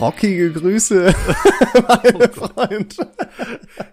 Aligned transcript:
rockige 0.00 0.52
Grüße, 0.52 1.14
mein 1.88 2.32
Freund. 2.32 2.96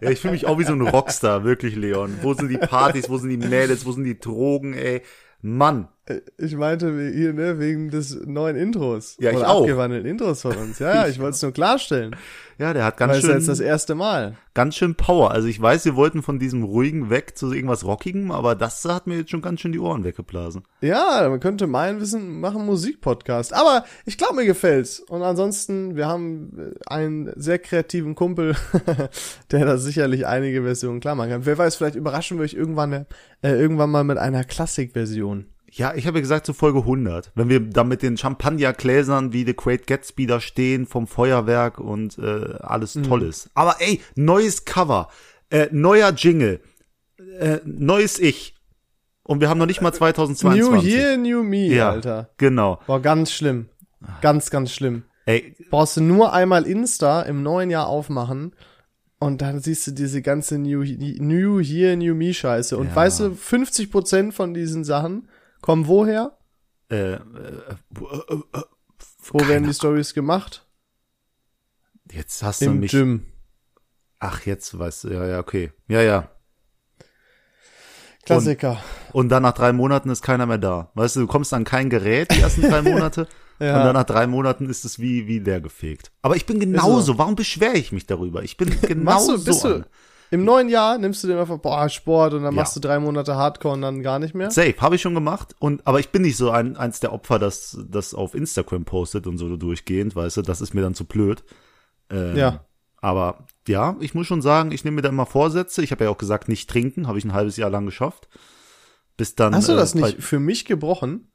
Ja, 0.01 0.09
ich 0.09 0.19
fühle 0.19 0.33
mich 0.33 0.45
auch 0.45 0.59
wie 0.59 0.63
so 0.63 0.73
ein 0.73 0.81
Rockstar, 0.81 1.43
wirklich, 1.43 1.75
Leon. 1.75 2.17
Wo 2.21 2.33
sind 2.33 2.49
die 2.49 2.57
Partys, 2.57 3.09
wo 3.09 3.17
sind 3.17 3.29
die 3.29 3.37
Mädels, 3.37 3.85
wo 3.85 3.91
sind 3.91 4.03
die 4.03 4.19
Drogen, 4.19 4.73
ey? 4.73 5.01
Mann. 5.41 5.87
Ich 6.37 6.57
meinte 6.57 6.87
hier, 7.13 7.31
ne, 7.31 7.59
wegen 7.59 7.89
des 7.89 8.19
neuen 8.25 8.57
Intros. 8.57 9.15
Ja, 9.21 9.31
ich 9.31 9.37
Oder 9.37 9.49
auch. 9.49 9.61
abgewandelten 9.61 10.09
Intros 10.09 10.41
von 10.41 10.53
uns. 10.57 10.79
Ja, 10.79 10.93
ja, 10.93 11.07
ich 11.07 11.17
wollte 11.19 11.35
es 11.35 11.41
nur 11.41 11.53
klarstellen. 11.53 12.13
Ja, 12.57 12.73
der 12.73 12.83
hat 12.83 12.97
ganz 12.97 13.11
Weil 13.11 13.17
es 13.17 13.23
ist 13.23 13.29
schön, 13.29 13.37
jetzt 13.39 13.47
das 13.47 13.59
erste 13.61 13.95
Mal. 13.95 14.35
ganz 14.53 14.75
schön 14.75 14.95
Power. 14.95 15.31
Also 15.31 15.47
ich 15.47 15.61
weiß, 15.61 15.85
wir 15.85 15.95
wollten 15.95 16.21
von 16.21 16.39
diesem 16.39 16.63
ruhigen 16.63 17.09
weg 17.09 17.37
zu 17.37 17.53
irgendwas 17.53 17.85
Rockigem, 17.85 18.31
aber 18.31 18.53
das 18.55 18.83
hat 18.83 19.07
mir 19.07 19.17
jetzt 19.17 19.31
schon 19.31 19.41
ganz 19.41 19.61
schön 19.61 19.71
die 19.71 19.79
Ohren 19.79 20.03
weggeblasen. 20.03 20.63
Ja, 20.81 21.25
man 21.29 21.39
könnte 21.39 21.67
meinen, 21.67 21.99
wir 21.99 22.05
sind, 22.05 22.39
machen 22.41 22.65
Musikpodcast. 22.65 23.53
Aber 23.53 23.85
ich 24.05 24.17
glaube, 24.17 24.35
mir 24.35 24.45
gefällt's. 24.45 24.99
Und 24.99 25.23
ansonsten, 25.23 25.95
wir 25.95 26.07
haben 26.07 26.51
äh, 26.59 26.79
einen 26.85 27.31
sehr 27.37 27.59
kreativen 27.59 28.13
Kumpel, 28.13 28.55
der 29.51 29.65
da 29.65 29.77
sicherlich 29.77 30.27
einige 30.27 30.63
Versionen 30.63 30.99
klar 30.99 31.15
machen 31.15 31.29
kann. 31.29 31.45
Wer 31.45 31.57
weiß, 31.57 31.77
vielleicht 31.77 31.95
überraschen 31.95 32.37
wir 32.37 32.43
euch 32.43 32.53
irgendwann, 32.53 32.91
äh, 32.91 33.05
irgendwann 33.41 33.89
mal 33.89 34.03
mit 34.03 34.17
einer 34.17 34.43
Klassikversion. 34.43 35.47
Ja, 35.75 35.93
ich 35.95 36.05
habe 36.05 36.17
ja 36.17 36.21
gesagt 36.21 36.45
zu 36.45 36.53
Folge 36.53 36.79
100. 36.79 37.31
Wenn 37.33 37.49
wir 37.49 37.59
da 37.59 37.83
mit 37.83 38.03
den 38.03 38.15
Champagnergläsern 38.17 39.33
wie 39.33 39.43
The 39.43 39.55
Great 39.55 39.87
Gatsby 39.87 40.27
da 40.27 40.39
stehen 40.39 40.85
vom 40.85 41.07
Feuerwerk 41.07 41.79
und 41.79 42.17
äh, 42.19 42.55
alles 42.59 42.93
toll 43.07 43.23
ist. 43.23 43.49
Aber 43.55 43.77
ey, 43.79 43.99
neues 44.15 44.65
Cover, 44.65 45.09
äh, 45.49 45.69
neuer 45.71 46.11
Jingle, 46.11 46.59
äh, 47.39 47.57
neues 47.65 48.19
Ich. 48.19 48.55
Und 49.23 49.39
wir 49.41 49.49
haben 49.49 49.57
noch 49.57 49.65
nicht 49.65 49.81
mal 49.81 49.91
2022. 49.93 50.61
New 50.61 50.81
Year, 50.89 51.17
New 51.17 51.43
Me, 51.43 51.67
Ja, 51.73 51.89
Alter. 51.91 52.29
genau. 52.37 52.79
Boah, 52.85 53.01
ganz 53.01 53.31
schlimm. 53.31 53.69
Ganz, 54.21 54.49
ganz 54.51 54.71
schlimm. 54.71 55.03
Ey, 55.25 55.55
Brauchst 55.71 55.97
du 55.97 56.01
nur 56.01 56.33
einmal 56.33 56.67
Insta 56.67 57.21
im 57.23 57.41
neuen 57.41 57.69
Jahr 57.71 57.87
aufmachen 57.87 58.53
und 59.19 59.41
dann 59.41 59.59
siehst 59.59 59.87
du 59.87 59.91
diese 59.91 60.21
ganze 60.21 60.59
New, 60.59 60.83
New 60.83 61.59
Year, 61.59 61.95
New 61.95 62.13
Me 62.13 62.33
Scheiße. 62.33 62.77
Und 62.77 62.87
Ja. 62.89 62.95
weißt 62.97 63.21
du, 63.21 63.23
50% 63.33 64.33
von 64.33 64.53
diesen 64.53 64.83
Sachen 64.83 65.29
kommen 65.63 65.87
woher? 65.87 66.37
äh, 66.91 67.13
äh, 67.13 67.17
äh, 67.17 68.61
Wo 69.23 69.47
werden 69.47 69.63
die 69.65 69.73
Stories 69.73 70.13
gemacht? 70.13 70.67
Jetzt 72.11 72.43
hast 72.43 72.61
du 72.61 72.65
Im 72.65 72.81
mich. 72.81 72.91
Gym. 72.91 73.25
Ach, 74.19 74.45
jetzt 74.45 74.77
weißt 74.77 75.05
du, 75.05 75.09
ja, 75.13 75.25
ja, 75.25 75.39
okay. 75.39 75.71
Ja, 75.87 76.01
ja. 76.01 76.29
Klassiker. 78.25 78.81
Und 79.11 79.29
dann 79.29 79.43
nach 79.43 79.53
drei 79.53 79.73
Monaten 79.73 80.09
ist 80.09 80.21
keiner 80.21 80.45
mehr 80.45 80.57
da. 80.57 80.91
Weißt 80.93 81.15
du, 81.15 81.21
du 81.21 81.27
kommst 81.27 81.53
an 81.53 81.63
kein 81.65 81.89
Gerät 81.89 82.31
die 82.31 82.39
ersten 82.41 82.61
drei 82.61 82.81
Monate. 82.89 83.27
Ja. 83.59 83.77
Und 83.79 83.85
dann 83.85 83.93
nach 83.93 84.05
drei 84.05 84.27
Monaten 84.27 84.69
ist 84.69 84.85
es 84.85 84.99
wie, 84.99 85.27
wie 85.27 85.41
der 85.41 85.59
gefegt. 85.61 86.11
Aber 86.21 86.35
ich 86.35 86.45
bin 86.45 86.59
genauso. 86.59 87.17
Warum 87.17 87.35
beschwere 87.35 87.73
ich 87.77 87.91
mich 87.91 88.05
darüber? 88.05 88.43
Ich 88.43 88.55
bin 88.57 88.69
Machst 88.69 88.87
genauso. 88.87 89.37
du, 89.37 89.43
bist 89.43 89.65
an. 89.65 89.71
du, 89.81 89.85
im 90.33 90.43
neuen 90.45 90.67
Jahr 90.67 90.97
nimmst 90.97 91.23
du 91.23 91.27
den 91.27 91.37
einfach, 91.37 91.59
boah, 91.59 91.87
Sport 91.89 92.33
und 92.33 92.43
dann 92.43 92.53
Ja. 92.55 92.61
machst 92.61 92.75
du 92.75 92.79
drei 92.79 92.99
Monate 92.99 93.35
Hardcore 93.35 93.75
und 93.75 93.81
dann 93.81 94.01
gar 94.01 94.19
nicht 94.19 94.33
mehr? 94.33 94.49
Safe, 94.51 94.75
habe 94.79 94.95
ich 94.95 95.01
schon 95.01 95.13
gemacht. 95.13 95.55
Und, 95.59 95.85
aber 95.85 95.99
ich 95.99 96.09
bin 96.09 96.23
nicht 96.23 96.37
so 96.37 96.49
ein, 96.49 96.75
eins 96.75 96.99
der 96.99 97.13
Opfer, 97.13 97.37
das, 97.39 97.77
das 97.87 98.13
auf 98.13 98.33
Instagram 98.33 98.83
postet 98.85 99.27
und 99.27 99.37
so 99.37 99.55
durchgehend, 99.55 100.15
weißt 100.15 100.37
du, 100.37 100.41
das 100.41 100.59
ist 100.61 100.73
mir 100.73 100.81
dann 100.81 100.95
zu 100.95 101.05
blöd. 101.05 101.43
Ähm, 102.09 102.35
Ja. 102.35 102.65
Aber 102.97 103.45
ja, 103.67 103.97
ich 103.99 104.15
muss 104.15 104.27
schon 104.27 104.41
sagen, 104.41 104.71
ich 104.71 104.85
nehme 104.85 104.95
mir 104.95 105.01
da 105.01 105.09
immer 105.09 105.25
Vorsätze. 105.25 105.83
Ich 105.83 105.91
habe 105.91 106.05
ja 106.05 106.09
auch 106.09 106.17
gesagt, 106.17 106.47
nicht 106.47 106.69
trinken, 106.69 107.05
habe 107.07 107.17
ich 107.17 107.25
ein 107.25 107.33
halbes 107.33 107.57
Jahr 107.57 107.69
lang 107.69 107.85
geschafft. 107.85 108.29
Bis 109.17 109.35
dann. 109.35 109.53
Hast 109.53 109.67
du 109.69 109.75
das 109.75 109.93
äh, 109.93 109.99
nicht 110.01 110.23
für 110.23 110.39
mich 110.39 110.63
gebrochen? 110.65 111.29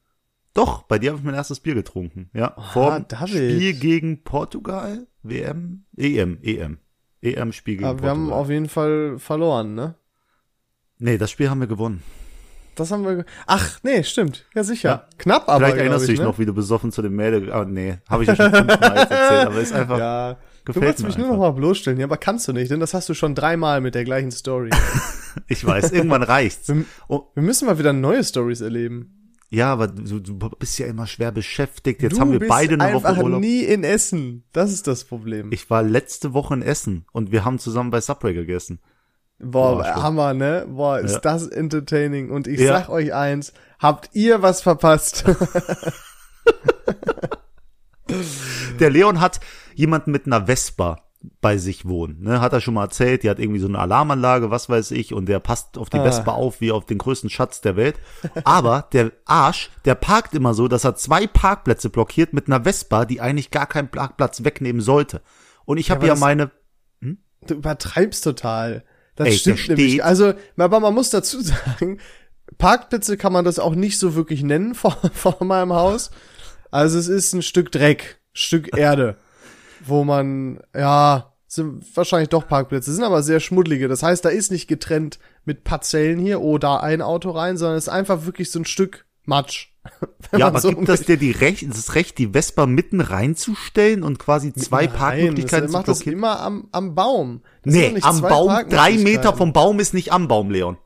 Doch, 0.55 0.83
bei 0.85 0.99
dir 0.99 1.11
habe 1.11 1.19
ich 1.21 1.25
mein 1.27 1.35
erstes 1.35 1.61
Bier 1.61 1.75
getrunken. 1.75 2.31
Ja, 2.35 2.57
vor. 2.73 3.05
Spiel 3.27 3.75
gegen 3.75 4.25
Portugal, 4.25 5.07
WM, 5.23 5.85
EM, 5.97 6.39
EM. 6.43 6.79
EM-Spiel 7.23 7.77
gegen 7.77 7.89
Aber 7.89 8.03
wir 8.03 8.11
haben 8.11 8.21
Portugal. 8.29 8.41
auf 8.43 8.51
jeden 8.51 8.69
Fall 8.69 9.19
verloren, 9.19 9.75
ne? 9.75 9.95
nee, 10.99 11.19
das 11.19 11.31
Spiel 11.31 11.49
haben 11.51 11.61
wir 11.61 11.67
gewonnen. 11.69 12.03
Das 12.75 12.93
haben 12.93 13.05
wir. 13.05 13.25
Ach, 13.49 13.79
nee, 13.83 14.05
stimmt. 14.05 14.47
Ja, 14.55 14.63
sicher. 14.63 14.89
Ja. 14.89 15.09
Knapp, 15.19 15.49
aber. 15.49 15.59
Vielleicht 15.67 15.79
erinnerst 15.79 16.03
ich, 16.05 16.07
du 16.07 16.13
dich 16.13 16.21
ne? 16.21 16.27
noch, 16.27 16.39
wie 16.39 16.47
du 16.47 16.55
besoffen 16.55 16.93
zu 16.93 17.03
dem 17.03 17.17
Mädel, 17.17 17.53
ah, 17.53 17.65
nee, 17.65 17.99
habe 18.09 18.23
ich 18.23 18.29
ja 18.29 18.37
schon 18.37 18.53
fünfmal 18.53 18.97
erzählt, 18.97 19.11
aber 19.49 19.61
ist 19.61 19.73
einfach, 19.73 19.99
Ja. 19.99 20.35
Du 20.65 20.73
gefällt 20.75 20.85
wolltest 20.85 21.01
mir 21.03 21.07
mich 21.09 21.17
nur 21.19 21.27
einfach. 21.29 21.39
noch 21.39 21.53
mal 21.55 21.59
bloßstellen, 21.59 21.99
ja, 21.99 22.07
aber 22.07 22.19
kannst 22.19 22.47
du 22.47 22.53
nicht, 22.53 22.71
denn 22.71 22.79
das 22.79 22.95
hast 22.95 23.09
du 23.09 23.15
schon 23.15 23.35
dreimal 23.35 23.81
mit 23.81 23.95
der 23.97 24.05
gleichen 24.05 24.31
Story. 24.31 24.71
ich 25.49 25.65
weiß, 25.67 25.91
irgendwann 25.93 26.23
reicht's. 26.23 26.69
Wir- 26.69 26.85
Oh, 27.09 27.23
Wir 27.35 27.43
müssen 27.43 27.67
mal 27.67 27.79
wieder 27.81 27.93
neue 27.93 28.23
Stories 28.23 28.61
erleben. 28.61 29.28
Ja, 29.51 29.73
aber 29.73 29.87
du, 29.89 30.21
du 30.21 30.39
bist 30.51 30.79
ja 30.79 30.87
immer 30.87 31.07
schwer 31.07 31.33
beschäftigt. 31.33 32.03
Jetzt 32.03 32.17
du 32.17 32.21
haben 32.21 32.33
wir 32.33 32.47
beide 32.47 32.75
eine 32.75 32.95
Woche 32.95 33.23
Urlaub. 33.23 33.41
nie 33.41 33.63
in 33.63 33.83
Essen. 33.85 34.45
Das 34.53 34.73
ist 34.73 34.87
das 34.87 35.05
Problem. 35.05 35.51
Ich 35.53 35.71
war 35.71 35.83
letzte 35.83 36.35
Woche 36.35 36.55
in 36.55 36.63
Essen 36.63 37.07
und 37.13 37.33
wir 37.33 37.45
haben 37.45 37.59
zusammen 37.59 37.91
bei 37.91 38.01
Subway 38.01 38.35
gegessen. 38.35 38.81
Boah, 39.39 39.77
Boah. 39.77 40.03
Hammer, 40.03 40.35
ne? 40.35 40.67
Boah, 40.69 40.99
ist 40.99 41.13
Ja. 41.15 41.21
das 41.21 41.47
entertaining. 41.47 42.31
Und 42.31 42.47
ich 42.47 42.61
Ja. 42.61 42.79
sag 42.81 42.89
euch 42.89 43.15
eins, 43.15 43.53
habt 43.79 44.11
ihr 44.15 44.43
was 44.43 44.61
verpasst? 44.63 45.25
Der 48.81 48.91
Leon 48.91 49.21
hat 49.21 49.41
jemanden 49.75 50.11
mit 50.11 50.27
einer 50.27 50.47
Vespa 50.47 51.05
bei 51.41 51.57
sich 51.59 51.87
wohnen. 51.87 52.23
Ne? 52.23 52.41
Hat 52.41 52.53
er 52.53 52.61
schon 52.61 52.75
mal 52.75 52.85
erzählt, 52.85 53.23
die 53.23 53.31
hat 53.31 53.39
irgendwie 53.39 53.61
so 53.61 53.69
eine 53.69 53.79
Alarmanlage, 53.79 54.51
was 54.51 54.69
weiß 54.69 54.91
ich, 54.93 55.13
und 55.15 55.27
der 55.27 55.41
passt 55.41 55.79
auf 55.79 55.91
die 55.91 55.99
Ah. 55.99 56.03
Vespa 56.05 56.33
auf 56.33 56.61
wie 56.61 56.73
auf 56.73 56.87
den 56.87 56.99
größten 56.99 57.31
Schatz 57.31 57.61
der 57.61 57.77
Welt. 57.77 57.97
Aber 58.45 58.89
der 58.93 59.13
Arsch, 59.25 59.71
der 59.85 59.95
parkt 59.95 60.35
immer 60.35 60.55
so, 60.55 60.69
dass 60.69 60.85
er 60.85 60.95
zwei 60.97 61.27
Parkplätze 61.27 61.91
blockiert 61.91 62.33
mit 62.33 62.47
einer 62.47 62.65
Vespa, 62.65 63.05
die 63.05 63.21
eigentlich 63.21 63.51
gar 63.51 63.67
keinen 63.67 63.89
Parkplatz 63.91 64.45
wegnehmen 64.45 64.81
sollte. 64.83 65.21
Und 65.65 65.79
ich 65.79 65.91
habe 65.91 66.07
ja, 66.07 66.13
das- 66.15 66.21
meine, 66.21 66.51
Du 67.47 67.55
übertreibst 67.55 68.25
total. 68.25 68.85
Das 69.15 69.29
Ey, 69.29 69.35
stimmt 69.39 69.69
nämlich. 69.69 70.03
Also, 70.05 70.35
aber 70.57 70.81
man 70.81 70.93
muss 70.93 71.11
dazu 71.11 71.41
sagen, 71.41 71.99
Parkplätze 72.59 73.17
kann 73.17 73.33
man 73.33 73.45
das 73.45 73.59
auch 73.59 73.75
nicht 73.75 73.99
so 73.99 74.15
wirklich 74.15 74.43
nennen 74.43 74.75
vor, 74.75 74.97
vor 75.13 75.37
meinem 75.45 75.73
Haus. 75.73 76.11
Also 76.71 76.99
es 76.99 77.09
ist 77.09 77.33
ein 77.35 77.43
Stück 77.43 77.71
Dreck, 77.73 78.21
Stück 78.33 78.77
Erde, 78.77 79.17
wo 79.85 80.05
man, 80.05 80.61
ja, 80.75 81.33
sind 81.47 81.85
wahrscheinlich 81.97 82.29
doch 82.29 82.47
Parkplätze, 82.47 82.93
sind 82.93 83.05
aber 83.05 83.23
sehr 83.23 83.41
schmuddlige. 83.41 83.89
Das 83.89 84.03
heißt, 84.03 84.25
da 84.25 84.29
ist 84.29 84.51
nicht 84.51 84.69
getrennt 84.69 85.19
mit 85.45 85.65
Parzellen 85.65 86.19
hier, 86.19 86.41
oh, 86.41 86.59
da 86.59 86.79
ein 86.79 87.01
Auto 87.01 87.31
rein, 87.31 87.57
sondern 87.57 87.79
es 87.79 87.85
ist 87.85 87.93
einfach 87.93 88.27
wirklich 88.27 88.51
so 88.51 88.61
ein 88.61 88.65
Stück 88.65 89.07
Matsch. 89.25 89.69
Ja, 90.37 90.49
aber 90.49 90.61
so 90.61 90.69
gibt 90.69 90.89
das 90.91 91.03
dir 91.03 91.17
die 91.17 91.31
Recht, 91.31 91.67
das 91.67 91.95
Recht, 91.95 92.19
die 92.19 92.29
Vespa 92.33 92.67
mitten 92.67 93.01
reinzustellen 93.01 94.03
und 94.03 94.19
quasi 94.19 94.53
zwei 94.53 94.85
Nein, 94.85 94.93
Parkmöglichkeiten 94.95 95.63
das 95.63 95.71
zu 95.71 95.79
macht 95.79 95.89
das 95.89 96.01
immer 96.03 96.41
am, 96.41 96.69
am 96.71 96.95
Baum. 96.95 97.41
Das 97.63 97.73
Nee, 97.73 97.99
am 98.03 98.21
Baum, 98.21 98.69
drei. 98.69 98.99
Meter 98.99 99.33
vom 99.33 99.55
Baum 99.55 99.81
ist 99.81 99.95
nicht 99.95 100.13
am 100.13 100.29
Baum, 100.29 100.51
Leon. 100.51 100.77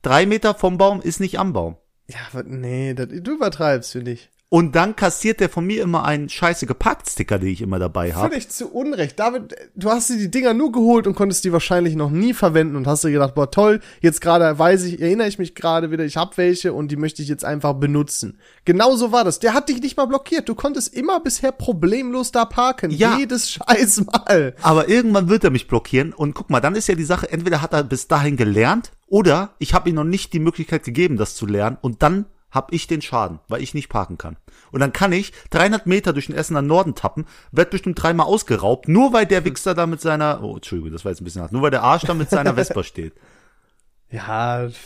Drei 0.00 0.24
Meter 0.24 0.54
vom 0.54 0.78
Baum 0.78 1.02
ist 1.02 1.20
nicht 1.20 1.38
am 1.38 1.52
Baum. 1.52 1.76
Ja, 2.08 2.20
aber 2.32 2.44
nee, 2.44 2.94
das, 2.94 3.08
du 3.08 3.34
übertreibst, 3.34 3.92
finde 3.92 4.12
ich. 4.12 4.30
Und 4.52 4.76
dann 4.76 4.96
kassiert 4.96 5.40
der 5.40 5.48
von 5.48 5.64
mir 5.64 5.82
immer 5.82 6.04
einen 6.04 6.28
scheiße 6.28 6.66
Geparkt-Sticker, 6.66 7.38
den 7.38 7.48
ich 7.48 7.62
immer 7.62 7.78
dabei 7.78 8.12
habe. 8.12 8.28
Völlig 8.28 8.50
zu 8.50 8.68
Unrecht. 8.68 9.18
David, 9.18 9.54
du 9.74 9.88
hast 9.88 10.10
dir 10.10 10.18
die 10.18 10.30
Dinger 10.30 10.52
nur 10.52 10.72
geholt 10.72 11.06
und 11.06 11.14
konntest 11.14 11.44
die 11.44 11.54
wahrscheinlich 11.54 11.96
noch 11.96 12.10
nie 12.10 12.34
verwenden 12.34 12.76
und 12.76 12.86
hast 12.86 13.02
dir 13.02 13.12
gedacht, 13.12 13.34
boah, 13.34 13.50
toll, 13.50 13.80
jetzt 14.02 14.20
gerade 14.20 14.58
weiß 14.58 14.84
ich, 14.84 15.00
erinnere 15.00 15.26
ich 15.26 15.38
mich 15.38 15.54
gerade 15.54 15.90
wieder, 15.90 16.04
ich 16.04 16.18
hab 16.18 16.36
welche 16.36 16.74
und 16.74 16.88
die 16.90 16.96
möchte 16.96 17.22
ich 17.22 17.28
jetzt 17.28 17.46
einfach 17.46 17.72
benutzen. 17.72 18.38
Genauso 18.66 19.10
war 19.10 19.24
das. 19.24 19.38
Der 19.38 19.54
hat 19.54 19.70
dich 19.70 19.80
nicht 19.80 19.96
mal 19.96 20.04
blockiert. 20.04 20.50
Du 20.50 20.54
konntest 20.54 20.92
immer 20.94 21.20
bisher 21.20 21.52
problemlos 21.52 22.30
da 22.30 22.44
parken. 22.44 22.90
Ja. 22.90 23.16
Jedes 23.16 23.52
scheiß 23.52 24.04
Mal. 24.04 24.54
Aber 24.60 24.86
irgendwann 24.86 25.30
wird 25.30 25.44
er 25.44 25.50
mich 25.50 25.66
blockieren 25.66 26.12
und 26.12 26.34
guck 26.34 26.50
mal, 26.50 26.60
dann 26.60 26.76
ist 26.76 26.88
ja 26.88 26.94
die 26.94 27.04
Sache, 27.04 27.32
entweder 27.32 27.62
hat 27.62 27.72
er 27.72 27.84
bis 27.84 28.06
dahin 28.06 28.36
gelernt 28.36 28.92
oder 29.06 29.54
ich 29.58 29.72
habe 29.72 29.88
ihm 29.88 29.94
noch 29.94 30.04
nicht 30.04 30.34
die 30.34 30.40
Möglichkeit 30.40 30.84
gegeben, 30.84 31.16
das 31.16 31.36
zu 31.36 31.46
lernen 31.46 31.78
und 31.80 32.02
dann 32.02 32.26
habe 32.52 32.72
ich 32.74 32.86
den 32.86 33.02
Schaden, 33.02 33.40
weil 33.48 33.60
ich 33.62 33.74
nicht 33.74 33.88
parken 33.88 34.16
kann. 34.18 34.36
Und 34.70 34.78
dann 34.80 34.92
kann 34.92 35.10
ich 35.10 35.32
300 35.50 35.86
Meter 35.86 36.12
durch 36.12 36.26
den 36.26 36.36
Essener 36.36 36.62
Norden 36.62 36.94
tappen, 36.94 37.26
werd 37.50 37.70
bestimmt 37.70 38.00
dreimal 38.00 38.26
ausgeraubt, 38.26 38.86
nur 38.88 39.12
weil 39.12 39.26
der 39.26 39.44
Wichser 39.44 39.74
da 39.74 39.86
mit 39.86 40.00
seiner, 40.00 40.42
oh, 40.44 40.54
Entschuldigung, 40.56 40.92
das 40.92 41.04
war 41.04 41.10
jetzt 41.12 41.20
ein 41.20 41.24
bisschen 41.24 41.42
hart, 41.42 41.52
nur 41.52 41.62
weil 41.62 41.70
der 41.72 41.82
Arsch 41.82 42.02
da 42.04 42.14
mit 42.14 42.30
seiner 42.30 42.54
Vespa 42.54 42.82
steht. 42.84 43.14
Ja, 44.10 44.66
ich 44.66 44.76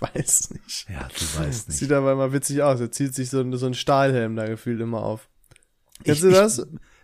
weiß 0.00 0.50
nicht. 0.50 0.86
Ja, 0.90 1.06
du 1.08 1.40
weißt 1.40 1.70
Sieht 1.70 1.92
aber 1.92 2.12
immer 2.12 2.32
witzig 2.32 2.62
aus. 2.62 2.80
Er 2.80 2.90
zieht 2.90 3.14
sich 3.14 3.30
so, 3.30 3.40
ein- 3.40 3.56
so 3.56 3.66
ein 3.66 3.74
Stahlhelm 3.74 4.34
da 4.34 4.46
gefühlt 4.46 4.80
immer 4.80 5.02
auf. 5.02 5.28
Kennst 6.04 6.24
Ich- 6.24 6.28
du 6.28 6.32
das? 6.34 6.56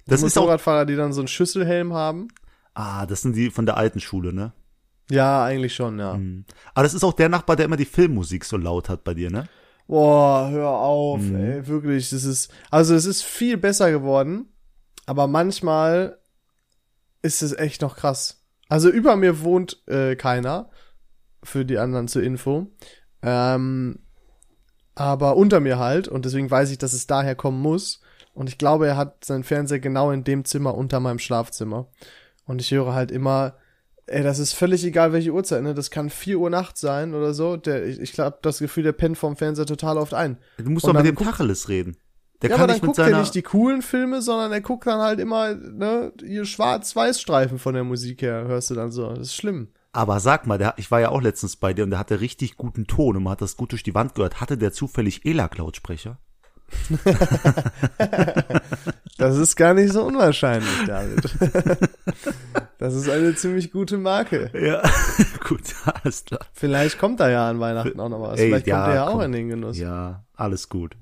Das 0.08 0.20
Die 0.20 0.26
ist 0.26 0.36
auch, 0.36 0.42
Motorradfahrer, 0.42 0.86
die 0.86 0.96
dann 0.96 1.12
so 1.12 1.20
einen 1.20 1.28
Schüsselhelm 1.28 1.92
haben. 1.92 2.28
ah, 2.74 3.06
das 3.06 3.22
sind 3.22 3.34
die 3.36 3.50
von 3.50 3.66
der 3.66 3.76
alten 3.76 4.00
Schule, 4.00 4.32
ne? 4.32 4.52
Ja, 5.10 5.44
eigentlich 5.44 5.74
schon, 5.74 5.98
ja. 6.00 6.18
Aber 6.74 6.82
das 6.82 6.92
ist 6.94 7.04
auch 7.04 7.12
der 7.12 7.28
Nachbar, 7.28 7.54
der 7.56 7.64
immer 7.66 7.76
die 7.76 7.84
Filmmusik 7.84 8.44
so 8.44 8.56
laut 8.56 8.88
hat 8.88 9.04
bei 9.04 9.14
dir, 9.14 9.30
ne? 9.30 9.48
Boah, 9.86 10.48
hör 10.50 10.68
auf, 10.70 11.20
Mhm. 11.20 11.36
ey, 11.36 11.66
wirklich, 11.66 12.10
das 12.10 12.24
ist, 12.24 12.50
also 12.70 12.94
es 12.94 13.06
ist 13.06 13.22
viel 13.22 13.56
besser 13.56 13.90
geworden, 13.90 14.48
aber 15.06 15.26
manchmal 15.28 16.18
ist 17.22 17.42
es 17.42 17.52
echt 17.56 17.82
noch 17.82 17.96
krass. 17.96 18.42
Also 18.68 18.88
über 18.90 19.14
mir 19.16 19.42
wohnt 19.42 19.82
äh, 19.86 20.16
keiner, 20.16 20.70
für 21.42 21.64
die 21.64 21.78
anderen 21.78 22.08
zur 22.08 22.22
Info, 22.24 22.66
ähm, 23.22 24.00
aber 24.96 25.36
unter 25.36 25.60
mir 25.60 25.78
halt, 25.78 26.08
und 26.08 26.24
deswegen 26.24 26.50
weiß 26.50 26.70
ich, 26.70 26.78
dass 26.78 26.92
es 26.92 27.06
daher 27.06 27.34
kommen 27.36 27.60
muss, 27.60 28.00
Und 28.34 28.50
ich 28.50 28.58
glaube, 28.58 28.86
er 28.86 28.98
hat 28.98 29.24
seinen 29.24 29.44
Fernseher 29.44 29.80
genau 29.80 30.10
in 30.10 30.22
dem 30.22 30.44
Zimmer 30.44 30.74
unter 30.74 31.00
meinem 31.00 31.18
Schlafzimmer. 31.18 31.88
Und 32.44 32.60
ich 32.60 32.70
höre 32.70 32.92
halt 32.92 33.10
immer, 33.10 33.54
ey, 34.06 34.22
das 34.22 34.38
ist 34.38 34.52
völlig 34.52 34.84
egal, 34.84 35.12
welche 35.12 35.32
Uhrzeit, 35.32 35.62
ne? 35.62 35.74
Das 35.74 35.90
kann 35.90 36.10
4 36.10 36.38
Uhr 36.38 36.50
nachts 36.50 36.80
sein 36.80 37.14
oder 37.14 37.34
so. 37.34 37.56
Der, 37.56 37.86
ich, 37.86 38.00
ich 38.00 38.12
glaube, 38.12 38.38
das 38.42 38.58
Gefühl, 38.58 38.84
der 38.84 38.92
pennt 38.92 39.18
vom 39.18 39.36
Fernseher 39.36 39.66
total 39.66 39.98
oft 39.98 40.14
ein. 40.14 40.38
Du 40.58 40.70
musst 40.70 40.84
Und 40.86 40.94
doch 40.94 41.02
mit 41.02 41.08
dem 41.08 41.16
Tacheles 41.16 41.68
reden. 41.68 41.96
Der 42.42 42.50
ja, 42.50 42.56
kann 42.56 42.64
aber 42.64 42.74
dann 42.74 42.86
guckt 42.86 42.98
er 42.98 43.18
nicht 43.18 43.34
die 43.34 43.42
coolen 43.42 43.80
Filme, 43.82 44.20
sondern 44.20 44.52
er 44.52 44.60
guckt 44.60 44.86
dann 44.86 45.00
halt 45.00 45.20
immer, 45.20 45.54
ne, 45.54 46.12
ihr 46.22 46.44
Schwarz-Weiß-Streifen 46.44 47.58
von 47.58 47.74
der 47.74 47.84
Musik 47.84 48.20
her, 48.22 48.44
hörst 48.46 48.70
du 48.70 48.74
dann 48.74 48.90
so. 48.90 49.08
Das 49.08 49.28
ist 49.28 49.34
schlimm. 49.34 49.68
aber 49.92 50.20
sag 50.20 50.46
mal, 50.46 50.58
der, 50.58 50.74
ich 50.76 50.90
war 50.90 51.00
ja 51.00 51.08
auch 51.08 51.22
letztens 51.22 51.56
bei 51.56 51.72
dir 51.72 51.84
und 51.84 51.90
der 51.90 51.98
hatte 51.98 52.20
richtig 52.20 52.56
guten 52.58 52.86
Ton 52.86 53.16
und 53.16 53.22
man 53.22 53.30
hat 53.32 53.40
das 53.40 53.56
gut 53.56 53.72
durch 53.72 53.82
die 53.82 53.94
Wand 53.94 54.14
gehört. 54.14 54.40
Hatte 54.42 54.58
der 54.58 54.72
zufällig 54.72 55.24
ELAC-Lautsprecher? 55.24 56.18
Das 59.18 59.38
ist 59.38 59.56
gar 59.56 59.72
nicht 59.72 59.92
so 59.92 60.04
unwahrscheinlich, 60.04 60.84
David. 60.86 61.34
das 62.78 62.94
ist 62.94 63.08
eine 63.08 63.34
ziemlich 63.34 63.72
gute 63.72 63.96
Marke. 63.96 64.50
Ja, 64.54 64.82
gut, 65.48 65.62
alles 65.84 66.26
klar. 66.26 66.40
Vielleicht 66.52 66.98
kommt 66.98 67.20
da 67.20 67.30
ja 67.30 67.48
an 67.48 67.58
Weihnachten 67.58 67.98
auch 67.98 68.10
noch 68.10 68.20
was. 68.20 68.38
Ey, 68.38 68.48
Vielleicht 68.48 68.66
ja, 68.66 68.76
kommt 68.76 68.88
er 68.88 68.94
ja 68.94 69.06
auch 69.08 69.12
komm. 69.12 69.20
in 69.22 69.32
den 69.32 69.48
Genuss. 69.48 69.78
Ja, 69.78 69.86
Ja, 69.86 70.24
alles 70.34 70.68
gut. 70.68 70.96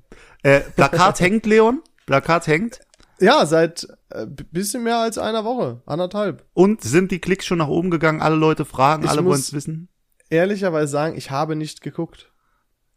Äh, 0.45 0.61
Plakat 0.61 1.19
hängt, 1.21 1.45
Leon. 1.45 1.83
Plakat 2.07 2.47
hängt. 2.47 2.81
seit 3.19 3.89
äh, 4.11 4.27
bisschen 4.27 4.85
mehr 4.85 4.99
als 4.99 5.19
einer 5.19 5.45
Woche. 5.45 5.83
Anderthalb. 5.87 6.45
Und 6.53 6.83
sind 6.83 7.11
die 7.11 7.21
Klicks 7.21 7.47
schon 7.47 7.59
nach 7.59 7.69
oben 7.69 7.91
gegangen? 7.91 8.23
Alle 8.23 8.37
Leute 8.37 8.65
fragen, 8.65 9.05
Ich 9.05 9.11
alle 9.11 9.25
wollen 9.25 9.41
es 9.41 9.53
wissen. 9.53 9.89
Ehrlicherweise 10.31 10.87
sagen, 10.93 11.17
ich 11.17 11.31
habe 11.33 11.57
nicht 11.57 11.81
geguckt. 11.81 12.31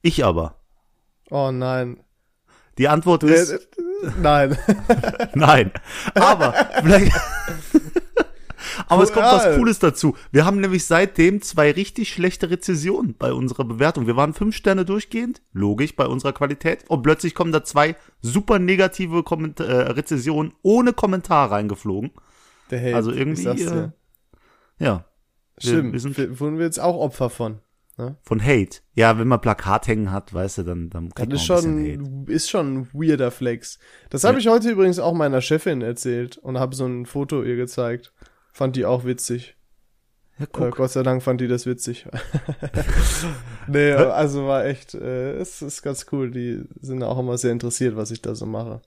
Ich 0.01 0.23
aber. 0.23 0.59
Oh 1.31 1.51
nein. 1.51 2.03
Die 2.77 2.87
Antwort 2.87 3.23
Äh, 3.23 3.33
ist 3.33 3.51
äh, 3.51 3.57
Nein. 4.21 4.57
nein. 5.33 5.71
Aber 6.13 6.53
vielleicht. 6.81 7.11
Aber 8.87 9.03
es 9.03 9.11
kommt 9.11 9.25
was 9.25 9.45
Ja. 9.45 9.55
Cooles 9.55 9.79
dazu. 9.79 10.15
Wir 10.31 10.45
haben 10.45 10.59
nämlich 10.61 10.85
seitdem 10.85 11.41
zwei 11.41 11.71
richtig 11.71 12.09
schlechte 12.09 12.49
Rezessionen 12.49 13.15
bei 13.17 13.33
unserer 13.33 13.63
Bewertung. 13.65 14.05
Wir 14.07 14.15
waren 14.15 14.33
fünf 14.33 14.55
Sterne 14.55 14.85
durchgehend, 14.85 15.41
logisch 15.53 15.95
bei 15.95 16.05
unserer 16.05 16.33
Qualität. 16.33 16.85
Und 16.87 17.01
plötzlich 17.01 17.33
kommen 17.33 17.51
da 17.51 17.63
zwei 17.63 17.95
super 18.21 18.59
negative 18.59 19.23
Komment 19.23 19.59
äh, 19.59 19.63
Rezessionen 19.63 20.53
ohne 20.61 20.93
Kommentar 20.93 21.51
reingeflogen. 21.51 22.11
Der 22.69 22.81
Hate, 22.81 22.95
Also 22.95 23.11
irgendwie, 23.11 23.47
äh, 23.47 23.89
Ja. 24.79 25.05
Wir- 25.59 25.71
Stimmt. 25.71 25.93
wir 25.93 25.99
sind- 25.99 26.17
Wir, 26.17 26.39
wurden 26.39 26.57
wir 26.59 26.65
jetzt 26.65 26.79
auch 26.79 26.97
Opfer 26.97 27.29
von. 27.31 27.59
Von 28.21 28.43
Hate. 28.43 28.79
Ja, 28.93 29.17
wenn 29.17 29.27
man 29.27 29.41
Plakat 29.41 29.87
hängen 29.87 30.11
hat, 30.11 30.31
weißt 30.33 30.59
du, 30.59 30.63
dann, 30.63 30.89
dann 30.91 31.09
Das 31.09 31.15
kriegt 31.15 31.33
ist 31.33 31.49
man 31.49 31.57
ein 31.57 31.63
bisschen 31.63 31.89
Hate. 31.91 32.05
schon, 32.05 32.27
ist 32.27 32.49
schon 32.49 32.77
ein 32.77 32.87
weirder 32.93 33.31
Flex. 33.31 33.79
Das 34.09 34.23
habe 34.23 34.35
Ja. 34.35 34.39
ich 34.39 34.47
heute 34.47 34.69
übrigens 34.69 34.99
auch 34.99 35.13
meiner 35.13 35.41
Chefin 35.41 35.81
erzählt 35.81 36.37
und 36.37 36.59
habe 36.59 36.75
so 36.75 36.85
ein 36.85 37.05
Foto 37.07 37.41
ihr 37.43 37.55
gezeigt. 37.55 38.13
Fand 38.53 38.75
die 38.75 38.85
auch 38.85 39.03
witzig. 39.05 39.55
Ja, 40.37 40.45
Äh, 40.45 40.49
guck. 40.51 40.75
Gott 40.77 40.91
sei 40.91 41.01
Dank 41.01 41.23
fand 41.23 41.41
die 41.41 41.47
das 41.47 41.65
witzig. 41.65 42.05
nee, 43.67 43.91
also 43.93 44.45
war 44.47 44.65
echt, 44.65 44.93
äh, 44.93 45.33
es 45.37 45.61
ist 45.61 45.81
ganz 45.81 46.05
cool. 46.11 46.31
Die 46.31 46.63
sind 46.81 47.01
auch 47.03 47.17
immer 47.19 47.37
sehr 47.37 47.51
interessiert, 47.51 47.95
was 47.95 48.11
ich 48.11 48.21
da 48.21 48.35
so 48.35 48.45
mache. 48.45 48.81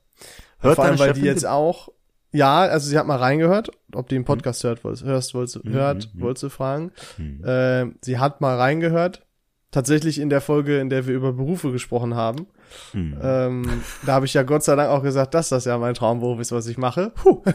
Hört 0.59 0.75
Vor 0.75 0.85
allem, 0.85 0.99
weil 0.99 1.13
die 1.13 1.21
jetzt 1.21 1.45
auch, 1.45 1.89
ja, 2.31 2.61
also 2.61 2.89
sie 2.89 2.97
hat 2.97 3.07
mal 3.07 3.17
reingehört, 3.17 3.71
ob 3.93 4.07
die 4.07 4.15
einen 4.15 4.25
Podcast 4.25 4.63
hört, 4.63 4.83
wolltest, 4.83 5.03
hörst, 5.03 5.33
wolltest, 5.33 5.63
Mhm, 5.65 5.73
hört, 5.73 6.09
mhm. 6.13 6.21
wolltest 6.21 6.43
du 6.43 6.49
fragen. 6.49 6.91
Hm. 7.17 7.43
Äh, 7.43 7.93
sie 8.01 8.19
hat 8.19 8.41
mal 8.41 8.57
reingehört. 8.57 9.25
Tatsächlich 9.71 10.19
in 10.19 10.29
der 10.29 10.41
Folge, 10.41 10.79
in 10.79 10.89
der 10.89 11.07
wir 11.07 11.15
über 11.15 11.31
Berufe 11.31 11.71
gesprochen 11.71 12.13
haben. 12.13 12.47
Hm. 12.91 13.17
Ähm, 13.21 13.81
da 14.05 14.13
habe 14.13 14.25
ich 14.25 14.33
ja 14.33 14.43
Gott 14.43 14.63
sei 14.63 14.75
Dank 14.75 14.89
auch 14.89 15.01
gesagt, 15.01 15.33
dass 15.33 15.47
das 15.47 15.63
ja 15.63 15.77
mein 15.77 15.93
Traumberuf 15.93 16.41
ist, 16.41 16.51
was 16.51 16.67
ich 16.67 16.77
mache. 16.77 17.11
Puh. 17.15 17.41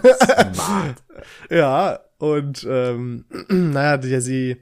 Ja, 1.51 2.01
und 2.19 2.67
ähm, 2.69 3.27
naja, 3.49 3.99
die, 3.99 4.21
sie, 4.21 4.57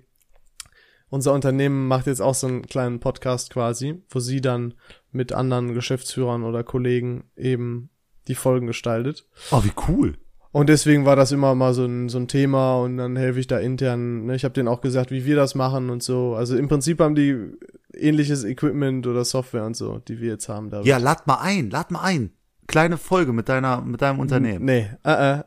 unser 1.11 1.33
Unternehmen 1.33 1.87
macht 1.87 2.07
jetzt 2.07 2.21
auch 2.21 2.35
so 2.35 2.47
einen 2.47 2.63
kleinen 2.63 3.01
Podcast 3.01 3.51
quasi, 3.51 4.03
wo 4.11 4.19
sie 4.19 4.41
dann 4.41 4.75
mit 5.13 5.33
anderen 5.33 5.75
Geschäftsführern 5.75 6.43
oder 6.43 6.65
Kollegen 6.65 7.31
eben 7.37 7.91
die 8.29 8.35
Folgen 8.35 8.67
gestaltet. 8.67 9.27
Oh, 9.51 9.63
wie 9.65 9.73
cool. 9.89 10.15
Und 10.53 10.69
deswegen 10.69 11.05
war 11.05 11.17
das 11.17 11.33
immer 11.33 11.57
mal 11.57 11.75
so 11.75 11.85
ein, 11.85 12.09
so 12.09 12.17
ein 12.17 12.29
Thema 12.29 12.77
und 12.77 12.97
dann 12.97 13.17
helfe 13.17 13.41
ich 13.41 13.49
da 13.49 13.59
intern. 13.59 14.27
Ne? 14.27 14.37
Ich 14.37 14.45
habe 14.45 14.55
denen 14.55 14.69
auch 14.69 14.81
gesagt, 14.81 15.11
wie 15.11 15.25
wir 15.25 15.35
das 15.35 15.57
machen 15.57 15.91
und 15.91 16.01
so. 16.01 16.37
Also 16.37 16.57
im 16.57 16.69
Prinzip 16.69 17.01
haben 17.01 17.17
die 17.17 17.37
ähnliches 17.93 18.45
Equipment 18.45 19.07
oder 19.09 19.25
Software 19.25 19.65
und 19.65 19.77
so, 19.77 19.99
die 20.07 20.21
wir 20.21 20.29
jetzt 20.29 20.49
haben. 20.49 20.71
Da 20.71 20.83
Ja, 20.83 20.99
lad 20.99 21.27
mal 21.27 21.39
ein, 21.41 21.71
lad 21.71 21.91
mal 21.91 22.03
ein. 22.03 22.31
Kleine 22.69 22.99
Folge 22.99 23.33
mit 23.33 23.49
deiner, 23.49 23.83
mit 23.83 24.01
deinem 24.01 24.21
Unternehmen. 24.21 24.65
Nee, 24.65 24.89
äh, 25.05 25.39
äh. 25.41 25.43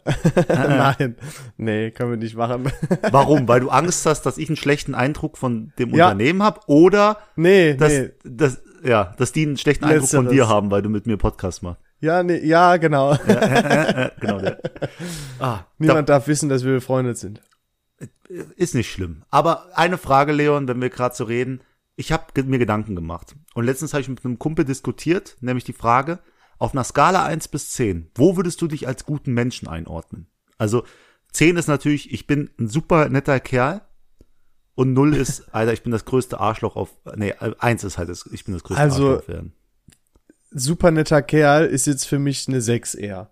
nein, 0.49 1.15
nee, 1.55 1.89
können 1.91 2.11
wir 2.11 2.17
nicht 2.17 2.35
machen. 2.35 2.69
Warum? 3.11 3.47
Weil 3.47 3.61
du 3.61 3.69
Angst 3.69 4.05
hast, 4.05 4.23
dass 4.23 4.37
ich 4.37 4.49
einen 4.49 4.57
schlechten 4.57 4.93
Eindruck 4.93 5.37
von 5.37 5.71
dem 5.79 5.95
Ja. 5.95 6.07
Unternehmen 6.07 6.43
habe 6.43 6.59
oder 6.67 7.17
nee, 7.37 7.75
dass, 7.75 7.93
nee. 7.93 8.09
dass, 8.23 8.61
ja, 8.83 9.15
dass 9.17 9.31
die 9.31 9.47
einen 9.47 9.57
schlechten 9.57 9.85
Eindruck 9.85 10.09
von 10.09 10.25
Letzteres. 10.25 10.47
dir 10.47 10.53
haben, 10.53 10.69
weil 10.69 10.81
du 10.81 10.89
mit 10.89 11.07
mir 11.07 11.17
Podcast 11.17 11.63
machst. 11.63 11.81
Ja, 11.99 12.21
nee, 12.23 12.45
ja, 12.45 12.77
genau. 12.77 13.17
Genau. 14.19 14.39
Der. 14.39 14.59
Ah, 15.39 15.65
Niemand 15.77 16.09
darf 16.09 16.27
wissen, 16.27 16.49
dass 16.49 16.63
wir 16.63 16.73
befreundet 16.73 17.17
sind. 17.17 17.41
da, 17.99 18.07
ist 18.55 18.73
nicht 18.75 18.91
schlimm. 18.91 19.23
Aber 19.29 19.67
eine 19.77 19.97
Frage, 19.97 20.31
Leon, 20.31 20.67
wenn 20.67 20.81
wir 20.81 20.89
gerade 20.89 21.15
so 21.15 21.23
reden. 21.25 21.61
Ich 21.95 22.11
habe 22.11 22.43
mir 22.43 22.59
Gedanken 22.59 22.95
gemacht. 22.95 23.35
Und 23.55 23.65
letztens 23.65 23.93
habe 23.93 24.01
ich 24.01 24.09
mit 24.09 24.23
einem 24.23 24.37
Kumpel 24.37 24.65
diskutiert, 24.65 25.35
nämlich 25.41 25.63
die 25.63 25.73
Frage, 25.73 26.19
auf 26.59 26.73
einer 26.73 26.83
Skala 26.83 27.25
1 27.25 27.47
bis 27.47 27.71
10, 27.71 28.11
wo 28.15 28.35
würdest 28.35 28.61
du 28.61 28.67
dich 28.67 28.87
als 28.87 29.05
guten 29.05 29.33
Menschen 29.33 29.67
einordnen? 29.67 30.27
Also 30.59 30.83
10 31.31 31.57
ist 31.57 31.67
natürlich, 31.67 32.11
ich 32.13 32.27
bin 32.27 32.49
ein 32.59 32.67
super 32.67 33.09
netter 33.09 33.39
Kerl. 33.39 33.81
Und 34.75 34.93
0 34.93 35.15
ist, 35.15 35.53
Alter, 35.55 35.73
ich 35.73 35.81
bin 35.81 35.91
das 35.91 36.05
größte 36.05 36.39
Arschloch 36.39 36.75
auf, 36.75 36.89
nee, 37.15 37.33
1 37.33 37.83
ist 37.83 37.97
halt, 37.97 38.09
ich 38.31 38.45
bin 38.45 38.53
das 38.53 38.63
größte 38.63 38.81
Also, 38.81 39.07
Arschloch 39.07 39.23
auf 39.23 39.29
Erden. 39.29 39.53
Super 40.57 40.91
netter 40.91 41.21
Kerl 41.21 41.65
ist 41.65 41.87
jetzt 41.87 42.05
für 42.05 42.19
mich 42.19 42.47
eine 42.47 42.61
6 42.61 42.95
eher. 42.95 43.29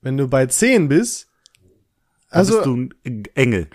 Wenn 0.00 0.16
du 0.16 0.28
bei 0.28 0.46
10 0.46 0.88
bist, 0.88 1.28
Dann 2.30 2.38
also 2.40 2.54
bist 2.54 2.66
du 2.66 2.76
ein 2.76 3.24
Engel. 3.34 3.68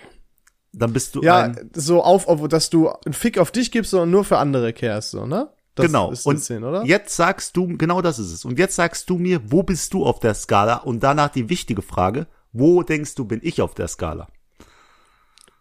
Dann 0.72 0.92
bist 0.92 1.14
du 1.14 1.22
ja, 1.22 1.52
so 1.74 2.02
auf, 2.02 2.28
auf, 2.28 2.46
dass 2.48 2.70
du 2.70 2.88
einen 2.88 3.12
Fick 3.12 3.38
auf 3.38 3.50
dich 3.50 3.72
gibst, 3.72 3.90
sondern 3.90 4.10
nur 4.10 4.24
für 4.24 4.38
andere 4.38 4.72
kehrst, 4.72 5.10
so, 5.10 5.26
ne? 5.26 5.50
Das 5.74 5.86
genau. 5.86 6.10
Ist 6.10 6.26
und 6.26 6.34
eine 6.34 6.42
10, 6.42 6.64
oder? 6.64 6.84
jetzt 6.84 7.16
sagst 7.16 7.56
du, 7.56 7.76
genau 7.76 8.02
das 8.02 8.18
ist 8.18 8.32
es. 8.32 8.44
Und 8.44 8.58
jetzt 8.58 8.76
sagst 8.76 9.08
du 9.08 9.18
mir, 9.18 9.40
wo 9.50 9.62
bist 9.62 9.94
du 9.94 10.04
auf 10.04 10.20
der 10.20 10.34
Skala? 10.34 10.76
Und 10.76 11.02
danach 11.02 11.30
die 11.30 11.48
wichtige 11.48 11.82
Frage, 11.82 12.26
wo 12.52 12.82
denkst 12.82 13.14
du, 13.14 13.24
bin 13.24 13.40
ich 13.42 13.62
auf 13.62 13.74
der 13.74 13.88
Skala? 13.88 14.28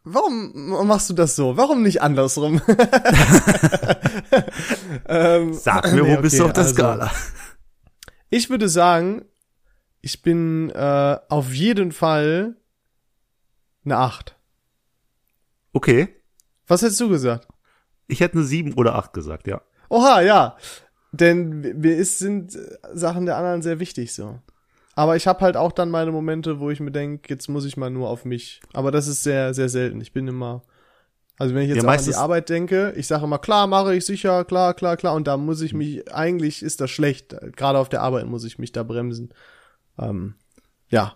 Warum 0.03 0.87
machst 0.87 1.09
du 1.09 1.13
das 1.13 1.35
so? 1.35 1.57
Warum 1.57 1.83
nicht 1.83 2.01
andersrum? 2.01 2.61
ähm, 5.07 5.53
Sag 5.53 5.91
mir, 5.93 6.01
wo 6.05 6.07
nee, 6.07 6.17
bist 6.17 6.39
du 6.39 6.43
okay, 6.43 6.49
auf 6.49 6.53
der 6.53 6.63
also, 6.63 6.73
Skala? 6.73 7.11
Ich 8.29 8.49
würde 8.49 8.69
sagen, 8.69 9.25
ich 10.01 10.21
bin 10.21 10.69
äh, 10.69 11.17
auf 11.27 11.53
jeden 11.53 11.91
Fall 11.91 12.55
eine 13.83 13.97
8. 13.97 14.35
Okay. 15.73 16.15
Was 16.67 16.81
hättest 16.81 17.01
du 17.01 17.09
gesagt? 17.09 17.47
Ich 18.07 18.21
hätte 18.21 18.37
eine 18.37 18.45
7 18.45 18.73
oder 18.73 18.95
8 18.95 19.13
gesagt, 19.13 19.47
ja. 19.47 19.61
Oha, 19.89 20.21
ja. 20.21 20.57
Denn 21.11 21.59
mir 21.59 21.97
ist, 21.97 22.19
sind 22.19 22.57
Sachen 22.93 23.25
der 23.25 23.37
anderen 23.37 23.61
sehr 23.61 23.79
wichtig 23.79 24.13
so. 24.13 24.39
Aber 24.99 25.15
ich 25.15 25.27
habe 25.27 25.39
halt 25.39 25.55
auch 25.55 25.71
dann 25.71 25.89
meine 25.89 26.11
Momente, 26.11 26.59
wo 26.59 26.69
ich 26.71 26.81
mir 26.81 26.91
denke, 26.91 27.29
jetzt 27.29 27.47
muss 27.47 27.63
ich 27.63 27.77
mal 27.77 27.89
nur 27.89 28.09
auf 28.09 28.25
mich. 28.25 28.59
Aber 28.73 28.91
das 28.91 29.07
ist 29.07 29.23
sehr, 29.23 29.53
sehr 29.53 29.69
selten. 29.69 30.01
Ich 30.01 30.11
bin 30.11 30.27
immer. 30.27 30.61
Also 31.37 31.55
wenn 31.55 31.61
ich 31.63 31.69
jetzt 31.69 31.83
Ja, 31.83 31.89
an 31.89 32.03
die 32.03 32.15
Arbeit 32.15 32.49
denke, 32.49 32.91
ich 32.97 33.07
sage 33.07 33.23
immer, 33.23 33.39
klar, 33.39 33.65
mache 33.67 33.95
ich 33.95 34.05
sicher, 34.05 34.43
klar, 34.43 34.73
klar, 34.73 34.97
klar. 34.97 35.15
Und 35.15 35.25
da 35.25 35.37
muss 35.37 35.61
ich 35.61 35.73
mich, 35.73 36.13
eigentlich 36.13 36.61
ist 36.61 36.81
das 36.81 36.91
schlecht. 36.91 37.33
Gerade 37.55 37.79
auf 37.79 37.87
der 37.87 38.01
Arbeit 38.01 38.25
muss 38.25 38.43
ich 38.43 38.59
mich 38.59 38.73
da 38.73 38.83
bremsen. 38.83 39.29
Ähm, 39.97 40.35
ja. 40.89 41.15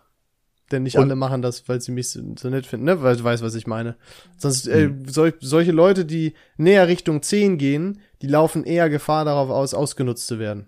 Denn 0.72 0.84
nicht 0.84 0.96
Und- 0.96 1.04
alle 1.04 1.18
machen 1.18 1.42
das, 1.42 1.68
weil 1.68 1.82
sie 1.82 1.92
mich 1.92 2.10
so, 2.10 2.22
so 2.40 2.50
nett 2.50 2.66
finden, 2.66 2.86
ne? 2.86 3.02
Weil 3.04 3.18
du 3.18 3.24
weißt, 3.26 3.44
was 3.44 3.54
ich 3.54 3.68
meine. 3.68 3.98
Sonst, 4.38 4.66
äh, 4.66 4.86
Hm. 4.86 5.10
sol 5.10 5.34
solche 5.42 5.74
Leute, 5.74 6.06
die 6.06 6.36
näher 6.56 6.88
Richtung 6.88 7.22
10 7.22 7.58
gehen, 7.58 8.00
die 8.22 8.28
laufen 8.28 8.64
eher 8.64 8.90
Gefahr 8.90 9.26
darauf 9.26 9.50
aus, 9.50 9.74
ausgenutzt 9.74 10.26
zu 10.26 10.40
werden. 10.40 10.68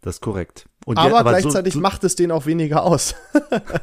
Das 0.00 0.14
ist 0.14 0.20
korrekt. 0.22 0.64
Und 0.86 0.98
aber, 0.98 1.16
ja, 1.16 1.22
gleichzeitig 1.22 1.74
so, 1.74 1.80
macht 1.80 2.04
es 2.04 2.16
denen 2.16 2.32
auch 2.32 2.46
weniger 2.46 2.84
aus. 2.84 3.14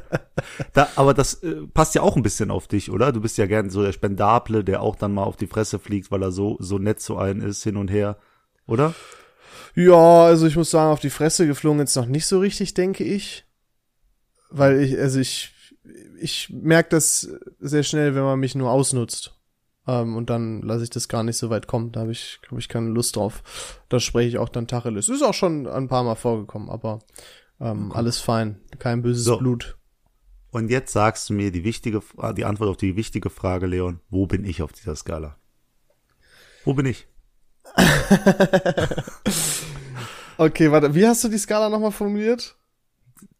da, 0.73 0.87
aber 0.95 1.13
das 1.13 1.35
äh, 1.43 1.67
passt 1.73 1.93
ja 1.93 2.01
auch 2.01 2.15
ein 2.15 2.23
bisschen 2.23 2.49
auf 2.49 2.67
dich, 2.67 2.89
oder? 2.89 3.11
Du 3.11 3.21
bist 3.21 3.37
ja 3.37 3.45
gern 3.45 3.69
so 3.69 3.83
der 3.83 3.93
Spendable, 3.93 4.63
der 4.63 4.81
auch 4.81 4.95
dann 4.95 5.13
mal 5.13 5.23
auf 5.23 5.37
die 5.37 5.47
Fresse 5.47 5.77
fliegt, 5.77 6.11
weil 6.11 6.23
er 6.23 6.31
so, 6.31 6.57
so 6.59 6.79
nett 6.79 6.99
zu 6.99 7.17
allen 7.17 7.41
ist, 7.41 7.63
hin 7.63 7.77
und 7.77 7.91
her. 7.91 8.17
Oder? 8.65 8.95
ja, 9.77 10.25
also 10.25 10.47
ich 10.47 10.55
muss 10.55 10.71
sagen, 10.71 10.91
auf 10.91 10.99
die 10.99 11.11
Fresse 11.11 11.45
geflogen 11.45 11.79
jetzt 11.79 11.95
noch 11.95 12.07
nicht 12.07 12.25
so 12.25 12.39
richtig, 12.39 12.73
denke 12.73 13.03
ich. 13.03 13.45
Weil 14.49 14.81
ich, 14.81 14.97
also 14.97 15.19
ich, 15.19 15.53
ich 16.19 16.49
merke 16.49 16.89
das 16.89 17.29
sehr 17.59 17.83
schnell, 17.83 18.15
wenn 18.15 18.23
man 18.23 18.39
mich 18.39 18.55
nur 18.55 18.71
ausnutzt. 18.71 19.36
Ähm, 19.87 20.15
und 20.15 20.29
dann 20.29 20.61
lasse 20.61 20.83
ich 20.83 20.89
das 20.89 21.07
gar 21.07 21.23
nicht 21.23 21.37
so 21.37 21.49
weit 21.49 21.67
kommen. 21.67 21.91
Da 21.91 22.01
habe 22.01 22.11
ich, 22.11 22.39
habe 22.49 22.59
ich 22.59 22.67
keine 22.69 22.89
Lust 22.89 23.15
drauf. 23.15 23.79
Da 23.89 23.99
spreche 23.99 24.27
ich 24.29 24.37
auch 24.37 24.49
dann 24.49 24.67
Tacheles. 24.67 25.09
Ist 25.09 25.23
auch 25.23 25.33
schon 25.33 25.65
ein 25.67 25.87
paar 25.87 26.03
Mal 26.03 26.15
vorgekommen, 26.15 26.69
aber 26.69 26.99
Ähm, 27.59 27.91
alles 27.91 28.19
fein. 28.19 28.59
Kein 28.77 29.01
böses 29.01 29.23
So. 29.25 29.37
Blut. 29.39 29.77
Und 30.51 30.69
jetzt 30.69 30.93
sagst 30.93 31.29
du 31.29 31.33
mir 31.33 31.51
die 31.51 31.63
wichtige, 31.63 32.01
Fra- 32.01 32.31
die 32.33 32.45
Antwort 32.45 32.69
auf 32.69 32.77
die 32.77 32.95
wichtige 32.95 33.29
Frage, 33.31 33.65
Leon. 33.65 33.99
Wo 34.09 34.27
bin 34.27 34.45
ich 34.45 34.61
auf 34.61 34.71
dieser 34.73 34.95
Skala? 34.95 35.37
Wo 36.65 36.73
bin 36.75 36.85
ich? 36.85 37.07
Okay, 40.39 40.71
warte, 40.71 40.93
wie 40.93 41.07
hast 41.07 41.23
du 41.23 41.29
die 41.29 41.37
Skala 41.39 41.69
nochmal 41.69 41.91
formuliert? 41.91 42.55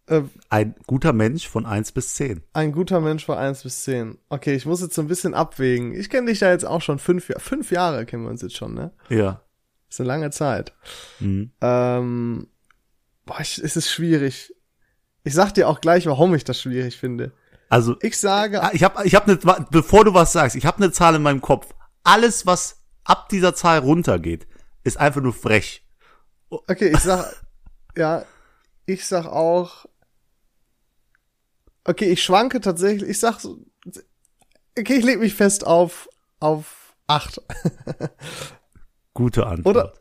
Äh, 0.08 0.22
Ein 0.50 0.76
guter 0.88 1.12
Mensch 1.14 1.48
von 1.48 1.66
eins 1.66 1.92
bis 1.92 2.16
zehn. 2.16 2.42
ein 2.54 2.72
guter 2.72 3.02
Mensch 3.02 3.28
war 3.28 3.38
eins 3.38 3.64
bis 3.64 3.84
zehn. 3.84 4.18
Okay, 4.30 4.56
ich 4.56 4.66
muss 4.66 4.82
jetzt 4.82 4.96
so 4.96 5.02
ein 5.02 5.08
bisschen 5.08 5.34
abwägen. 5.34 5.94
Ich 5.94 6.10
kenne 6.10 6.32
dich 6.32 6.40
ja 6.40 6.50
jetzt 6.52 6.66
auch 6.66 6.82
schon 6.82 6.98
fünf 7.00 7.28
Jahre. 7.30 7.42
Fünf 7.42 7.72
Jahre 7.72 8.06
kennen 8.06 8.24
wir 8.24 8.30
uns 8.30 8.42
jetzt 8.42 8.56
schon, 8.56 8.74
ne? 8.74 8.92
Ja. 9.10 9.42
Ist 9.90 10.00
eine 10.00 10.08
lange 10.08 10.32
Zeit. 10.32 10.74
Mhm. 11.20 11.52
Ähm, 11.62 12.48
boah, 13.26 13.40
ich, 13.42 13.58
es 13.58 13.76
ist 13.76 13.90
schwierig. 13.92 14.54
Ich 15.24 15.34
sag 15.34 15.52
dir 15.54 15.68
auch 15.68 15.82
gleich, 15.82 16.06
warum 16.06 16.34
ich 16.36 16.44
das 16.46 16.62
schwierig 16.62 16.98
finde. 16.98 17.34
Also, 17.70 17.98
Ich 18.02 18.18
sage, 18.18 18.64
Ah, 18.64 18.70
ich 18.74 18.84
habe, 18.86 19.06
ich 19.06 19.14
habe 19.14 19.26
eine, 19.26 19.66
bevor 19.72 20.06
du 20.06 20.14
was 20.14 20.32
sagst, 20.32 20.56
ich 20.56 20.66
habe 20.66 20.78
eine 20.78 20.92
Zahl 20.94 21.16
in 21.16 21.22
meinem 21.22 21.42
Kopf. 21.42 21.74
Alles, 22.04 22.46
was 22.46 22.82
ab 23.04 23.28
dieser 23.28 23.56
Zahl 23.56 23.80
runtergeht, 23.80 24.48
ist 24.86 24.96
einfach 24.98 25.22
nur 25.22 25.34
frech. 25.34 25.86
okay, 26.50 26.92
ich 26.94 27.00
sag, 27.00 27.34
ja, 27.98 28.24
ich 28.86 29.06
sag 29.06 29.26
auch, 29.26 29.86
okay, 31.88 32.06
ich 32.06 32.22
schwanke 32.24 32.62
tatsächlich, 32.62 33.10
ich 33.10 33.20
sag 33.20 33.40
so, 33.40 33.60
okay, 34.78 34.96
ich 34.96 35.04
leg 35.04 35.20
mich 35.20 35.34
fest 35.34 35.66
auf, 35.66 36.08
auf 36.40 36.94
acht. 37.08 37.42
Gute 39.14 39.48
Antwort. 39.48 39.76
Oder- 39.76 39.94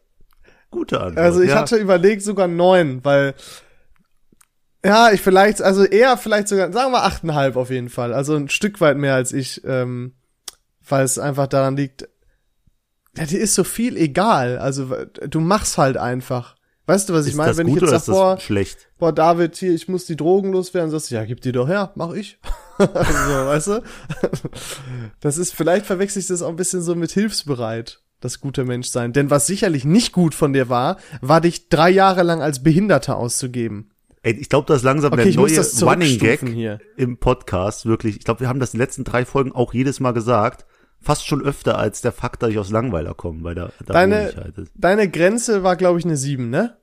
Gute 0.70 1.00
Antwort. 1.00 1.24
Also 1.24 1.40
ich 1.40 1.50
ja. 1.50 1.60
hatte 1.60 1.76
überlegt 1.76 2.22
sogar 2.22 2.48
neun, 2.48 3.04
weil 3.04 3.34
ja, 4.84 5.10
ich 5.10 5.20
vielleicht, 5.20 5.62
also 5.62 5.84
eher 5.84 6.16
vielleicht 6.16 6.48
sogar, 6.48 6.72
sagen 6.72 6.92
wir 6.92 7.04
achteinhalb 7.04 7.56
auf 7.56 7.70
jeden 7.70 7.88
Fall. 7.88 8.12
Also 8.12 8.36
ein 8.36 8.48
Stück 8.48 8.80
weit 8.80 8.96
mehr 8.96 9.14
als 9.14 9.32
ich, 9.32 9.64
ähm, 9.64 10.14
weil 10.86 11.04
es 11.04 11.18
einfach 11.18 11.46
daran 11.46 11.76
liegt, 11.76 12.08
ja, 13.16 13.24
dir 13.24 13.40
ist 13.40 13.54
so 13.54 13.64
viel 13.64 13.96
egal. 13.96 14.58
Also 14.58 14.94
du 15.28 15.40
machst 15.40 15.78
halt 15.78 15.96
einfach. 15.96 16.56
Weißt 16.86 17.08
du, 17.08 17.14
was 17.14 17.26
ich 17.26 17.32
ist 17.32 17.36
meine? 17.36 17.56
Wenn 17.56 17.66
ich 17.66 17.74
jetzt 17.74 17.82
oder 17.82 17.90
sag, 17.92 17.98
ist 17.98 18.08
das 18.08 18.14
boah, 18.14 18.40
schlecht? 18.40 18.88
boah, 18.98 19.12
David, 19.12 19.56
hier, 19.56 19.74
ich 19.74 19.88
muss 19.88 20.06
die 20.06 20.16
Drogen 20.16 20.52
loswerden, 20.52 20.90
sagst 20.90 21.10
du, 21.10 21.16
ja, 21.16 21.24
gib 21.24 21.40
die 21.40 21.50
doch 21.52 21.66
her, 21.66 21.92
mach 21.96 22.12
ich. 22.12 22.38
so, 22.78 22.86
weißt 22.86 23.66
du? 23.68 23.82
Das 25.20 25.36
ist, 25.38 25.52
vielleicht 25.52 25.86
verwechsel 25.86 26.20
ich 26.20 26.28
das 26.28 26.42
auch 26.42 26.48
ein 26.48 26.56
bisschen 26.56 26.82
so 26.82 26.94
mit 26.94 27.10
hilfsbereit, 27.10 28.02
das 28.20 28.40
gute 28.40 28.64
Mensch 28.64 28.88
sein. 28.88 29.12
Denn 29.12 29.30
was 29.30 29.46
sicherlich 29.48 29.84
nicht 29.84 30.12
gut 30.12 30.34
von 30.34 30.52
dir 30.52 30.68
war, 30.68 30.98
war 31.20 31.40
dich 31.40 31.68
drei 31.68 31.90
Jahre 31.90 32.22
lang 32.22 32.40
als 32.40 32.62
Behinderter 32.62 33.16
auszugeben. 33.16 33.90
Ey, 34.22 34.34
ich 34.34 34.48
glaube, 34.48 34.66
das 34.66 34.78
ist 34.78 34.82
langsam 34.84 35.12
Okay, 35.12 35.30
der 35.30 35.34
neue 35.34 35.54
das 35.54 35.82
Running 35.82 36.18
Gag 36.18 36.40
hier. 36.48 36.80
im 36.96 37.18
Podcast, 37.18 37.86
wirklich. 37.86 38.16
Ich 38.16 38.24
glaube, 38.24 38.40
wir 38.40 38.48
haben 38.48 38.60
das 38.60 38.74
in 38.74 38.78
den 38.78 38.84
letzten 38.84 39.04
drei 39.04 39.24
Folgen 39.24 39.52
auch 39.52 39.72
jedes 39.72 40.00
Mal 40.00 40.12
gesagt. 40.12 40.66
Fast 41.00 41.26
schon 41.26 41.40
öfter 41.42 41.78
als 41.78 42.00
der 42.00 42.12
Fakt, 42.12 42.42
dass 42.42 42.50
ich 42.50 42.58
aus 42.58 42.70
Langweiler 42.70 43.14
komme, 43.14 43.44
weil 43.44 43.54
da, 43.54 43.70
da 43.84 43.92
Deine, 43.92 44.30
ich 44.30 44.36
halt. 44.36 44.54
deine 44.74 45.08
Grenze 45.08 45.62
war, 45.62 45.76
glaube 45.76 45.98
ich, 45.98 46.04
eine 46.04 46.16
sieben, 46.16 46.50
ne? 46.50 46.76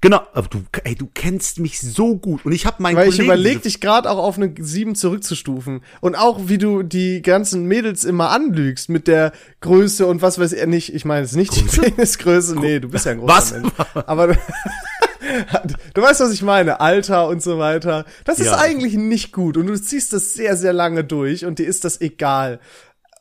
Genau, 0.00 0.20
aber 0.32 0.46
du, 0.48 0.62
ey, 0.84 0.94
du 0.94 1.08
kennst 1.12 1.58
mich 1.58 1.80
so 1.80 2.16
gut 2.16 2.44
und 2.44 2.52
ich 2.52 2.66
habe 2.66 2.80
meinen 2.82 2.96
Weil 2.96 3.08
ich 3.08 3.16
Kollegen 3.16 3.26
überleg 3.32 3.52
diese- 3.54 3.62
dich 3.64 3.80
gerade 3.80 4.08
auch 4.10 4.18
auf 4.18 4.36
eine 4.36 4.52
sieben 4.60 4.94
zurückzustufen. 4.94 5.82
Und 6.00 6.14
auch, 6.16 6.42
wie 6.48 6.58
du 6.58 6.82
die 6.84 7.20
ganzen 7.22 7.64
Mädels 7.64 8.04
immer 8.04 8.30
anlügst 8.30 8.90
mit 8.90 9.08
der 9.08 9.32
Größe 9.60 10.06
und 10.06 10.20
was 10.22 10.38
weiß 10.38 10.52
ich 10.52 10.66
nicht. 10.66 10.94
Ich 10.94 11.04
meine, 11.04 11.24
es 11.24 11.30
ist 11.32 11.36
nicht 11.36 11.56
die 11.56 11.62
Penisgröße. 11.80 12.56
Nee, 12.56 12.78
du 12.80 12.88
bist 12.88 13.06
ja 13.06 13.12
ein 13.12 13.18
großer 13.18 13.34
Was? 13.36 13.52
Mensch. 13.52 13.72
Aber 14.06 14.28
du, 15.94 16.02
weißt, 16.02 16.20
was 16.20 16.32
ich 16.32 16.42
meine. 16.42 16.80
Alter 16.80 17.28
und 17.28 17.42
so 17.42 17.58
weiter. 17.58 18.04
Das 18.24 18.38
ist 18.38 18.46
Ja. 18.46 18.58
eigentlich 18.58 18.94
nicht 18.94 19.32
gut. 19.32 19.56
Und 19.56 19.66
du 19.66 19.80
ziehst 19.80 20.12
das 20.12 20.32
sehr, 20.34 20.56
sehr 20.56 20.72
lange 20.72 21.04
durch 21.04 21.44
und 21.44 21.58
dir 21.58 21.66
ist 21.66 21.84
das 21.84 22.00
egal. 22.00 22.60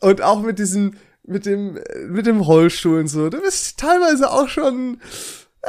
Und 0.02 0.22
auch 0.22 0.42
mit 0.42 0.60
diesem, 0.60 0.96
mit 1.24 1.46
dem, 1.46 1.80
mit 2.08 2.26
dem 2.26 2.40
Rollstuhl 2.42 3.00
und 3.00 3.08
so. 3.08 3.30
Du 3.30 3.42
bist 3.42 3.78
teilweise 3.80 4.32
auch 4.32 4.48
schon, 4.50 5.02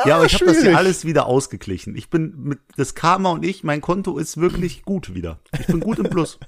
Ja, 0.04 0.16
aber 0.16 0.26
ich 0.26 0.34
habe 0.34 0.46
das 0.46 0.60
hier 0.62 0.76
alles 0.76 1.04
wieder 1.04 1.26
ausgeglichen. 1.26 1.96
Ich 1.96 2.10
bin 2.10 2.34
mit 2.36 2.58
das 2.76 2.94
Karma 2.94 3.30
und 3.30 3.44
ich, 3.44 3.64
mein 3.64 3.80
Konto 3.80 4.18
ist 4.18 4.36
wirklich 4.36 4.82
gut 4.82 5.14
wieder. 5.14 5.40
Ich 5.58 5.66
bin 5.66 5.80
gut 5.80 5.98
im 5.98 6.08
Plus. 6.10 6.38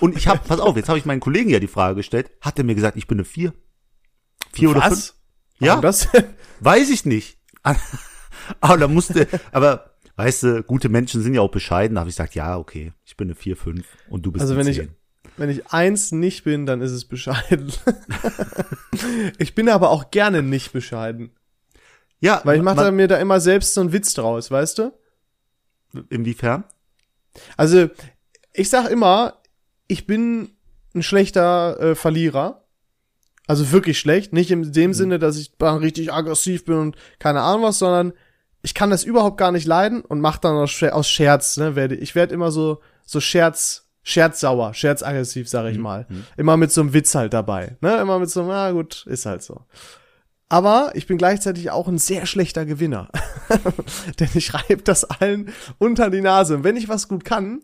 Und 0.00 0.16
ich 0.16 0.26
habe, 0.28 0.40
pass 0.46 0.60
auf, 0.60 0.76
jetzt 0.76 0.88
habe 0.88 0.98
ich 0.98 1.04
meinen 1.04 1.20
Kollegen 1.20 1.50
ja 1.50 1.60
die 1.60 1.68
Frage 1.68 1.96
gestellt. 1.96 2.30
Hat 2.40 2.58
er 2.58 2.64
mir 2.64 2.74
gesagt, 2.74 2.96
ich 2.96 3.06
bin 3.06 3.18
eine 3.18 3.24
vier? 3.24 3.52
Vier 4.52 4.70
oder 4.70 4.82
fünf? 4.82 4.92
Was? 4.92 5.14
Ja, 5.60 5.68
Warum 5.68 5.82
das? 5.82 6.08
weiß 6.60 6.90
ich 6.90 7.04
nicht. 7.04 7.38
aber 8.60 8.78
da 8.78 8.88
musste, 8.88 9.28
aber 9.52 9.94
weißt 10.16 10.42
du, 10.42 10.62
gute 10.64 10.88
Menschen 10.88 11.22
sind 11.22 11.34
ja 11.34 11.42
auch 11.42 11.50
bescheiden. 11.50 11.94
Da 11.94 12.00
habe 12.00 12.10
ich 12.10 12.16
gesagt, 12.16 12.34
ja, 12.34 12.56
okay, 12.58 12.92
ich 13.04 13.16
bin 13.16 13.28
eine 13.28 13.34
vier, 13.34 13.56
fünf 13.56 13.86
und 14.08 14.24
du 14.24 14.32
bist 14.32 14.42
Also 14.42 14.54
eine 14.54 14.64
wenn 14.64 14.70
ich, 14.70 14.78
zehn. 14.78 14.96
Wenn 15.40 15.50
ich 15.50 15.72
eins 15.72 16.12
nicht 16.12 16.44
bin, 16.44 16.66
dann 16.66 16.82
ist 16.82 16.90
es 16.90 17.06
bescheiden. 17.06 17.72
ich 19.38 19.54
bin 19.54 19.70
aber 19.70 19.88
auch 19.90 20.10
gerne 20.10 20.42
nicht 20.42 20.72
bescheiden. 20.72 21.30
Ja, 22.20 22.42
Weil 22.44 22.58
ich 22.58 22.62
mache 22.62 22.92
mir 22.92 23.08
da 23.08 23.16
immer 23.16 23.40
selbst 23.40 23.72
so 23.72 23.80
einen 23.80 23.92
Witz 23.92 24.12
draus, 24.12 24.50
weißt 24.50 24.78
du? 24.78 24.92
inwiefern? 26.08 26.64
Also, 27.56 27.88
ich 28.52 28.68
sag 28.68 28.90
immer, 28.90 29.40
ich 29.88 30.06
bin 30.06 30.50
ein 30.94 31.02
schlechter 31.02 31.80
äh, 31.80 31.94
Verlierer. 31.94 32.64
Also 33.46 33.72
wirklich 33.72 33.98
schlecht. 33.98 34.32
Nicht 34.32 34.50
in 34.50 34.72
dem 34.72 34.94
Sinne, 34.94 35.18
dass 35.18 35.36
ich 35.36 35.56
dann 35.56 35.78
richtig 35.78 36.12
aggressiv 36.12 36.66
bin 36.66 36.76
und 36.76 36.96
keine 37.18 37.40
Ahnung 37.40 37.62
was, 37.64 37.78
sondern 37.80 38.12
ich 38.62 38.74
kann 38.74 38.90
das 38.90 39.02
überhaupt 39.02 39.38
gar 39.38 39.50
nicht 39.50 39.66
leiden 39.66 40.02
und 40.02 40.20
mach 40.20 40.38
dann 40.38 40.54
aus 40.54 41.08
Scherz, 41.08 41.56
ne, 41.56 41.74
werde 41.74 41.96
ich 41.96 42.14
werde 42.14 42.34
immer 42.34 42.52
so 42.52 42.80
so 43.04 43.18
Scherz 43.18 43.89
scherzsauer, 44.02 44.74
scherzaggressiv, 44.74 45.48
sag 45.48 45.70
ich 45.70 45.78
mal. 45.78 46.06
Immer 46.36 46.56
mit 46.56 46.72
so 46.72 46.80
einem 46.80 46.92
Witz 46.92 47.14
halt 47.14 47.32
dabei, 47.32 47.76
ne? 47.80 48.00
Immer 48.00 48.18
mit 48.18 48.30
so, 48.30 48.40
einem, 48.40 48.50
na 48.50 48.70
gut, 48.72 49.06
ist 49.06 49.26
halt 49.26 49.42
so. 49.42 49.62
Aber 50.48 50.90
ich 50.94 51.06
bin 51.06 51.16
gleichzeitig 51.16 51.70
auch 51.70 51.86
ein 51.86 51.98
sehr 51.98 52.26
schlechter 52.26 52.66
Gewinner. 52.66 53.08
Denn 54.20 54.28
ich 54.34 54.52
reibe 54.52 54.82
das 54.82 55.04
allen 55.04 55.50
unter 55.78 56.10
die 56.10 56.20
Nase. 56.20 56.56
Und 56.56 56.64
wenn 56.64 56.76
ich 56.76 56.88
was 56.88 57.06
gut 57.06 57.24
kann, 57.24 57.62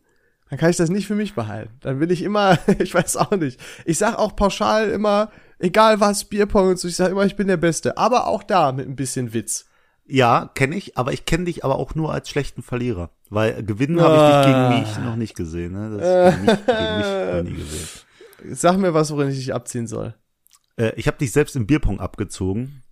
dann 0.49 0.59
kann 0.59 0.71
ich 0.71 0.77
das 0.77 0.89
nicht 0.89 1.09
für 1.09 1.17
mich 1.17 1.35
behalten. 1.35 1.75
Dann 1.81 1.99
will 1.99 2.13
ich 2.13 2.23
immer, 2.23 2.59
ich 2.79 2.95
weiß 2.95 3.17
auch 3.17 3.33
nicht. 3.33 3.61
Ich 3.85 3.99
sag 3.99 4.17
auch 4.17 4.37
pauschal 4.37 4.91
immer, 4.91 5.33
egal 5.59 5.99
was, 5.99 6.25
Bierpong 6.25 6.71
und 6.71 6.79
so, 6.79 6.87
ich 6.87 6.95
sag 6.95 7.11
immer, 7.11 7.27
ich 7.27 7.35
bin 7.35 7.49
der 7.49 7.57
Beste. 7.57 7.99
Aber 7.99 8.29
auch 8.29 8.45
da 8.45 8.71
mit 8.71 8.87
ein 8.87 8.95
bisschen 8.95 9.35
Witz. 9.35 9.67
Ja, 10.09 10.51
kenne 10.55 10.77
ich, 10.77 10.97
aber 10.97 11.13
ich 11.13 11.25
kenne 11.25 11.45
dich 11.47 11.65
aber 11.65 11.77
auch 11.77 11.95
nur 11.95 12.13
als 12.13 12.29
schlechten 12.29 12.63
Verlierer. 12.63 13.11
Weil 13.29 13.65
gewinnen 13.65 14.01
habe 14.01 14.15
ich 14.15 14.21
dich 14.47 14.55
Ah. 14.55 14.69
gegen 14.71 14.81
mich 14.81 14.99
noch 15.05 15.17
nicht 15.17 15.35
gesehen. 15.37 15.73
Ne? 15.73 15.99
Das 15.99 16.35
gegen 16.35 16.45
mich, 16.47 16.67
gegen 16.67 16.97
mich 16.99 17.35
noch 17.35 17.43
nie 17.43 17.55
gesehen. 17.65 17.89
Sag 18.55 18.77
mir 18.79 18.95
was, 18.95 19.11
worin 19.13 19.31
ich 19.31 19.37
dich 19.39 19.53
abziehen 19.55 19.87
soll. 19.89 20.15
Äh, 20.77 20.93
ich 20.97 21.09
habe 21.09 21.17
dich 21.19 21.33
selbst 21.33 21.57
im 21.57 21.67
Bierpong 21.67 21.99
abgezogen. 22.01 22.83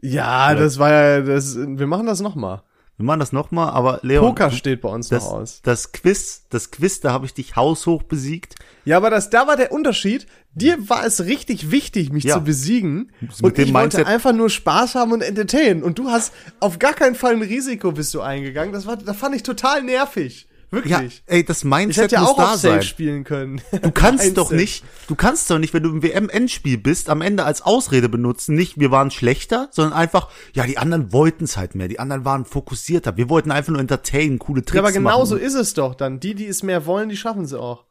Ja, 0.00 0.54
das 0.54 0.78
war 0.78 0.90
ja, 0.92 1.20
das, 1.22 1.56
wir 1.56 1.86
machen 1.86 2.06
das 2.06 2.20
nochmal. 2.20 2.62
Wir 2.98 3.04
machen 3.04 3.20
das 3.20 3.32
nochmal, 3.32 3.70
aber 3.70 3.98
Leon, 4.02 4.24
Poker 4.24 4.50
steht 4.50 4.80
bei 4.80 4.88
uns 4.88 5.08
das, 5.08 5.24
noch 5.24 5.32
aus. 5.32 5.60
das 5.62 5.92
Quiz, 5.92 6.46
das 6.48 6.70
Quiz, 6.70 7.00
da 7.00 7.12
habe 7.12 7.26
ich 7.26 7.34
dich 7.34 7.54
haushoch 7.56 8.04
besiegt. 8.04 8.54
Ja, 8.86 8.96
aber 8.96 9.10
das, 9.10 9.28
da 9.28 9.46
war 9.46 9.56
der 9.56 9.72
Unterschied. 9.72 10.26
Dir 10.56 10.88
war 10.88 11.04
es 11.04 11.24
richtig 11.26 11.70
wichtig, 11.70 12.10
mich 12.10 12.24
Ja. 12.24 12.34
zu 12.34 12.40
besiegen. 12.40 13.12
Mit 13.20 13.30
Und 13.42 13.58
ich 13.58 13.72
wollte 13.72 13.72
Mindset- 13.72 14.06
einfach 14.06 14.32
nur 14.32 14.48
Spaß 14.50 14.94
haben 14.94 15.12
und 15.12 15.20
entertainen. 15.22 15.82
Und 15.82 15.98
du 15.98 16.08
hast 16.10 16.32
auf 16.60 16.78
gar 16.78 16.94
keinen 16.94 17.14
Fall 17.14 17.34
ein 17.34 17.42
Risiko 17.42 17.92
bist 17.92 18.12
du 18.14 18.22
eingegangen. 18.22 18.72
Das 18.72 18.86
war, 18.86 18.96
das 18.96 19.16
fand 19.16 19.36
ich 19.36 19.42
total 19.42 19.82
nervig. 19.82 20.48
Wirklich. 20.70 20.90
Ja, 20.90 21.02
ey, 21.26 21.44
das 21.44 21.58
ich 21.58 21.64
Mindset 21.64 22.04
hätte 22.04 22.14
ja 22.16 22.20
muss 22.22 22.30
auch 22.30 22.36
da 22.38 22.44
auf 22.54 22.58
Safe 22.58 22.74
sein. 22.74 22.82
spielen 22.82 23.22
können. 23.24 23.60
Du 23.82 23.92
kannst 23.92 24.36
doch 24.36 24.50
nicht, 24.50 24.82
du 25.06 25.14
kannst 25.14 25.48
doch 25.48 25.58
nicht, 25.60 25.72
wenn 25.74 25.84
du 25.84 25.90
im 25.90 26.02
WM-Endspiel 26.02 26.76
bist, 26.76 27.08
am 27.08 27.20
Ende 27.22 27.44
als 27.44 27.62
Ausrede 27.62 28.08
benutzen, 28.08 28.56
nicht 28.56 28.78
wir 28.80 28.90
waren 28.90 29.12
schlechter, 29.12 29.68
sondern 29.70 29.92
einfach, 29.92 30.28
ja, 30.54 30.66
die 30.66 30.76
anderen 30.76 31.12
wollten 31.12 31.44
es 31.44 31.56
halt 31.56 31.76
mehr, 31.76 31.86
die 31.86 32.00
anderen 32.00 32.24
waren 32.24 32.44
fokussierter, 32.46 33.16
wir 33.16 33.28
wollten 33.28 33.52
einfach 33.52 33.70
nur 33.72 33.80
entertainen, 33.80 34.40
coole 34.40 34.62
Tricks 34.64 34.74
Ja, 34.74 34.80
aber 34.82 34.90
genau 34.92 35.10
machen. 35.20 35.26
so 35.26 35.36
ist 35.36 35.54
es 35.54 35.72
doch 35.74 35.94
dann. 35.94 36.18
Die, 36.18 36.34
die 36.34 36.46
es 36.46 36.64
mehr 36.64 36.84
wollen, 36.84 37.10
die 37.10 37.16
schaffen 37.16 37.44
es 37.44 37.54
auch. 37.54 37.85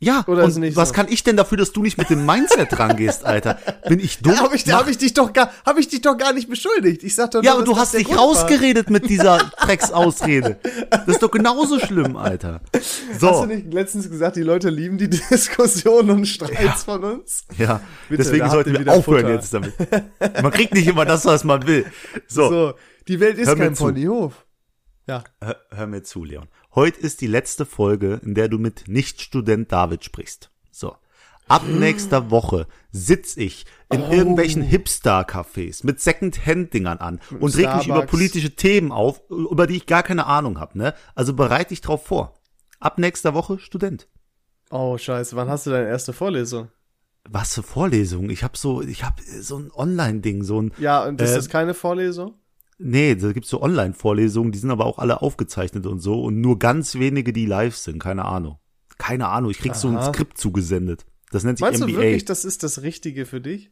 Ja, 0.00 0.22
Oder 0.28 0.44
und 0.44 0.56
nicht 0.58 0.76
was 0.76 0.90
so? 0.90 0.94
kann 0.94 1.08
ich 1.10 1.24
denn 1.24 1.36
dafür, 1.36 1.58
dass 1.58 1.72
du 1.72 1.82
nicht 1.82 1.98
mit 1.98 2.08
dem 2.08 2.24
Mindset 2.24 2.78
rangehst, 2.78 3.24
Alter? 3.24 3.58
Bin 3.88 3.98
ich 3.98 4.18
dumm? 4.20 4.32
Da 4.32 4.38
hab 4.42 4.54
ich, 4.54 4.64
Mach- 4.66 4.74
hab 4.74 4.88
ich 4.88 4.96
dich 4.98 5.12
doch 5.12 5.32
gar, 5.32 5.50
hab 5.66 5.76
ich 5.76 5.88
dich 5.88 6.02
doch 6.02 6.16
gar 6.16 6.32
nicht 6.32 6.48
beschuldigt. 6.48 7.02
Ich 7.02 7.16
sag 7.16 7.32
doch 7.32 7.42
ja, 7.42 7.50
nur, 7.50 7.62
aber 7.62 7.64
du 7.64 7.76
hast 7.76 7.94
dich 7.94 8.08
war. 8.08 8.18
rausgeredet 8.18 8.90
mit 8.90 9.08
dieser 9.10 9.38
Drecksausrede. 9.60 10.60
Das 10.90 11.08
ist 11.08 11.22
doch 11.22 11.32
genauso 11.32 11.80
schlimm, 11.80 12.16
Alter. 12.16 12.60
Hast 12.72 13.20
So, 13.20 13.40
du 13.42 13.46
nicht 13.54 13.72
letztens 13.74 14.08
gesagt, 14.08 14.36
die 14.36 14.42
Leute 14.42 14.70
lieben 14.70 14.98
die 14.98 15.08
Diskussionen 15.30 16.10
und 16.10 16.26
Streits 16.26 16.84
von 16.84 17.02
uns? 17.02 17.44
ja, 17.56 17.80
Bitte, 18.08 18.22
deswegen 18.22 18.48
sollten 18.50 18.72
wir 18.74 18.80
wieder 18.80 18.92
aufhören 18.92 19.22
Futter. 19.22 19.34
jetzt 19.34 19.52
damit. 19.52 19.74
Man 20.42 20.52
kriegt 20.52 20.74
nicht 20.74 20.86
immer 20.86 21.06
das, 21.06 21.24
was 21.24 21.42
man 21.42 21.66
will. 21.66 21.86
So, 22.28 22.48
So, 22.48 22.74
die 23.08 23.18
Welt 23.18 23.36
ist 23.38 23.48
Hör 23.48 23.56
kein. 23.56 23.74
Ponyhof. 23.74 24.46
Ja. 25.08 25.24
hör, 25.42 25.56
hör 25.70 25.86
mir 25.86 26.02
zu, 26.02 26.22
Leon. 26.24 26.46
Heute 26.78 27.00
ist 27.00 27.22
die 27.22 27.26
letzte 27.26 27.66
Folge, 27.66 28.20
in 28.24 28.36
der 28.36 28.48
du 28.48 28.56
mit 28.56 28.86
Nicht-Student 28.86 29.72
David 29.72 30.04
sprichst. 30.04 30.52
So. 30.70 30.94
Ab 31.48 31.64
nächster 31.66 32.30
Woche 32.30 32.68
sitz 32.92 33.36
ich 33.36 33.66
in 33.90 34.00
Oh. 34.00 34.12
irgendwelchen 34.12 34.62
Hipster-Cafés 34.62 35.84
mit 35.84 36.00
Second-Hand-Dingern 36.00 36.98
an 36.98 37.18
und 37.40 37.56
reg 37.56 37.74
mich 37.74 37.88
über 37.88 38.02
politische 38.02 38.54
Themen 38.54 38.92
auf, 38.92 39.20
über 39.28 39.66
die 39.66 39.74
ich 39.74 39.86
gar 39.86 40.04
keine 40.04 40.26
Ahnung 40.26 40.60
habe. 40.60 40.78
Ne? 40.78 40.94
Also 41.16 41.34
bereite 41.34 41.70
dich 41.70 41.80
drauf 41.80 42.06
vor. 42.06 42.34
Ab 42.78 42.98
nächster 43.00 43.34
Woche 43.34 43.58
Student. 43.58 44.06
Oh, 44.70 44.96
scheiße. 44.96 45.34
Wann 45.34 45.48
hast 45.48 45.66
du 45.66 45.70
deine 45.70 45.88
erste 45.88 46.12
Vorlesung? 46.12 46.68
Was 47.28 47.54
für 47.56 47.64
Vorlesungen? 47.64 48.30
Ich 48.30 48.44
habe 48.44 48.56
so, 48.56 48.82
ich 48.82 49.02
habe 49.02 49.20
so 49.20 49.58
ein 49.58 49.72
Online-Ding, 49.74 50.44
so 50.44 50.62
ein 50.62 50.72
Ja, 50.78 51.04
und 51.04 51.20
ist 51.20 51.32
Äh, 51.32 51.34
das 51.34 51.48
keine 51.48 51.74
Vorlesung? 51.74 52.34
Nee, 52.78 53.16
da 53.16 53.32
gibt's 53.32 53.50
so 53.50 53.60
Online-Vorlesungen, 53.60 54.52
die 54.52 54.58
sind 54.58 54.70
aber 54.70 54.86
auch 54.86 54.98
alle 54.98 55.20
aufgezeichnet 55.20 55.86
und 55.86 55.98
so 56.00 56.22
und 56.22 56.40
nur 56.40 56.58
ganz 56.58 56.94
wenige, 56.94 57.32
die 57.32 57.46
live 57.46 57.76
sind, 57.76 57.98
keine 57.98 58.24
Ahnung. 58.24 58.58
Keine 58.98 59.28
Ahnung, 59.28 59.50
ich 59.50 59.58
krieg 59.58 59.74
so 59.74 59.88
ein 59.88 59.96
Aha. 59.96 60.12
Skript 60.12 60.38
zugesendet. 60.38 61.04
Das 61.30 61.44
nennt 61.44 61.58
sich 61.58 61.62
Meinst 61.62 61.80
MBA. 61.80 61.90
du 61.92 61.96
wirklich, 61.98 62.24
das 62.24 62.44
ist 62.44 62.62
das 62.62 62.82
Richtige 62.82 63.26
für 63.26 63.40
dich? 63.40 63.70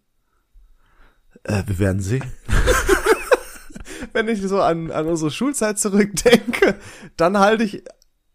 äh, 1.44 1.62
wir 1.66 1.78
werden 1.78 2.00
sehen. 2.00 2.24
Wenn 4.12 4.28
ich 4.28 4.42
so 4.42 4.60
an, 4.60 4.90
an 4.90 5.06
unsere 5.06 5.30
Schulzeit 5.30 5.78
zurückdenke, 5.78 6.76
dann 7.16 7.38
halte 7.38 7.64
ich 7.64 7.84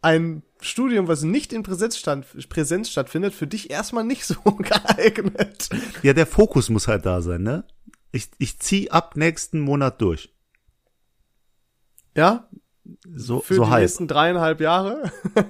ein 0.01 0.43
Studium, 0.59 1.07
was 1.07 1.23
nicht 1.23 1.53
in 1.53 1.63
Präsenz, 1.63 1.97
stand, 1.97 2.25
Präsenz 2.49 2.89
stattfindet, 2.89 3.33
für 3.33 3.47
dich 3.47 3.69
erstmal 3.71 4.03
nicht 4.03 4.25
so 4.25 4.35
geeignet. 4.43 5.69
Ja, 6.03 6.13
der 6.13 6.27
Fokus 6.27 6.69
muss 6.69 6.87
halt 6.87 7.05
da 7.05 7.21
sein, 7.21 7.43
ne? 7.43 7.63
Ich, 8.11 8.29
ich 8.37 8.59
zieh 8.59 8.91
ab 8.91 9.15
nächsten 9.15 9.59
Monat 9.59 10.01
durch. 10.01 10.33
Ja? 12.15 12.47
So, 13.15 13.39
Für 13.41 13.55
so 13.55 13.63
die 13.65 13.69
halb. 13.69 13.81
nächsten 13.81 14.07
dreieinhalb 14.07 14.61
Jahre? 14.61 15.11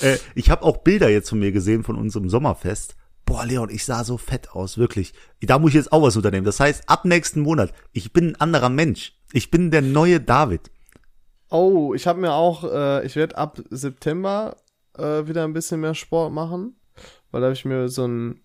Äh, 0.00 0.18
ich 0.36 0.50
habe 0.50 0.62
auch 0.62 0.78
Bilder 0.78 1.08
jetzt 1.08 1.30
von 1.30 1.40
mir 1.40 1.50
gesehen 1.50 1.82
von 1.82 1.96
unserem 1.96 2.28
Sommerfest. 2.28 2.94
Boah, 3.24 3.44
Leon, 3.44 3.70
ich 3.70 3.84
sah 3.84 4.04
so 4.04 4.16
fett 4.16 4.52
aus, 4.52 4.78
wirklich. 4.78 5.12
Da 5.40 5.58
muss 5.58 5.70
ich 5.70 5.74
jetzt 5.74 5.92
auch 5.92 6.02
was 6.02 6.16
unternehmen. 6.16 6.46
Das 6.46 6.60
heißt, 6.60 6.88
ab 6.88 7.04
nächsten 7.04 7.40
Monat, 7.40 7.72
ich 7.92 8.12
bin 8.12 8.28
ein 8.28 8.40
anderer 8.40 8.68
Mensch. 8.68 9.18
Ich 9.32 9.50
bin 9.50 9.70
der 9.70 9.82
neue 9.82 10.20
David. 10.20 10.70
Oh, 11.50 11.92
ich 11.94 12.06
habe 12.06 12.20
mir 12.20 12.32
auch, 12.32 12.64
äh, 12.64 13.04
ich 13.04 13.16
werde 13.16 13.36
ab 13.36 13.60
September 13.70 14.56
äh, 14.96 15.26
wieder 15.26 15.44
ein 15.44 15.52
bisschen 15.52 15.80
mehr 15.80 15.94
Sport 15.94 16.32
machen, 16.32 16.76
weil 17.30 17.40
da 17.40 17.46
habe 17.46 17.54
ich 17.54 17.64
mir 17.64 17.88
so 17.88 18.06
ein, 18.06 18.40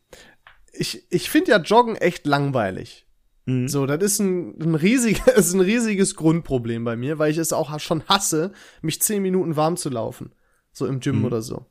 ich, 0.72 1.06
ich 1.12 1.30
finde 1.30 1.52
ja 1.52 1.58
Joggen 1.60 1.96
echt 1.96 2.26
langweilig. 2.26 3.03
Mhm. 3.46 3.68
So, 3.68 3.86
das 3.86 4.02
ist 4.02 4.20
ein, 4.20 4.60
ein, 4.62 4.76
riesig, 4.76 5.22
das 5.26 5.48
ist 5.48 5.54
ein 5.54 5.60
riesiges 5.60 6.16
Grundproblem 6.16 6.84
bei 6.84 6.96
mir, 6.96 7.20
weil 7.20 7.32
ich 7.32 7.38
es 7.38 7.54
auch 7.54 7.80
schon 7.80 8.04
hasse, 8.08 8.52
mich 8.82 9.02
zehn 9.02 9.22
Minuten 9.22 9.56
warm 9.56 9.78
zu 9.78 9.90
laufen. 9.90 10.34
So 10.72 10.86
im 10.88 11.00
Gym 11.00 11.20
Mhm. 11.20 11.26
oder 11.26 11.42
so. 11.42 11.66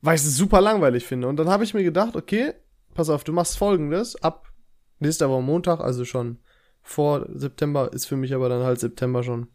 Weil 0.00 0.16
ich 0.16 0.22
es 0.22 0.36
super 0.36 0.60
langweilig 0.60 1.04
finde. 1.06 1.28
Und 1.28 1.36
dann 1.36 1.48
habe 1.48 1.64
ich 1.64 1.74
mir 1.74 1.82
gedacht, 1.82 2.14
okay, 2.16 2.52
pass 2.94 3.08
auf, 3.08 3.24
du 3.24 3.32
machst 3.32 3.56
folgendes, 3.56 4.22
ab 4.22 4.52
nächster 5.00 5.28
Woche 5.30 5.42
Montag, 5.42 5.80
also 5.80 6.04
schon 6.04 6.38
vor 6.82 7.26
September, 7.32 7.90
ist 7.92 8.04
für 8.04 8.16
mich 8.16 8.34
aber 8.34 8.50
dann 8.50 8.62
halt 8.62 8.78
September 8.78 9.22
schon. 9.22 9.48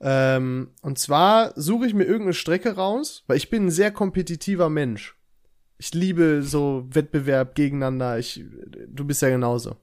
Ähm, 0.00 0.72
und 0.82 0.98
zwar 0.98 1.52
suche 1.58 1.86
ich 1.86 1.94
mir 1.94 2.04
irgendeine 2.04 2.34
Strecke 2.34 2.76
raus, 2.76 3.24
weil 3.26 3.38
ich 3.38 3.48
bin 3.48 3.66
ein 3.66 3.70
sehr 3.70 3.90
kompetitiver 3.90 4.68
Mensch. 4.68 5.15
Ich 5.78 5.92
liebe 5.94 6.42
so 6.42 6.86
Wettbewerb 6.90 7.54
gegeneinander. 7.54 8.18
Ich, 8.18 8.42
du 8.88 9.04
bist 9.04 9.22
ja 9.22 9.28
genauso. 9.28 9.76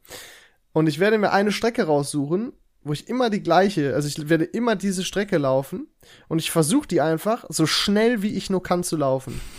Und 0.72 0.88
ich 0.88 1.00
werde 1.00 1.18
mir 1.18 1.32
eine 1.32 1.52
Strecke 1.52 1.84
raussuchen, 1.84 2.54
wo 2.84 2.94
ich 2.94 3.08
immer 3.08 3.30
die 3.30 3.42
gleiche, 3.42 3.94
also 3.94 4.08
ich 4.08 4.30
werde 4.30 4.44
immer 4.44 4.76
diese 4.76 5.04
Strecke 5.04 5.38
laufen 5.38 5.88
und 6.28 6.40
ich 6.40 6.52
versuche 6.52 6.88
die 6.88 7.02
einfach 7.02 7.46
so 7.50 7.66
schnell 7.66 8.22
wie 8.22 8.36
ich 8.36 8.50
nur 8.50 8.64
kann 8.64 8.84
zu 8.84 8.98
laufen. 8.98 9.40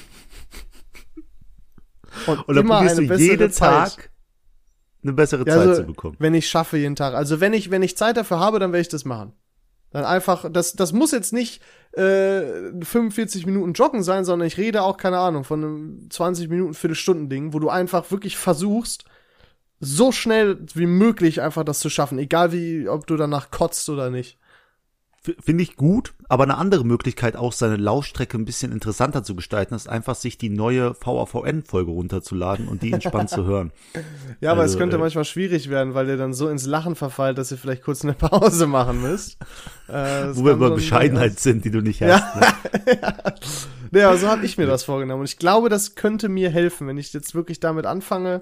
Und, 2.28 2.44
dann 2.46 2.58
immer 2.58 2.76
probierst 2.76 2.98
eine 2.98 3.08
du 3.08 3.12
bessere 3.12 3.30
jeden 3.32 3.50
Zeit. 3.50 3.96
Tag 3.96 4.10
eine 5.04 5.12
bessere 5.12 5.46
Ja, 5.46 5.54
Zeit 5.54 5.68
also, 5.68 5.82
zu 5.82 5.86
bekommen. 5.86 6.16
Wenn 6.18 6.34
ich 6.34 6.48
schaffe 6.48 6.78
jeden 6.78 6.96
Tag. 6.96 7.14
Also 7.14 7.40
wenn 7.40 7.52
ich, 7.52 7.70
wenn 7.70 7.82
ich 7.82 7.96
Zeit 7.96 8.16
dafür 8.16 8.40
habe, 8.40 8.58
dann 8.58 8.72
werde 8.72 8.80
ich 8.80 8.88
das 8.88 9.04
machen. 9.04 9.32
Dann 9.94 10.04
einfach, 10.04 10.50
das, 10.50 10.73
das 10.73 10.92
muss 10.92 11.12
jetzt 11.12 11.32
nicht 11.32 11.62
äh, 11.92 12.42
45 12.82 13.47
Minuten 13.47 13.75
joggen 13.75 14.02
sein, 14.02 14.25
sondern 14.25 14.49
ich 14.49 14.58
rede 14.58 14.82
auch, 14.82 14.97
keine 14.97 15.19
Ahnung, 15.19 15.45
von 15.45 15.62
einem 15.62 16.10
20 16.10 16.49
Minuten, 16.49 16.75
Viertelstunden-Ding, 16.75 17.52
wo 17.52 17.60
du 17.60 17.69
einfach 17.69 18.10
wirklich 18.10 18.36
versuchst, 18.36 19.04
so 19.78 20.10
schnell 20.10 20.58
wie 20.75 20.86
möglich 20.86 21.42
einfach 21.42 21.62
das 21.62 21.78
zu 21.78 21.90
schaffen. 21.90 22.19
Egal 22.19 22.50
wie, 22.50 22.88
ob 22.88 23.06
du 23.06 23.16
danach 23.16 23.52
kotzt 23.52 23.88
oder 23.88 24.10
nicht. 24.10 24.36
Finde 25.41 25.63
ich 25.63 25.76
gut, 25.76 26.13
aber 26.28 26.45
eine 26.45 26.58
andere 26.58 26.84
Möglichkeit, 26.84 27.34
auch 27.34 27.52
seine 27.52 27.76
Laufstrecke 27.76 28.37
ein 28.37 28.45
bisschen 28.45 28.73
interessanter 28.73 29.23
zu 29.23 29.34
gestalten, 29.34 29.75
ist 29.75 29.89
einfach 29.89 30.17
sich 30.17 30.37
die 30.37 30.50
neue 30.50 30.95
VAVN-Folge 31.00 31.91
runterzuladen 31.91 32.69
und 32.69 32.82
die 32.82 32.93
entspannt 32.93 33.30
zu 33.30 33.47
hören. 33.47 33.73
Ja, 34.41 34.52
aber 34.52 34.63
Also, 34.63 34.75
es 34.75 34.78
könnte 34.78 34.97
äh, 34.97 34.99
manchmal 34.99 35.25
schwierig 35.25 35.71
werden, 35.71 35.95
weil 35.95 36.08
ihr 36.08 36.17
dann 36.17 36.34
so 36.34 36.49
ins 36.49 36.67
Lachen 36.67 36.97
verfallt, 36.97 37.39
dass 37.39 37.50
ihr 37.50 37.56
vielleicht 37.56 37.82
kurz 37.82 38.04
eine 38.04 38.13
Pause 38.15 38.67
machen 38.67 39.00
müsst. 39.00 39.39
Äh, 39.89 40.26
Wo 40.34 40.45
wir 40.45 40.52
über 40.52 40.71
Bescheidenheit 40.73 41.41
sind, 41.41 41.65
die 41.65 41.71
du 41.71 41.80
nicht 41.80 42.02
hast. 42.02 42.25
Ja. 42.87 43.34
Ne? 43.91 44.00
Ja, 44.00 44.17
so 44.17 44.28
habe 44.28 44.45
ich 44.45 44.58
mir 44.58 44.67
das 44.67 44.84
vorgenommen. 44.84 45.21
Und 45.21 45.28
ich 45.28 45.39
glaube, 45.39 45.69
das 45.69 45.95
könnte 45.95 46.28
mir 46.28 46.50
helfen, 46.50 46.87
wenn 46.87 46.99
ich 46.99 47.13
jetzt 47.13 47.34
wirklich 47.34 47.60
damit 47.60 47.87
anfange. 47.87 48.41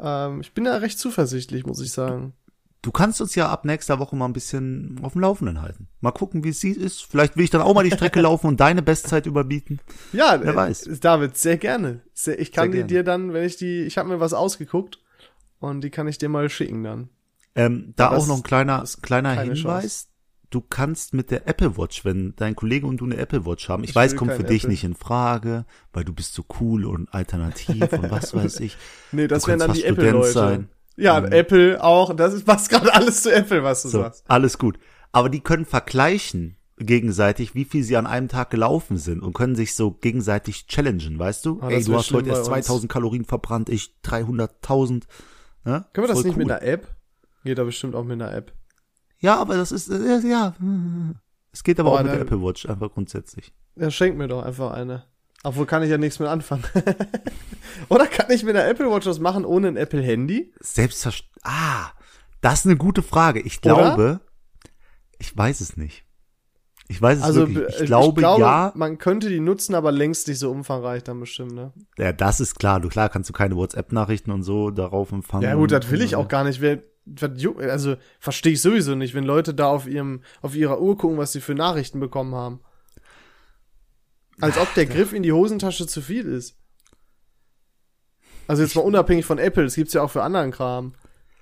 Ähm, 0.00 0.40
ich 0.40 0.54
bin 0.54 0.64
da 0.64 0.76
recht 0.78 0.98
zuversichtlich, 0.98 1.66
muss 1.66 1.80
ich 1.82 1.92
sagen. 1.92 2.32
Du 2.80 2.92
kannst 2.92 3.20
uns 3.20 3.34
ja 3.34 3.48
ab 3.48 3.64
nächster 3.64 3.98
Woche 3.98 4.14
mal 4.14 4.26
ein 4.26 4.32
bisschen 4.32 5.00
auf 5.02 5.14
dem 5.14 5.22
Laufenden 5.22 5.60
halten. 5.60 5.88
Mal 6.00 6.12
gucken, 6.12 6.44
wie 6.44 6.50
es 6.50 6.62
ist. 6.62 7.02
Vielleicht 7.02 7.36
will 7.36 7.42
ich 7.42 7.50
dann 7.50 7.60
auch 7.60 7.74
mal 7.74 7.82
die 7.82 7.90
Strecke 7.90 8.20
laufen 8.22 8.46
und 8.46 8.60
deine 8.60 8.82
Bestzeit 8.82 9.26
überbieten. 9.26 9.80
Ja, 10.12 10.38
Wer 10.40 10.52
äh, 10.52 10.56
weiß. 10.56 10.88
David, 11.00 11.36
sehr 11.36 11.56
gerne. 11.56 12.02
Ich 12.38 12.52
kann 12.52 12.70
die 12.70 12.84
dir 12.84 13.02
dann, 13.02 13.32
wenn 13.32 13.44
ich 13.44 13.56
die, 13.56 13.82
ich 13.82 13.98
habe 13.98 14.08
mir 14.08 14.20
was 14.20 14.32
ausgeguckt 14.32 15.00
und 15.58 15.82
die 15.82 15.90
kann 15.90 16.06
ich 16.06 16.18
dir 16.18 16.28
mal 16.28 16.48
schicken 16.48 16.84
dann. 16.84 17.08
Ähm, 17.56 17.94
da 17.96 18.12
Ja, 18.12 18.16
auch 18.16 18.28
noch 18.28 18.36
ein 18.36 18.42
kleiner, 18.44 18.84
kleiner 19.02 19.32
Hinweis. 19.32 20.08
Du 20.50 20.60
kannst 20.62 21.12
mit 21.12 21.30
der 21.30 21.46
Apple 21.46 21.76
Watch, 21.76 22.04
wenn 22.04 22.34
dein 22.36 22.54
Kollege 22.56 22.86
und 22.86 22.98
du 22.98 23.04
eine 23.04 23.16
Apple 23.18 23.44
Watch 23.44 23.68
haben, 23.68 23.82
ich, 23.82 23.90
Ich 23.90 23.96
weiß, 23.96 24.16
kommt 24.16 24.32
für 24.32 24.44
dich 24.44 24.62
Apple. 24.62 24.70
nicht 24.70 24.84
in 24.84 24.94
Frage, 24.94 25.66
weil 25.92 26.04
du 26.04 26.14
bist 26.14 26.32
so 26.32 26.44
cool 26.60 26.86
und 26.86 27.12
alternativ 27.12 27.92
und 27.92 28.10
was 28.10 28.34
weiß 28.34 28.60
ich. 28.60 28.76
Nee, 29.12 29.26
das 29.26 29.46
wären 29.46 29.58
dann 29.58 29.72
die 29.72 29.84
Apple-Leute. 29.84 30.68
Ja, 30.98 31.20
Mhm. 31.20 31.32
Apple 31.32 31.82
auch. 31.82 32.14
Das 32.14 32.34
ist, 32.34 32.44
passt 32.44 32.68
gerade 32.70 32.92
alles 32.92 33.22
zu 33.22 33.32
Apple, 33.34 33.62
was 33.62 33.82
du 33.82 33.88
So, 33.88 34.00
sagst. 34.02 34.24
alles 34.28 34.58
gut. 34.58 34.78
Aber 35.12 35.28
die 35.30 35.40
können 35.40 35.64
vergleichen 35.64 36.56
gegenseitig, 36.76 37.54
wie 37.54 37.64
viel 37.64 37.82
sie 37.82 37.96
an 37.96 38.06
einem 38.06 38.28
Tag 38.28 38.50
gelaufen 38.50 38.98
sind 38.98 39.22
und 39.22 39.32
können 39.32 39.56
sich 39.56 39.74
so 39.74 39.90
gegenseitig 39.92 40.66
challengen, 40.68 41.18
weißt 41.18 41.44
du? 41.46 41.60
Ah, 41.60 41.68
Ey, 41.70 41.82
du 41.82 41.94
hast 41.96 42.12
heute 42.12 42.28
erst 42.30 42.48
bei 42.50 42.56
uns. 42.58 42.66
2000 42.66 42.92
Kalorien 42.92 43.24
verbrannt, 43.24 43.68
ich 43.68 43.94
300.000. 44.04 45.04
Ja? 45.64 45.86
Können 45.92 46.04
wir 46.04 46.08
das 46.08 46.18
Voll 46.20 46.24
nicht 46.28 46.36
mit 46.36 46.46
cool. 46.46 46.52
einer 46.52 46.62
App? 46.62 46.86
Geht 47.44 47.58
da 47.58 47.64
bestimmt 47.64 47.94
auch 47.94 48.04
mit 48.04 48.20
einer 48.20 48.32
App. 48.32 48.52
Ja, 49.20 49.36
aber 49.36 49.56
das 49.56 49.72
ist, 49.72 49.88
äh, 49.88 50.18
ja, 50.20 50.54
es 51.52 51.64
geht 51.64 51.80
aber 51.80 51.90
Boah, 51.90 51.98
auch 52.00 52.02
mit 52.04 52.12
der 52.12 52.20
Apple 52.20 52.40
Watch 52.42 52.66
einfach 52.66 52.92
grundsätzlich. 52.92 53.52
Ja, 53.74 53.90
schenk 53.90 54.16
mir 54.16 54.28
doch 54.28 54.44
einfach 54.44 54.72
eine. 54.72 55.04
Obwohl 55.44 55.66
kann 55.66 55.82
ich 55.82 55.90
ja 55.90 55.98
nichts 55.98 56.18
mit 56.18 56.28
anfangen. 56.28 56.64
Oder 57.88 58.06
kann 58.06 58.30
ich 58.30 58.42
mit 58.42 58.56
der 58.56 58.68
Apple 58.68 58.90
Watch 58.90 59.06
was 59.06 59.20
machen 59.20 59.44
ohne 59.44 59.68
ein 59.68 59.76
Apple 59.76 60.02
Handy? 60.02 60.52
Selbstverständlich. 60.60 61.42
Ah, 61.44 61.92
das 62.40 62.60
ist 62.60 62.66
eine 62.66 62.76
gute 62.76 63.02
Frage. 63.02 63.40
Ich 63.40 63.58
Oder? 63.58 63.74
glaube, 63.74 64.20
ich 65.18 65.36
weiß 65.36 65.60
es 65.60 65.76
nicht. 65.76 66.04
Ich 66.90 67.00
weiß 67.00 67.18
es 67.18 67.24
Also 67.24 67.48
wirklich. 67.54 67.78
äh, 67.80 67.82
Ich 67.82 67.86
glaube, 67.86 68.22
ja. 68.22 68.72
man 68.74 68.98
könnte 68.98 69.28
die 69.28 69.40
nutzen, 69.40 69.74
aber 69.74 69.92
längst 69.92 70.26
nicht 70.26 70.38
so 70.38 70.50
umfangreich 70.50 71.04
dann 71.04 71.20
bestimmt, 71.20 71.52
ne? 71.52 71.72
Ja, 71.98 72.12
das 72.12 72.40
ist 72.40 72.58
klar. 72.58 72.80
Du 72.80 72.88
klar 72.88 73.08
kannst 73.10 73.28
du 73.28 73.34
keine 73.34 73.56
WhatsApp-Nachrichten 73.56 74.30
und 74.30 74.42
so 74.42 74.70
darauf 74.70 75.12
empfangen. 75.12 75.44
Ja 75.44 75.54
gut, 75.54 75.70
das 75.70 75.90
will 75.90 76.00
ich 76.00 76.16
auch 76.16 76.28
gar 76.28 76.44
nicht. 76.44 76.60
Wer, 76.60 76.82
also 77.68 77.96
verstehe 78.18 78.52
ich 78.54 78.62
sowieso 78.62 78.94
nicht, 78.94 79.14
wenn 79.14 79.24
Leute 79.24 79.54
da 79.54 79.68
auf 79.68 79.86
ihrem 79.86 80.22
auf 80.42 80.56
ihrer 80.56 80.80
Uhr 80.80 80.96
gucken, 80.96 81.18
was 81.18 81.32
sie 81.32 81.40
für 81.40 81.54
Nachrichten 81.54 82.00
bekommen 82.00 82.34
haben. 82.34 82.60
Als 84.40 84.58
ob 84.58 84.72
der 84.74 84.86
Griff 84.86 85.12
in 85.12 85.22
die 85.22 85.32
Hosentasche 85.32 85.86
zu 85.86 86.00
viel 86.00 86.26
ist. 86.26 86.56
Also 88.46 88.62
jetzt 88.62 88.74
mal 88.76 88.82
unabhängig 88.82 89.24
von 89.26 89.38
Apple, 89.38 89.64
das 89.64 89.74
gibt's 89.74 89.92
ja 89.94 90.02
auch 90.02 90.10
für 90.10 90.22
anderen 90.22 90.50
Kram. 90.50 90.94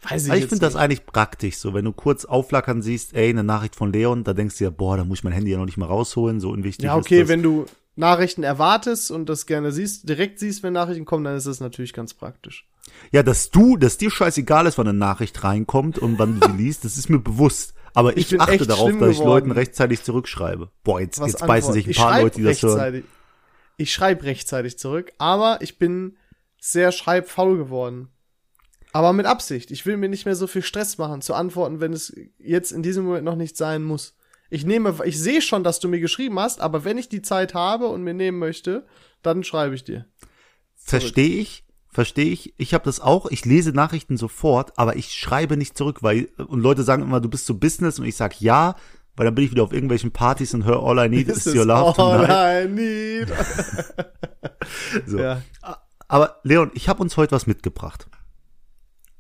Weiß 0.09 0.25
ich, 0.25 0.31
Aber 0.31 0.39
ich 0.39 0.47
finde 0.47 0.61
das 0.61 0.77
eigentlich 0.77 1.07
praktisch, 1.07 1.57
so 1.57 1.75
wenn 1.75 1.85
du 1.85 1.93
kurz 1.93 2.25
aufflackern 2.25 2.83
siehst, 2.83 3.15
ey, 3.15 3.29
eine 3.31 3.45
Nachricht 3.45 3.77
von 3.77 3.93
Leon, 3.93 4.25
da 4.25 4.35
denkst 4.35 4.59
du 4.59 4.65
ja, 4.65 4.71
boah, 4.71 4.97
da 4.97 5.05
muss 5.05 5.19
ich 5.19 5.25
mein 5.25 5.33
Handy 5.33 5.51
ja 5.53 5.59
noch 5.59 5.67
nicht 5.67 5.79
mal 5.79 5.87
rausholen, 5.87 6.41
so 6.41 6.51
unwichtig 6.51 6.85
Ja, 6.87 6.97
ist 6.99 7.05
okay, 7.05 7.21
das. 7.21 7.29
wenn 7.29 7.43
du 7.43 7.67
Nachrichten 7.97 8.43
erwartest 8.43 9.11
und 9.11 9.29
das 9.29 9.47
gerne 9.47 9.73
siehst, 9.73 10.09
direkt 10.09 10.39
siehst, 10.39 10.63
wenn 10.63 10.73
Nachrichten 10.75 11.05
kommen, 11.07 11.25
dann 11.25 11.37
ist 11.37 11.47
das 11.47 11.61
natürlich 11.61 11.93
ganz 11.93 12.13
praktisch. 12.15 12.69
Ja, 13.11 13.23
dass 13.23 13.51
du, 13.51 13.77
dass 13.77 13.99
dir 13.99 14.11
scheißegal 14.11 14.67
ist, 14.67 14.79
wann 14.79 14.89
eine 14.89 14.99
Nachricht 14.99 15.43
reinkommt 15.43 15.99
und 15.99 16.19
wann 16.19 16.39
du 16.39 16.47
sie 16.47 16.57
liest, 16.57 16.85
das 16.85 16.97
ist 16.97 17.09
mir 17.09 17.19
bewusst. 17.19 17.75
Aber 17.97 18.17
Ich 18.17 18.31
ich, 18.31 18.41
achte 18.41 18.67
darauf, 18.67 18.93
dass 18.99 19.11
ich. 19.13 19.19
Leuten 19.19 19.51
rechtzeitig 19.51 20.03
zurückschreibe. 20.03 20.71
Boah, 20.85 21.01
jetzt, 21.01 21.19
Was 21.19 21.33
jetzt 21.33 21.47
beißen 21.47 21.73
sich 21.73 21.87
ein 21.87 21.91
Ich 21.91 21.97
paar 21.97 22.21
Leute, 22.21 22.37
die 22.37 22.45
das 22.45 22.63
hören. 22.63 22.79
rechtzeitig. 22.79 23.05
Ich 23.79 23.93
schreibe 23.93 24.25
rechtzeitig 24.25 24.79
zurück, 24.79 25.13
aber 25.19 25.59
ich 25.63 25.79
bin 25.79 26.17
sehr 26.61 26.93
schreibfaul 26.93 27.57
geworden. 27.57 28.09
Aber 28.93 29.13
mit 29.15 29.25
Absicht. 29.27 29.71
Ich 29.71 29.87
will 29.87 29.97
mir 29.97 30.09
nicht 30.11 30.27
mehr 30.27 30.37
so 30.37 30.47
viel 30.47 30.63
Stress 30.63 30.99
machen, 30.99 31.23
zu 31.23 31.33
antworten, 31.35 31.81
wenn 31.81 31.93
es 31.95 32.15
jetzt 32.39 32.71
in 32.71 32.83
diesem 32.83 33.05
Moment 33.05 33.25
noch 33.25 33.37
nicht 33.37 33.57
sein 33.57 33.83
muss. 33.83 34.15
Ich 34.51 34.65
nehme, 34.67 34.95
ich 35.05 35.19
sehe 35.19 35.41
schon, 35.43 35.65
dass 35.65 35.81
du 35.81 35.89
mir 35.89 36.01
geschrieben 36.01 36.39
hast, 36.39 36.61
aber 36.61 36.85
wenn 36.85 36.99
ich 36.99 37.09
die 37.09 37.23
Zeit 37.23 37.55
habe 37.55 37.89
und 37.89 38.03
mir 38.03 38.15
nehmen 38.15 38.39
möchte, 38.39 38.87
dann 39.23 39.43
schreibe 39.43 39.75
ich 39.75 39.85
dir. 39.85 40.07
Verstehe 40.77 41.41
ich, 41.41 41.65
verstehe 41.97 42.27
ich. 42.27 42.53
Ich 42.59 42.75
habe 42.75 42.85
das 42.85 43.01
auch. 43.01 43.25
Ich 43.31 43.47
lese 43.47 43.73
Nachrichten 43.73 44.19
sofort, 44.19 44.79
aber 44.79 44.97
ich 44.97 45.15
schreibe 45.15 45.57
nicht 45.57 45.79
zurück, 45.79 46.03
weil 46.03 46.29
und 46.37 46.61
Leute 46.61 46.83
sagen 46.83 47.03
immer, 47.03 47.23
du 47.23 47.31
bist 47.31 47.47
so 47.47 47.55
Business 47.55 47.99
und 47.99 48.05
ich 48.05 48.17
sag 48.17 48.39
ja, 48.39 48.77
weil 49.17 49.25
dann 49.25 49.35
bin 49.35 49.47
ich 49.47 49.51
wieder 49.51 49.63
auf 49.63 49.73
irgendwelchen 49.73 50.11
Partys 50.11 50.53
und 50.53 50.67
höre 50.67 50.83
All 50.83 51.07
I 51.07 51.09
Need 51.09 51.29
is 51.29 51.45
This 51.45 51.55
Your 51.55 51.65
Love 51.65 51.99
all 51.99 52.27
Tonight. 52.27 52.67
I 52.67 52.69
need. 52.69 53.29
So. 55.07 55.19
Ja. 55.19 55.43
Aber 56.07 56.39
Leon, 56.43 56.71
ich 56.75 56.91
habe 56.91 57.01
uns 57.03 57.17
heute 57.17 57.35
was 57.35 57.47
mitgebracht. 57.47 58.09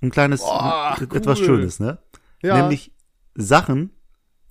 Ein 0.02 0.10
kleines, 0.10 0.42
Boah, 0.42 0.98
etwas 1.00 1.40
cool. 1.40 1.46
Schönes, 1.46 1.80
ne? 1.80 1.98
Ja. 2.42 2.60
Nämlich 2.60 2.92
Sachen, 3.34 3.90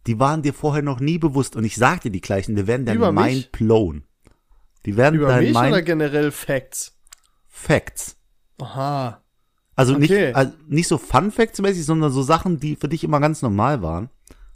die 0.07 0.19
waren 0.19 0.41
dir 0.41 0.53
vorher 0.55 0.81
noch 0.81 0.99
nie 0.99 1.19
bewusst 1.19 1.55
und 1.55 1.63
ich 1.63 1.75
sag 1.75 2.01
dir 2.01 2.11
die 2.11 2.21
gleichen, 2.21 2.55
die 2.55 2.65
werden 2.65 2.87
dein 2.87 2.97
Über 2.97 3.11
mich? 3.11 3.23
Mind 3.23 3.51
blown. 3.51 4.03
Die 4.87 4.97
werden 4.97 5.15
Über 5.15 5.27
dein 5.27 5.43
mich 5.43 5.53
Mind 5.53 5.67
oder 5.67 5.81
generell 5.83 6.31
Facts? 6.31 6.94
Facts. 7.55 8.17
Aha. 8.59 9.23
Also 9.75 9.95
Okay. 9.95 10.01
nicht, 10.25 10.35
also 10.35 10.53
nicht 10.67 10.87
so 10.87 10.97
Fun 10.97 11.31
Facts 11.31 11.61
mäßig, 11.61 11.85
sondern 11.85 12.11
so 12.11 12.21
Sachen, 12.21 12.59
die 12.59 12.75
für 12.75 12.89
dich 12.89 13.03
immer 13.03 13.19
ganz 13.21 13.41
normal 13.41 13.81
waren. 13.81 14.09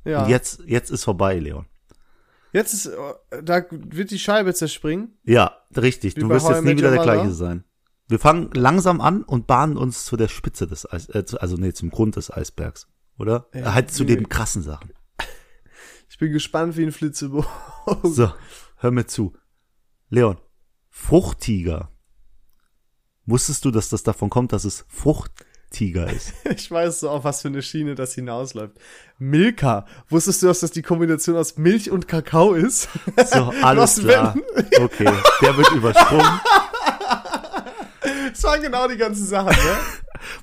Ja. 0.04 0.24
Und 0.24 0.30
jetzt, 0.30 0.62
jetzt 0.66 0.92
ist 0.92 1.06
vorbei, 1.06 1.40
Leon. 1.40 1.66
Jetzt 2.52 2.74
ist, 2.74 2.88
äh, 2.88 3.44
da 3.44 3.64
wird 3.72 4.12
die 4.12 4.20
Scheibe 4.20 4.54
zerspringen. 4.54 5.18
Ja, 5.24 5.58
richtig. 5.76 6.16
Wie 6.16 6.22
du 6.22 6.30
wirst 6.30 6.46
How 6.46 6.56
jetzt 6.56 6.66
nie 6.66 6.78
wieder 6.78 6.92
der 6.92 7.04
gleiche 7.04 7.32
sein. 7.32 7.64
Wir 8.08 8.20
fangen 8.20 8.52
langsam 8.54 9.02
an 9.02 9.24
und 9.24 9.48
bahnen 9.48 9.78
uns 9.78 10.04
zu 10.04 10.18
der 10.18 10.28
Spitze 10.28 10.68
des 10.68 10.92
Eis, 10.92 11.10
äh, 11.10 11.24
also 11.40 11.56
nee, 11.56 11.74
zum 11.74 11.92
Grund 11.92 12.16
des 12.16 12.32
Eisbergs, 12.32 12.88
oder? 13.18 13.48
Ja, 13.54 13.74
halt 13.74 13.92
zu 13.92 14.04
nee. 14.04 14.16
den 14.16 14.30
krassen 14.30 14.62
Sachen. 14.62 14.92
Ich 16.10 16.18
bin 16.18 16.34
gespannt 16.34 16.76
wie 16.76 16.84
ein 16.84 16.92
Flitzebogen. 16.92 17.48
So, 18.04 18.32
hör 18.78 18.92
mir 18.92 19.06
zu. 19.08 19.34
Leon, 20.10 20.38
Fruchttiger. 20.90 21.92
Wusstest 23.30 23.63
du, 23.65 23.72
dass 23.72 23.89
das 23.89 24.02
davon 24.04 24.30
kommt, 24.30 24.54
dass 24.54 24.63
es 24.65 24.86
Fruchttiger 24.88 26.10
ist? 26.12 26.34
Ich 26.50 26.72
weiß 26.72 27.02
so, 27.02 27.10
auf 27.10 27.24
was 27.24 27.42
für 27.44 27.50
eine 27.50 27.62
Schiene 27.62 27.94
das 27.94 28.13
hinausläuft. 28.15 28.78
Milka. 29.20 29.86
Wusstest 30.10 30.42
du, 30.42 30.48
dass 30.48 30.62
das 30.62 30.72
die 30.72 30.82
Kombination 30.82 31.36
aus 31.36 31.58
Milch 31.58 31.92
und 31.92 32.08
Kakao 32.08 32.54
ist? 32.54 32.89
So, 33.32 33.54
alles 33.62 34.00
klar. 34.00 34.36
Okay, 34.82 35.12
der 35.42 35.58
wird 35.58 35.72
übersprungen. 35.72 36.26
Das 38.32 38.44
waren 38.44 38.62
genau 38.62 38.88
die 38.88 38.96
ganzen 38.96 39.26
Sachen, 39.26 39.50
ne? 39.50 39.78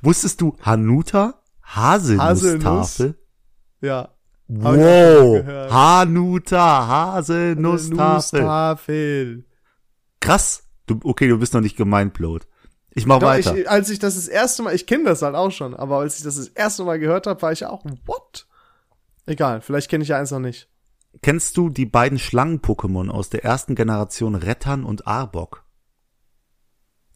Wusstest 0.03 0.41
du 0.41 0.57
Hanuta? 0.61 1.41
Haselnusstafel? 1.63 3.15
Ja. 3.81 4.11
Ich 4.49 4.65
auch 4.65 4.75
Wow. 4.75 5.71
Hanuta, 5.71 6.87
Haselnusstafel. 6.89 8.41
Nusstafel. 8.43 9.45
Krass. 10.21 10.65
Du, 10.87 11.01
okay, 11.05 11.29
du 11.29 11.39
bist 11.39 11.55
noch 11.55 11.61
nicht 11.61 11.77
gemeinblowt. 11.77 12.47
Ich 12.97 13.05
mach 13.05 13.19
Doch, 13.19 13.27
weiter. 13.27 13.55
ich, 13.55 13.69
als 13.69 13.91
ich 13.91 13.99
das 13.99 14.15
das 14.15 14.27
erste 14.27 14.63
Mal, 14.63 14.75
ich 14.75 14.87
kenne 14.87 15.05
das 15.05 15.21
halt 15.21 15.35
auch 15.35 15.51
schon, 15.51 15.75
aber 15.75 15.99
als 15.99 16.17
ich 16.17 16.25
das 16.25 16.37
das 16.37 16.49
erste 16.49 16.83
Mal 16.83 16.99
gehört 16.99 17.27
habe, 17.27 17.41
war 17.43 17.53
ich 17.53 17.67
auch, 17.67 17.85
what? 18.07 18.47
Egal, 19.27 19.61
vielleicht 19.61 19.91
kenne 19.91 20.03
ich 20.03 20.09
ja 20.09 20.19
eins 20.19 20.31
noch 20.31 20.39
nicht. 20.39 20.71
Kennst 21.21 21.59
du 21.59 21.69
die 21.69 21.85
beiden 21.85 22.19
Schlangen-Pokémon 22.19 23.11
aus 23.11 23.29
der 23.29 23.45
ersten 23.45 23.75
Generation 23.75 24.35
Rettern 24.35 24.83
und 24.83 25.07
Arbok? 25.07 25.66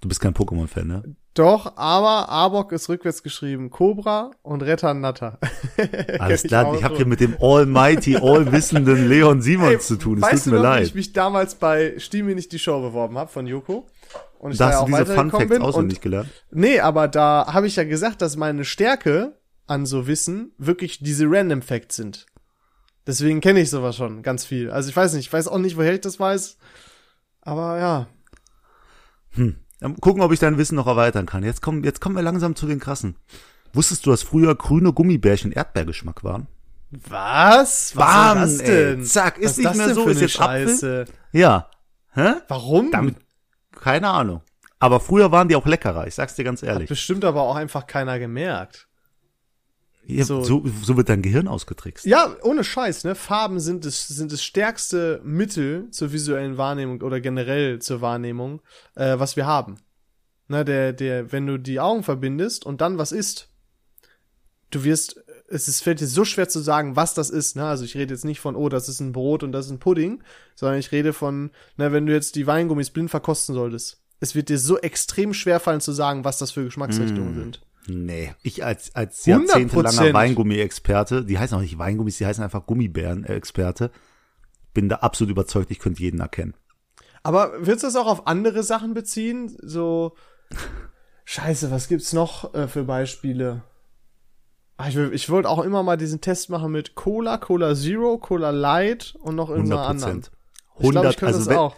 Du 0.01 0.09
bist 0.09 0.21
kein 0.21 0.33
Pokémon-Fan, 0.35 0.87
ne? 0.87 1.03
Doch, 1.35 1.77
aber 1.77 2.29
Arbok 2.31 2.73
ist 2.73 2.89
rückwärts 2.89 3.23
geschrieben. 3.23 3.71
Cobra 3.71 4.31
und 4.43 4.63
Retter 4.63 4.95
Natter. 4.95 5.39
Alles 6.19 6.43
klar, 6.43 6.67
auch 6.67 6.75
ich 6.75 6.83
habe 6.83 6.97
hier 6.97 7.07
mit 7.07 7.21
dem 7.21 7.37
Almighty, 7.41 8.17
allwissenden 8.21 9.09
Leon 9.09 9.43
Simons 9.43 9.71
Ey, 9.73 9.79
zu 9.79 9.97
tun. 9.97 10.23
Es 10.23 10.45
tut 10.45 10.47
du 10.47 10.51
mir 10.51 10.57
noch, 10.57 10.63
wie 10.63 10.67
leid. 10.69 10.87
ich 10.87 10.95
mich 10.95 11.13
damals 11.13 11.55
bei 11.55 11.99
Stiel 11.99 12.25
mir 12.25 12.35
nicht 12.35 12.51
die 12.53 12.59
Show 12.59 12.81
beworben 12.81 13.19
habe 13.19 13.31
von 13.31 13.47
Joko? 13.47 13.87
Und 14.39 14.53
ich 14.53 14.59
Da 14.59 14.65
da 14.67 14.71
ja 14.71 14.77
hast 14.77 14.83
auch 14.83 14.87
du 14.87 14.93
diese 14.93 15.15
Fun 15.15 15.31
Facts 15.31 15.49
bin. 15.49 15.63
auswendig 15.63 15.99
Und, 15.99 16.03
gelernt. 16.03 16.29
nee, 16.51 16.81
aber 16.81 17.07
da 17.09 17.47
habe 17.53 17.67
ich 17.67 17.77
ja 17.77 17.85
gesagt, 17.85 18.23
dass 18.23 18.37
meine 18.37 18.65
Stärke 18.65 19.39
an 19.67 19.85
so 19.87 20.07
Wissen 20.07 20.53
wirklich 20.57 20.99
diese 21.01 21.27
Random 21.29 21.61
Facts 21.63 21.97
sind. 21.97 22.27
Deswegen 23.07 23.41
kenne 23.41 23.61
ich 23.61 23.71
sowas 23.71 23.97
schon 23.97 24.23
ganz 24.23 24.45
viel. 24.47 24.71
Also 24.71 24.89
ich 24.89 24.97
weiß 24.97 25.13
nicht, 25.13 25.27
ich 25.27 25.33
weiß 25.33 25.47
auch 25.49 25.59
nicht, 25.59 25.77
woher 25.77 25.93
ich 25.95 26.01
das 26.01 26.19
weiß. 26.19 26.57
Aber 27.43 27.79
ja. 27.79 28.07
Ähm, 29.37 29.57
Gucken, 30.01 30.23
ob 30.23 30.33
ich 30.33 30.39
dein 30.39 30.59
Wissen 30.59 30.77
noch 30.77 30.87
erweitern 30.87 31.27
kann. 31.27 31.43
Jetzt 31.43 31.63
kommen, 31.63 31.85
jetzt 31.85 32.01
kommen 32.01 32.17
wir 32.17 32.23
langsam 32.23 32.55
zu 32.55 32.67
den 32.67 32.81
krassen. 32.81 33.17
Wusstest 33.73 34.05
du, 34.05 34.11
dass 34.11 34.23
früher 34.23 34.55
grüne 34.55 34.93
Gummibärchen 34.93 35.53
Erdbeergeschmack 35.53 36.23
waren? 36.25 36.49
Was? 36.91 37.95
Was 37.95 37.95
Bam, 37.95 38.39
das 38.41 38.59
ey. 38.59 38.67
denn? 38.67 39.05
Zack, 39.05 39.39
ist 39.39 39.59
nicht 39.59 39.75
mehr 39.75 39.95
so, 39.95 40.07
ist 40.09 40.21
jetzt 40.21 40.41
Apfel? 40.41 40.69
Scheiße? 40.69 41.05
Ja. 41.33 41.71
Hä? 42.13 42.33
Warum? 42.49 42.91
Damit, 42.91 43.17
keine 43.75 44.09
Ahnung. 44.09 44.43
Aber 44.81 44.99
früher 44.99 45.31
waren 45.31 45.49
die 45.49 45.57
auch 45.57 45.67
leckerer, 45.67 46.07
ich 46.07 46.15
sag's 46.15 46.35
dir 46.35 46.45
ganz 46.45 46.63
Hat 46.63 46.69
ehrlich. 46.71 46.89
bestimmt 46.89 47.25
aber 47.25 47.43
auch 47.43 47.55
einfach 47.55 47.87
keiner 47.87 48.19
gemerkt. 48.19 48.89
Ja, 50.19 50.25
so, 50.25 50.43
so- 50.43 50.65
so, 50.83 50.97
wird 50.97 51.09
dein 51.09 51.23
Gehirn 51.23 51.49
ausgetrickst. 51.49 52.05
Ja, 52.07 52.35
ohne 52.43 52.65
Scheiß, 52.65 53.05
ne? 53.05 53.15
Farben 53.15 53.61
sind 53.61 53.85
das, 53.85 54.09
sind 54.09 54.33
das 54.33 54.43
stärkste 54.43 55.21
Mittel 55.25 55.91
zur 55.91 56.13
visuellen 56.13 56.57
Wahrnehmung 56.57 57.01
oder 57.03 57.21
generell 57.21 57.79
zur 57.81 58.01
Wahrnehmung, 58.01 58.61
äh, 58.95 59.19
was 59.19 59.37
wir 59.37 59.47
haben. 59.47 59.77
Ne, 60.49 60.65
der, 60.65 60.93
der, 60.93 61.31
wenn 61.31 61.47
du 61.47 61.59
die 61.59 61.79
Augen 61.79 62.03
verbindest 62.03 62.67
und 62.67 62.81
dann 62.81 62.99
was 62.99 63.13
isst, 63.13 63.49
du 64.71 64.85
wirst, 64.85 65.23
es 65.49 65.69
ist, 65.69 65.81
fällt 65.83 66.01
dir 66.01 66.07
so 66.07 66.25
schwer 66.25 66.49
zu 66.49 66.61
sagen, 66.61 66.97
was 66.97 67.15
das 67.15 67.31
ist, 67.31 67.57
ne? 67.57 67.65
Also 67.67 67.85
ich 67.85 67.97
rede 67.97 68.15
jetzt 68.15 68.25
nicht 68.25 68.41
von, 68.41 68.57
oh, 68.57 68.69
das 68.69 68.89
ist 68.89 69.01
ein 69.01 69.13
Brot 69.13 69.43
und 69.43 69.53
das 69.53 69.67
ist 69.67 69.73
ein 69.73 69.79
Pudding, 69.79 70.23
sondern 70.55 70.79
ich 70.79 70.93
rede 70.93 71.13
von, 71.13 71.51
ne, 71.77 71.93
wenn 71.93 72.07
du 72.07 72.13
jetzt 72.13 72.35
die 72.37 72.47
Weingummis 72.47 72.91
blind 72.91 73.11
verkosten 73.11 73.55
solltest. 73.55 74.01
Es 74.21 74.35
wird 74.35 74.49
dir 74.49 74.59
so 74.59 74.77
extrem 74.79 75.33
schwer 75.35 75.61
fallen 75.61 75.81
zu 75.81 75.93
sagen, 75.93 76.25
was 76.25 76.39
das 76.39 76.51
für 76.51 76.65
Geschmacksrichtungen 76.65 77.35
sind. 77.35 77.61
Nee. 77.87 78.35
Ich 78.43 78.65
als, 78.65 78.95
als 78.95 79.25
100%. 79.25 79.29
jahrzehntelanger 79.31 80.13
Weingummi-Experte, 80.13 81.25
die 81.25 81.39
heißen 81.39 81.57
auch 81.57 81.63
nicht 81.63 81.79
Weingummis, 81.79 82.19
die 82.19 82.27
heißen 82.27 82.45
einfach 82.45 82.67
Gummibären-Experte, 82.67 83.91
bin 84.75 84.89
da 84.89 84.97
absolut 84.97 85.31
überzeugt, 85.31 85.71
ich 85.71 85.79
könnte 85.79 86.03
jeden 86.03 86.21
erkennen. 86.21 86.55
Aber 87.23 87.53
willst 87.59 87.83
du 87.83 87.89
das 87.89 87.97
auch 87.97 88.07
auf 88.07 88.27
andere 88.27 88.63
Sachen 88.63 88.95
beziehen? 88.95 89.57
So, 89.61 90.15
scheiße, 91.25 91.71
was 91.71 91.89
gibt's 91.89 92.13
noch 92.13 92.55
äh, 92.55 92.69
für 92.69 92.85
Beispiele? 92.85 93.63
Ah, 94.77 94.89
Ich, 94.89 94.97
ich 94.97 95.29
wollte 95.29 95.49
auch 95.49 95.63
immer 95.63 95.83
mal 95.83 95.97
diesen 95.97 96.21
Test 96.23 96.49
machen 96.49 96.73
mit 96.73 96.95
Cola, 96.95 97.37
Cola 97.37 97.75
Zero, 97.75 98.17
Cola 98.19 98.51
Light 98.51 99.15
und 99.21 99.35
noch 99.37 99.51
100 99.51 99.59
irgendeiner 99.59 99.89
anderen. 99.89 100.21
Prozent. 100.23 100.37
Ich 100.83 100.91
glaube, 100.91 101.09
ich 101.09 101.17
100, 101.17 101.17
könnte 101.19 101.27
also 101.27 101.39
das 101.39 101.49
wenn, 101.49 101.59
auch. 101.59 101.77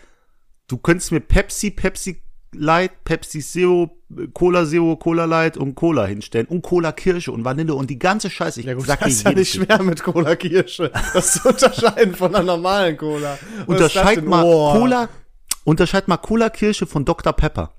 du 0.69 0.77
könntest 0.77 1.11
mir 1.11 1.21
Pepsi, 1.21 1.71
Pepsi 1.73 2.22
Light, 2.55 3.05
Pepsi 3.05 3.41
Zero, 3.41 3.99
Cola 4.35 4.67
Zero, 4.67 4.97
Cola 4.97 5.25
Light 5.25 5.57
und 5.57 5.75
Cola 5.75 6.05
hinstellen 6.07 6.47
und 6.47 6.63
Cola 6.63 6.93
Kirsche 6.93 7.33
und 7.33 7.45
Vanille 7.45 7.75
und 7.75 7.89
die 7.89 7.99
ganze 7.99 8.29
Scheiße. 8.31 8.61
Ich 8.61 8.67
Ja 8.67 8.75
gut, 8.75 8.87
sag 8.87 9.01
das 9.01 9.09
ist 9.13 9.25
ja 9.25 9.33
nicht 9.33 9.53
schwer 9.55 9.83
mit 9.83 10.03
Cola 10.03 10.37
Kirsche. 10.37 10.91
Das 11.15 11.33
zu 11.33 11.49
unterscheiden 11.49 12.15
von 12.15 12.35
einer 12.35 12.45
normalen 12.45 12.97
Cola. 12.97 13.39
Was 13.61 13.69
Unterscheid 13.69 14.25
mal 14.25 14.45
Oh. 14.45 14.73
Cola, 14.79 15.09
unterscheid 15.65 16.09
mal 16.09 16.19
Cola 16.19 16.51
Kirsche 16.51 16.87
von 16.87 17.05
Dr. 17.05 17.33
Pepper. 17.33 17.73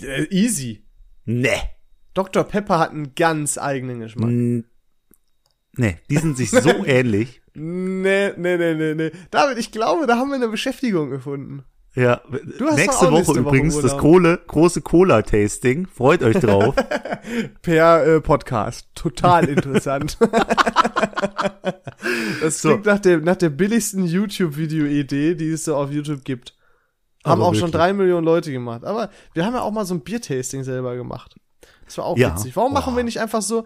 Äh, 0.00 0.24
Easy. 0.30 0.84
Nee. 1.24 1.50
Dr. 2.14 2.44
Pepper 2.44 2.78
hat 2.78 2.90
einen 2.92 3.14
ganz 3.14 3.58
eigenen 3.58 4.00
Geschmack. 4.00 4.28
N- 4.30 4.66
Nee, 5.78 5.98
die 6.08 6.16
sind 6.16 6.38
sich 6.38 6.50
so 6.50 6.70
ähnlich. 6.86 7.42
Nee, 7.52 8.30
nee, 8.38 8.56
nee, 8.56 8.74
nee, 8.74 8.94
nee. 8.94 9.10
David, 9.30 9.58
ich 9.58 9.72
glaube, 9.72 10.06
da 10.06 10.16
haben 10.16 10.28
wir 10.30 10.36
eine 10.36 10.48
Beschäftigung 10.48 11.10
gefunden. 11.10 11.64
Ja, 11.96 12.20
hast 12.30 12.60
doch 12.60 12.76
nächste 12.76 13.06
Woche 13.06 13.12
nächste 13.14 13.30
Woche 13.32 13.38
übrigens 13.40 13.80
das. 13.80 13.96
Kohle, 13.96 14.38
große 14.46 14.82
Cola-Tasting. 14.82 15.86
Freut 15.86 16.22
euch 16.22 16.38
drauf. 16.38 16.74
Per 17.62 18.06
äh, 18.06 18.20
Podcast. 18.20 18.88
Total 18.94 19.44
interessant. 19.48 20.18
das 22.40 22.60
So. 22.60 22.68
klingt 22.70 22.86
nach 22.86 22.98
der, 22.98 23.18
nach 23.20 23.36
der 23.36 23.48
billigsten 23.50 24.04
YouTube-Video-Idee, 24.04 25.34
die 25.34 25.50
es 25.50 25.64
so 25.64 25.74
auf 25.76 25.90
YouTube 25.90 26.24
gibt. 26.24 26.54
Haben 27.24 27.40
Aber 27.40 27.50
auch 27.50 27.54
schon 27.54 27.72
drei 27.72 27.92
Millionen 27.92 28.24
Leute 28.24 28.52
gemacht. 28.52 28.84
Aber 28.84 29.10
wir 29.32 29.44
haben 29.46 29.54
ja 29.54 29.62
auch 29.62 29.72
mal 29.72 29.84
so 29.84 29.94
ein 29.94 30.00
Biertasting 30.00 30.64
selber 30.64 30.96
gemacht. 30.96 31.34
Das 31.86 31.98
war 31.98 32.04
auch 32.04 32.16
Ja. 32.18 32.34
witzig. 32.34 32.54
Warum 32.56 32.72
machen 32.72 32.92
Boah. 32.92 32.98
wir 32.98 33.04
nicht 33.04 33.20
einfach 33.20 33.42
so, 33.42 33.64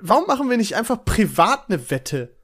warum 0.00 0.26
machen 0.26 0.48
wir 0.48 0.56
nicht 0.56 0.76
einfach 0.76 1.04
privat 1.04 1.64
eine 1.68 1.90
Wette? 1.90 2.36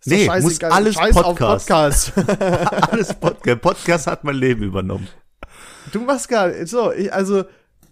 Ist 0.00 0.06
Nee, 0.06 0.26
muss 0.40 0.60
alles 0.62 0.94
Scheiß 0.94 1.14
Podcast. 1.14 1.70
auf 1.70 2.12
Podcast. 2.12 2.12
Alles 2.90 3.14
Podcast. 3.14 3.60
Podcast 3.60 4.06
hat 4.06 4.24
mein 4.24 4.36
Leben 4.36 4.62
übernommen. 4.62 5.06
du 5.92 6.00
machst 6.00 6.28
gar 6.28 6.50
so, 6.66 6.90
ich, 6.92 7.12
also, 7.12 7.44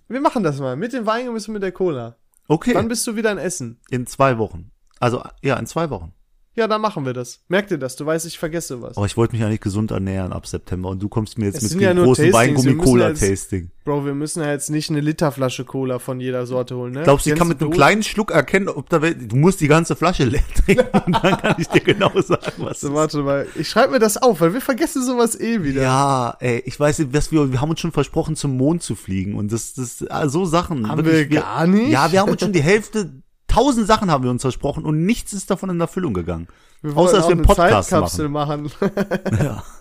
wir 0.09 0.21
machen 0.21 0.42
das 0.42 0.59
mal. 0.59 0.75
Mit 0.77 0.94
dem 0.94 1.05
Wein 1.05 1.31
müssen 1.33 1.53
mit 1.53 1.62
der 1.62 1.73
Cola. 1.73 2.16
Okay, 2.47 2.75
Wann 2.75 2.88
bist 2.88 3.07
du 3.07 3.14
wieder 3.14 3.31
in 3.31 3.37
Essen? 3.38 3.79
in 3.90 4.07
zwei 4.07 4.38
Wochen. 4.38 4.71
Also, 5.01 5.23
ja, 5.42 5.57
in 5.57 5.66
zwei 5.66 5.90
Wochen. 5.90 6.14
Ja, 6.59 6.66
dann 6.66 6.81
machen 6.81 7.07
wir 7.07 7.12
das. 7.12 7.38
Merk 7.47 7.68
dir 7.68 7.79
das, 7.79 7.94
du 7.94 8.05
weißt, 8.05 8.27
ich 8.27 8.37
vergesse 8.37 8.83
was. 8.83 8.97
Oh, 8.97 9.05
ich 9.05 9.16
wollte 9.16 9.37
mich 9.37 9.44
eigentlich 9.44 9.61
gesund 9.61 9.92
ernähren 9.92 10.33
ab 10.33 10.44
September 10.44 10.88
und 10.88 11.01
du 11.01 11.09
kommst 11.09 11.38
mir 11.38 11.44
jetzt 11.44 11.62
Es 11.62 11.62
mit 11.62 11.75
dem 11.75 11.81
ja 11.81 11.92
großen 11.92 12.33
Weingummi-Cola-Tasting. 12.33 13.71
Bro, 13.85 14.05
wir 14.05 14.14
müssen 14.14 14.42
ja 14.42 14.51
jetzt 14.51 14.68
nicht 14.68 14.90
eine 14.90 14.99
Literflasche 14.99 15.64
Cola 15.64 16.01
von 16.01 16.18
jeder 16.18 16.47
Sorte 16.47 16.75
holen, 16.75 16.94
ne? 16.94 17.05
Glaubst 17.05 17.27
du, 17.27 17.31
ich 17.31 17.37
kann 17.37 17.47
mit 17.47 17.61
einem 17.61 17.71
kleinen 17.71 18.03
Schluck 18.03 18.33
erkennen, 18.33 18.68
ob 18.68 18.88
da 18.88 18.99
du 18.99 19.37
musst 19.37 19.61
die 19.61 19.68
ganze 19.68 19.94
Flasche 19.94 20.25
leer 20.25 20.42
trinken 20.66 20.88
und 21.07 21.12
dann 21.23 21.37
kann 21.37 21.55
ich 21.59 21.68
dir 21.68 21.81
genau 21.81 22.11
sagen, 22.21 22.53
was 22.57 22.81
So, 22.81 22.92
warte 22.92 23.18
mal. 23.23 23.47
Ich 23.55 23.68
schreibe 23.68 23.92
mir 23.92 23.99
das 24.01 24.16
auf, 24.16 24.40
weil 24.40 24.53
wir 24.53 24.61
vergessen 24.61 25.07
sowas 25.07 25.38
eh 25.38 25.62
wieder. 25.62 25.83
Ja, 25.83 26.37
ey, 26.40 26.61
ich 26.66 26.79
weiß 26.79 26.99
nicht, 26.99 27.14
was 27.14 27.31
wir, 27.31 27.53
wir 27.53 27.61
haben 27.61 27.71
uns 27.71 27.79
schon 27.79 27.92
versprochen, 27.92 28.35
zum 28.35 28.57
Mond 28.57 28.83
zu 28.83 28.97
fliegen 28.97 29.37
und 29.37 29.53
das, 29.53 29.75
das, 29.75 30.05
so 30.25 30.44
Sachen. 30.44 30.88
Haben 30.88 31.05
wirklich, 31.05 31.31
wir 31.31 31.40
gar 31.40 31.68
nicht? 31.68 31.90
Ja, 31.90 32.11
wir 32.11 32.21
haben 32.21 32.31
uns 32.33 32.42
schon 32.42 32.53
die 32.53 32.62
Hälfte, 32.62 33.23
tausend 33.48 33.87
Sachen 33.87 34.11
haben 34.11 34.22
wir 34.22 34.30
uns 34.30 34.42
versprochen 34.42 34.84
und 34.84 35.04
nichts 35.04 35.32
ist 35.32 35.50
davon 35.50 35.70
in 35.70 35.80
Erfüllung 35.80 36.14
gegangen. 36.14 36.46
wir 36.82 36.96
außer, 36.96 37.16
dass 37.16 37.26
wir 37.26 37.32
einen 37.32 37.40
eine 37.40 37.46
Podcast 37.46 37.90
Zeitkapsel 37.90 38.28
machen. 38.28 38.70
Ja. 39.42 39.64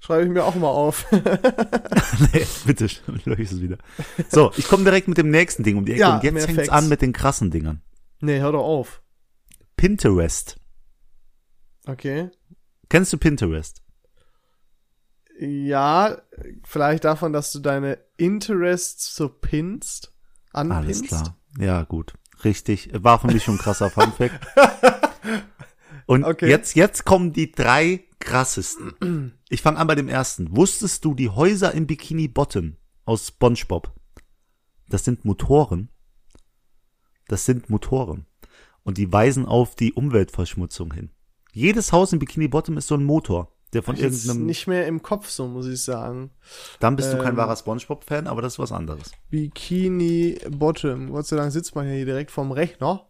Schreibe 0.00 0.24
ich 0.24 0.30
mir 0.30 0.44
auch 0.44 0.56
mal 0.56 0.68
auf. 0.68 1.06
nee, 1.12 2.44
bitte, 2.66 2.88
löch 3.24 3.52
es 3.52 3.60
wieder. 3.60 3.78
So, 4.30 4.50
ich 4.56 4.66
komme 4.66 4.82
direkt 4.82 5.06
mit 5.06 5.16
dem 5.16 5.30
nächsten 5.30 5.62
Ding 5.62 5.76
um 5.76 5.84
die 5.84 5.92
Ecke 5.92 6.00
Ja, 6.00 6.16
und 6.16 6.24
jetzt 6.24 6.46
fängt's 6.46 6.68
an 6.70 6.88
mit 6.88 7.02
den 7.02 7.12
krassen 7.12 7.52
Dingern. 7.52 7.82
nee, 8.20 8.40
hör 8.40 8.50
doch 8.50 8.64
auf. 8.64 9.00
Pinterest. 9.76 10.56
Okay. 11.86 12.30
Kennst 12.88 13.12
du 13.12 13.16
Pinterest? 13.16 13.80
Ja, 15.38 16.18
vielleicht 16.64 17.04
davon, 17.04 17.32
dass 17.32 17.52
du 17.52 17.60
deine 17.60 17.98
Interests 18.16 19.14
so 19.14 19.28
pinst, 19.28 20.12
anpinst. 20.52 21.00
Alles 21.00 21.02
klar. 21.02 21.36
Ja, 21.58 21.82
gut. 21.84 22.14
Richtig. 22.44 22.90
War 22.92 23.18
für 23.20 23.28
mich 23.28 23.44
schon 23.44 23.54
ein 23.54 23.58
krasser 23.58 23.90
Funfact. 23.94 24.46
Und 26.06 26.24
Okay. 26.24 26.48
jetzt, 26.48 26.74
jetzt 26.74 27.04
kommen 27.04 27.32
die 27.32 27.52
drei 27.52 28.04
krassesten. 28.18 29.38
Ich 29.48 29.62
fange 29.62 29.78
an 29.78 29.86
bei 29.86 29.94
dem 29.94 30.08
ersten. 30.08 30.56
Wusstest 30.56 31.04
du, 31.04 31.14
die 31.14 31.28
Häuser 31.28 31.72
im 31.72 31.86
Bikini 31.86 32.28
Bottom 32.28 32.76
aus 33.04 33.28
SpongeBob, 33.28 33.92
das 34.88 35.04
sind 35.04 35.24
Motoren? 35.24 35.88
Das 37.28 37.44
sind 37.46 37.70
Motoren. 37.70 38.26
Und 38.82 38.98
die 38.98 39.12
weisen 39.12 39.46
auf 39.46 39.74
die 39.76 39.92
Umweltverschmutzung 39.92 40.92
hin. 40.92 41.10
Jedes 41.52 41.92
Haus 41.92 42.12
im 42.12 42.18
Bikini 42.18 42.48
Bottom 42.48 42.76
ist 42.78 42.88
so 42.88 42.96
ein 42.96 43.04
Motor, 43.04 43.54
der 43.72 43.82
von 43.82 43.96
irgendeinem, 43.96 44.44
nicht 44.44 44.66
mehr 44.66 44.86
im 44.86 45.02
Kopf 45.02 45.30
so, 45.30 45.48
muss 45.48 45.66
ich 45.66 45.82
sagen. 45.82 46.30
dann 46.80 46.96
bist 46.96 47.12
du 47.12 47.18
kein 47.18 47.30
ähm, 47.30 47.36
wahrer 47.36 47.56
SpongeBob-Fan, 47.56 48.26
aber 48.26 48.42
das 48.42 48.54
ist 48.54 48.58
was 48.58 48.72
anderes. 48.72 49.12
Bikini 49.30 50.38
Bottom. 50.50 51.10
Gott 51.10 51.26
sei 51.26 51.36
Dank 51.36 51.52
sitzt 51.52 51.74
man 51.74 51.86
hier 51.86 52.04
direkt 52.04 52.30
vorm 52.30 52.52
Rechner. 52.52 53.06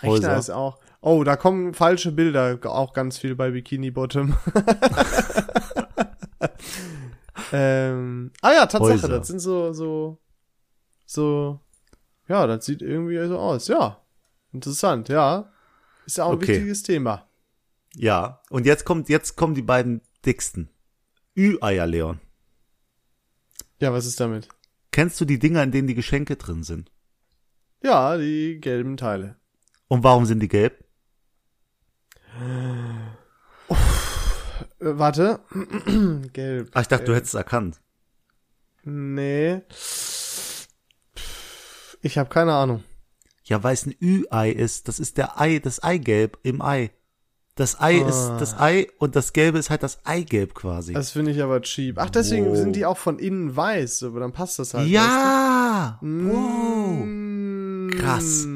Rechner 0.00 0.10
Häuser. 0.10 0.38
ist 0.38 0.50
auch. 0.50 0.78
Oh, 1.00 1.22
da 1.22 1.36
kommen 1.36 1.74
falsche 1.74 2.12
Bilder, 2.12 2.58
auch 2.64 2.94
ganz 2.94 3.18
viel 3.18 3.34
bei 3.34 3.50
Bikini 3.50 3.90
Bottom. 3.90 4.36
ähm, 7.52 8.32
ah 8.40 8.52
ja, 8.52 8.66
Tatsache, 8.66 8.92
Häuser. 8.92 9.08
das 9.08 9.26
sind 9.26 9.40
so, 9.40 9.72
so, 9.72 10.18
so, 11.04 11.60
ja, 12.28 12.46
das 12.46 12.64
sieht 12.64 12.82
irgendwie 12.82 13.24
so 13.26 13.38
aus. 13.38 13.68
Ja, 13.68 14.00
interessant, 14.52 15.08
ja. 15.08 15.50
Ist 16.06 16.18
ja 16.18 16.24
auch 16.24 16.30
ein 16.30 16.36
Okay. 16.36 16.54
wichtiges 16.54 16.82
Thema. 16.82 17.26
Ja, 17.94 18.40
und 18.50 18.66
jetzt 18.66 18.84
kommt, 18.84 19.08
jetzt 19.08 19.36
kommen 19.36 19.54
die 19.54 19.62
beiden 19.62 20.00
dicksten. 20.26 20.68
Ü-Eier, 21.36 21.86
Leon. 21.86 22.20
Ja, 23.80 23.92
was 23.92 24.06
ist 24.06 24.20
damit? 24.20 24.48
Kennst 24.90 25.20
du 25.20 25.24
die 25.24 25.38
Dinger, 25.38 25.62
in 25.62 25.72
denen 25.72 25.88
die 25.88 25.94
Geschenke 25.94 26.36
drin 26.36 26.62
sind? 26.62 26.90
Ja, 27.82 28.16
die 28.16 28.58
gelben 28.60 28.96
Teile. 28.96 29.36
Und 29.88 30.02
warum 30.02 30.24
sind 30.26 30.40
die 30.40 30.48
gelb? 30.48 30.84
Äh, 32.40 33.76
warte. 34.78 35.40
Gelb. 36.32 36.70
Ach, 36.74 36.82
ich 36.82 36.88
dachte, 36.88 37.04
du 37.04 37.12
Gelb. 37.12 37.16
hättest 37.16 37.34
es 37.34 37.38
erkannt. 37.38 37.80
Nee. 38.84 39.62
Ich 42.02 42.18
habe 42.18 42.28
keine 42.28 42.54
Ahnung. 42.54 42.84
Ja, 43.44 43.62
weil 43.62 43.74
es 43.74 43.86
ein 43.86 43.94
Ü-Ei 44.00 44.50
ist. 44.50 44.88
Das 44.88 44.98
ist 44.98 45.18
der 45.18 45.40
Ei, 45.40 45.58
das 45.58 45.82
Eigelb 45.82 46.38
im 46.42 46.62
Ei. 46.62 46.90
Das 47.56 47.80
Ei 47.80 48.02
Ah. 48.04 48.08
ist 48.08 48.32
das 48.38 48.58
Ei 48.60 48.86
und 48.98 49.16
das 49.16 49.32
Gelbe 49.32 49.58
ist 49.58 49.70
halt 49.70 49.82
das 49.82 49.98
Eigelb 50.04 50.54
quasi. 50.54 50.92
Das 50.92 51.10
finde 51.10 51.30
ich 51.32 51.42
aber 51.42 51.60
cheap. 51.62 51.96
Ach, 51.98 52.10
deswegen 52.10 52.46
Wow. 52.50 52.56
sind 52.56 52.76
die 52.76 52.84
auch 52.86 52.98
von 52.98 53.18
innen 53.18 53.56
weiß, 53.56 54.02
aber 54.04 54.20
dann 54.20 54.32
passt 54.32 54.58
das 54.58 54.74
halt. 54.74 54.88
ja! 54.88 55.98
weißt 56.00 56.12
du? 56.12 56.28
Wow! 56.28 57.04
Mm, 57.06 57.88
Krass. 57.98 58.46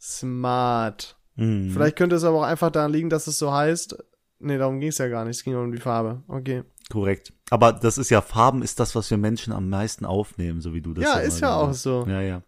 Smart. 0.00 1.16
Mhm. 1.34 1.70
Vielleicht 1.72 1.96
könnte 1.96 2.16
es 2.16 2.24
aber 2.24 2.38
auch 2.38 2.42
einfach 2.44 2.70
daran 2.70 2.92
liegen, 2.92 3.10
dass 3.10 3.26
es 3.26 3.38
so 3.38 3.52
heißt. 3.52 3.96
Nee, 4.38 4.58
darum 4.58 4.80
ging 4.80 4.90
es 4.90 4.98
ja 4.98 5.08
gar 5.08 5.24
nicht. 5.24 5.36
Es 5.38 5.44
ging 5.44 5.56
um 5.56 5.72
die 5.72 5.78
Farbe. 5.80 6.22
Okay. 6.28 6.62
Korrekt. 6.90 7.32
Aber 7.50 7.72
das 7.72 7.98
ist 7.98 8.10
ja, 8.10 8.20
Farben 8.20 8.62
ist 8.62 8.78
das, 8.78 8.94
was 8.94 9.10
wir 9.10 9.18
Menschen 9.18 9.52
am 9.52 9.68
meisten 9.68 10.04
aufnehmen, 10.04 10.60
so 10.60 10.72
wie 10.72 10.80
du 10.80 10.92
das 10.94 11.04
Ja, 11.04 11.14
immer 11.14 11.22
ist 11.22 11.40
ja 11.40 11.56
auch 11.56 11.72
so. 11.72 12.06
Ja, 12.08 12.20
ja. 12.20 12.42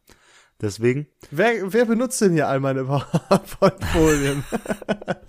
Deswegen, 0.61 1.07
Wer, 1.31 1.73
wer 1.73 1.85
benutzt 1.85 2.21
denn 2.21 2.33
hier 2.33 2.49
all 2.49 2.59
meine 2.59 2.85
PowerPoint-Folien? 2.87 4.45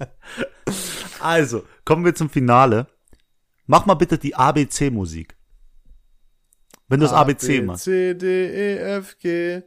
also, 1.20 1.66
kommen 1.86 2.04
wir 2.04 2.16
zum 2.16 2.30
Finale. 2.30 2.88
Mach 3.68 3.86
mal 3.86 3.94
bitte 3.94 4.18
die 4.18 4.36
ABC-Musik. 4.36 5.36
Wenn 6.88 7.00
du 7.00 7.06
das 7.06 7.14
ABC 7.14 7.62
machst. 7.62 7.84
C, 7.84 8.16
D, 8.16 8.26
E, 8.26 8.78
F, 8.98 9.20
G, 9.20 9.62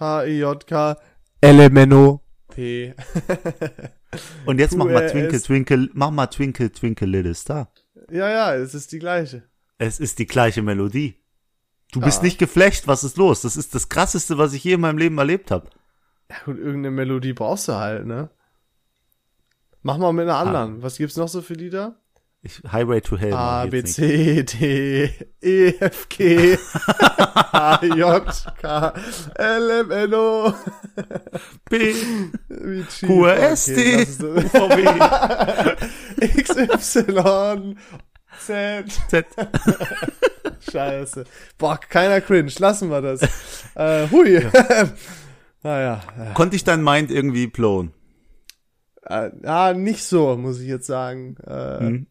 H, 0.00 0.24
I, 0.24 0.40
J, 0.40 0.66
K, 0.66 0.96
L, 1.40 1.60
M, 1.60 1.76
N, 1.76 1.92
O, 1.92 2.20
P. 2.48 2.92
Und 4.46 4.58
jetzt 4.58 4.76
mach 4.76 4.86
mal. 4.86 5.08
Twinkle, 5.08 5.40
Twinkle, 5.40 5.90
mach 5.92 6.10
mal 6.10 6.26
Twinkle, 6.26 6.72
Twinkle 6.72 7.06
Little 7.06 7.34
Star. 7.34 7.70
ja, 8.10 8.28
ja, 8.28 8.54
es 8.56 8.74
ist 8.74 8.90
die 8.90 8.98
gleiche. 8.98 9.44
Es 9.78 10.00
ist 10.00 10.18
die 10.18 10.26
gleiche 10.26 10.62
Melodie. 10.62 11.14
Du 11.96 12.00
Ja. 12.00 12.06
bist 12.06 12.22
nicht 12.22 12.38
geflecht, 12.38 12.86
was 12.86 13.04
ist 13.04 13.16
los? 13.16 13.40
Das 13.40 13.56
ist 13.56 13.74
das 13.74 13.88
krasseste, 13.88 14.36
was 14.36 14.52
ich 14.52 14.62
je 14.62 14.74
in 14.74 14.82
meinem 14.82 14.98
Leben 14.98 15.16
erlebt 15.16 15.50
habe. 15.50 15.70
Ja 16.30 16.36
gut, 16.44 16.58
irgendeine 16.58 16.90
Melodie 16.90 17.32
brauchst 17.32 17.68
du 17.68 17.74
halt, 17.74 18.04
ne? 18.04 18.28
Mach 19.82 19.96
mal 19.96 20.12
mit 20.12 20.24
einer 20.28 20.36
anderen. 20.36 20.82
Was 20.82 20.98
gibt's 20.98 21.16
noch 21.16 21.28
so 21.28 21.40
für 21.40 21.54
Lieder? 21.54 21.96
Ich, 22.42 22.60
Highway 22.70 23.00
to 23.00 23.16
Hell. 23.16 23.32
A, 23.32 23.64
B, 23.64 23.82
C, 23.82 24.42
D, 24.44 25.10
E, 25.40 25.68
F, 25.80 26.06
G, 26.10 26.56
H, 27.52 27.80
J, 27.82 28.44
K, 28.60 28.92
L, 29.36 29.70
M, 29.70 29.90
N, 29.90 30.14
O. 30.14 30.52
Wie 31.70 32.84
cheap. 32.88 33.08
QRST, 33.08 33.70
Okay, 33.70 33.96
das 33.96 34.08
ist- 34.10 34.22
UVW, 34.22 34.84
X, 36.20 36.56
Y, 36.96 37.78
Z. 38.46 38.84
Z. 39.08 39.26
Scheiße. 40.70 41.24
Boah, 41.58 41.78
keiner 41.78 42.20
cringe. 42.20 42.52
Lassen 42.58 42.90
wir 42.90 43.00
das. 43.02 43.22
Äh, 43.74 44.08
hui. 44.10 44.40
naja. 45.62 46.02
Konnte 46.34 46.56
ich 46.56 46.64
dein 46.64 46.82
Mind 46.82 47.10
irgendwie 47.10 47.46
blown? 47.46 47.92
Äh, 49.02 49.30
ja, 49.42 49.72
nicht 49.74 50.04
so, 50.04 50.36
muss 50.36 50.60
ich 50.60 50.68
jetzt 50.68 50.86
sagen. 50.86 51.36
Äh, 51.46 51.78
Hm? 51.80 52.06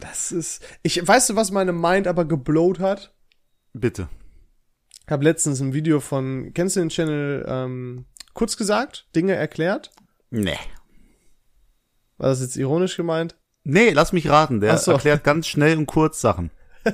Das 0.00 0.32
ist. 0.32 0.64
Ich 0.82 1.06
weißt 1.06 1.30
du, 1.30 1.36
was 1.36 1.52
meine 1.52 1.72
Mind 1.72 2.08
aber 2.08 2.24
geblowt 2.24 2.80
hat? 2.80 3.14
Bitte. 3.72 4.08
Ich 5.06 5.10
habe 5.12 5.24
letztens 5.24 5.60
ein 5.60 5.74
Video 5.74 6.00
von, 6.00 6.52
kennst 6.54 6.76
du 6.76 6.80
den 6.80 6.88
Channel 6.88 7.44
ähm, 7.48 8.06
kurz 8.34 8.56
gesagt, 8.56 9.08
Dinge 9.14 9.34
erklärt? 9.34 9.90
Nee. 10.30 10.58
War 12.18 12.30
das 12.30 12.40
jetzt 12.40 12.56
ironisch 12.56 12.96
gemeint? 12.96 13.36
Nee, 13.64 13.90
lass 13.90 14.12
mich 14.12 14.28
raten. 14.28 14.60
Der 14.60 14.76
so. 14.78 14.92
erklärt 14.92 15.24
ganz 15.24 15.46
schnell 15.46 15.78
und 15.78 15.86
kurz 15.86 16.20
Sachen. 16.20 16.50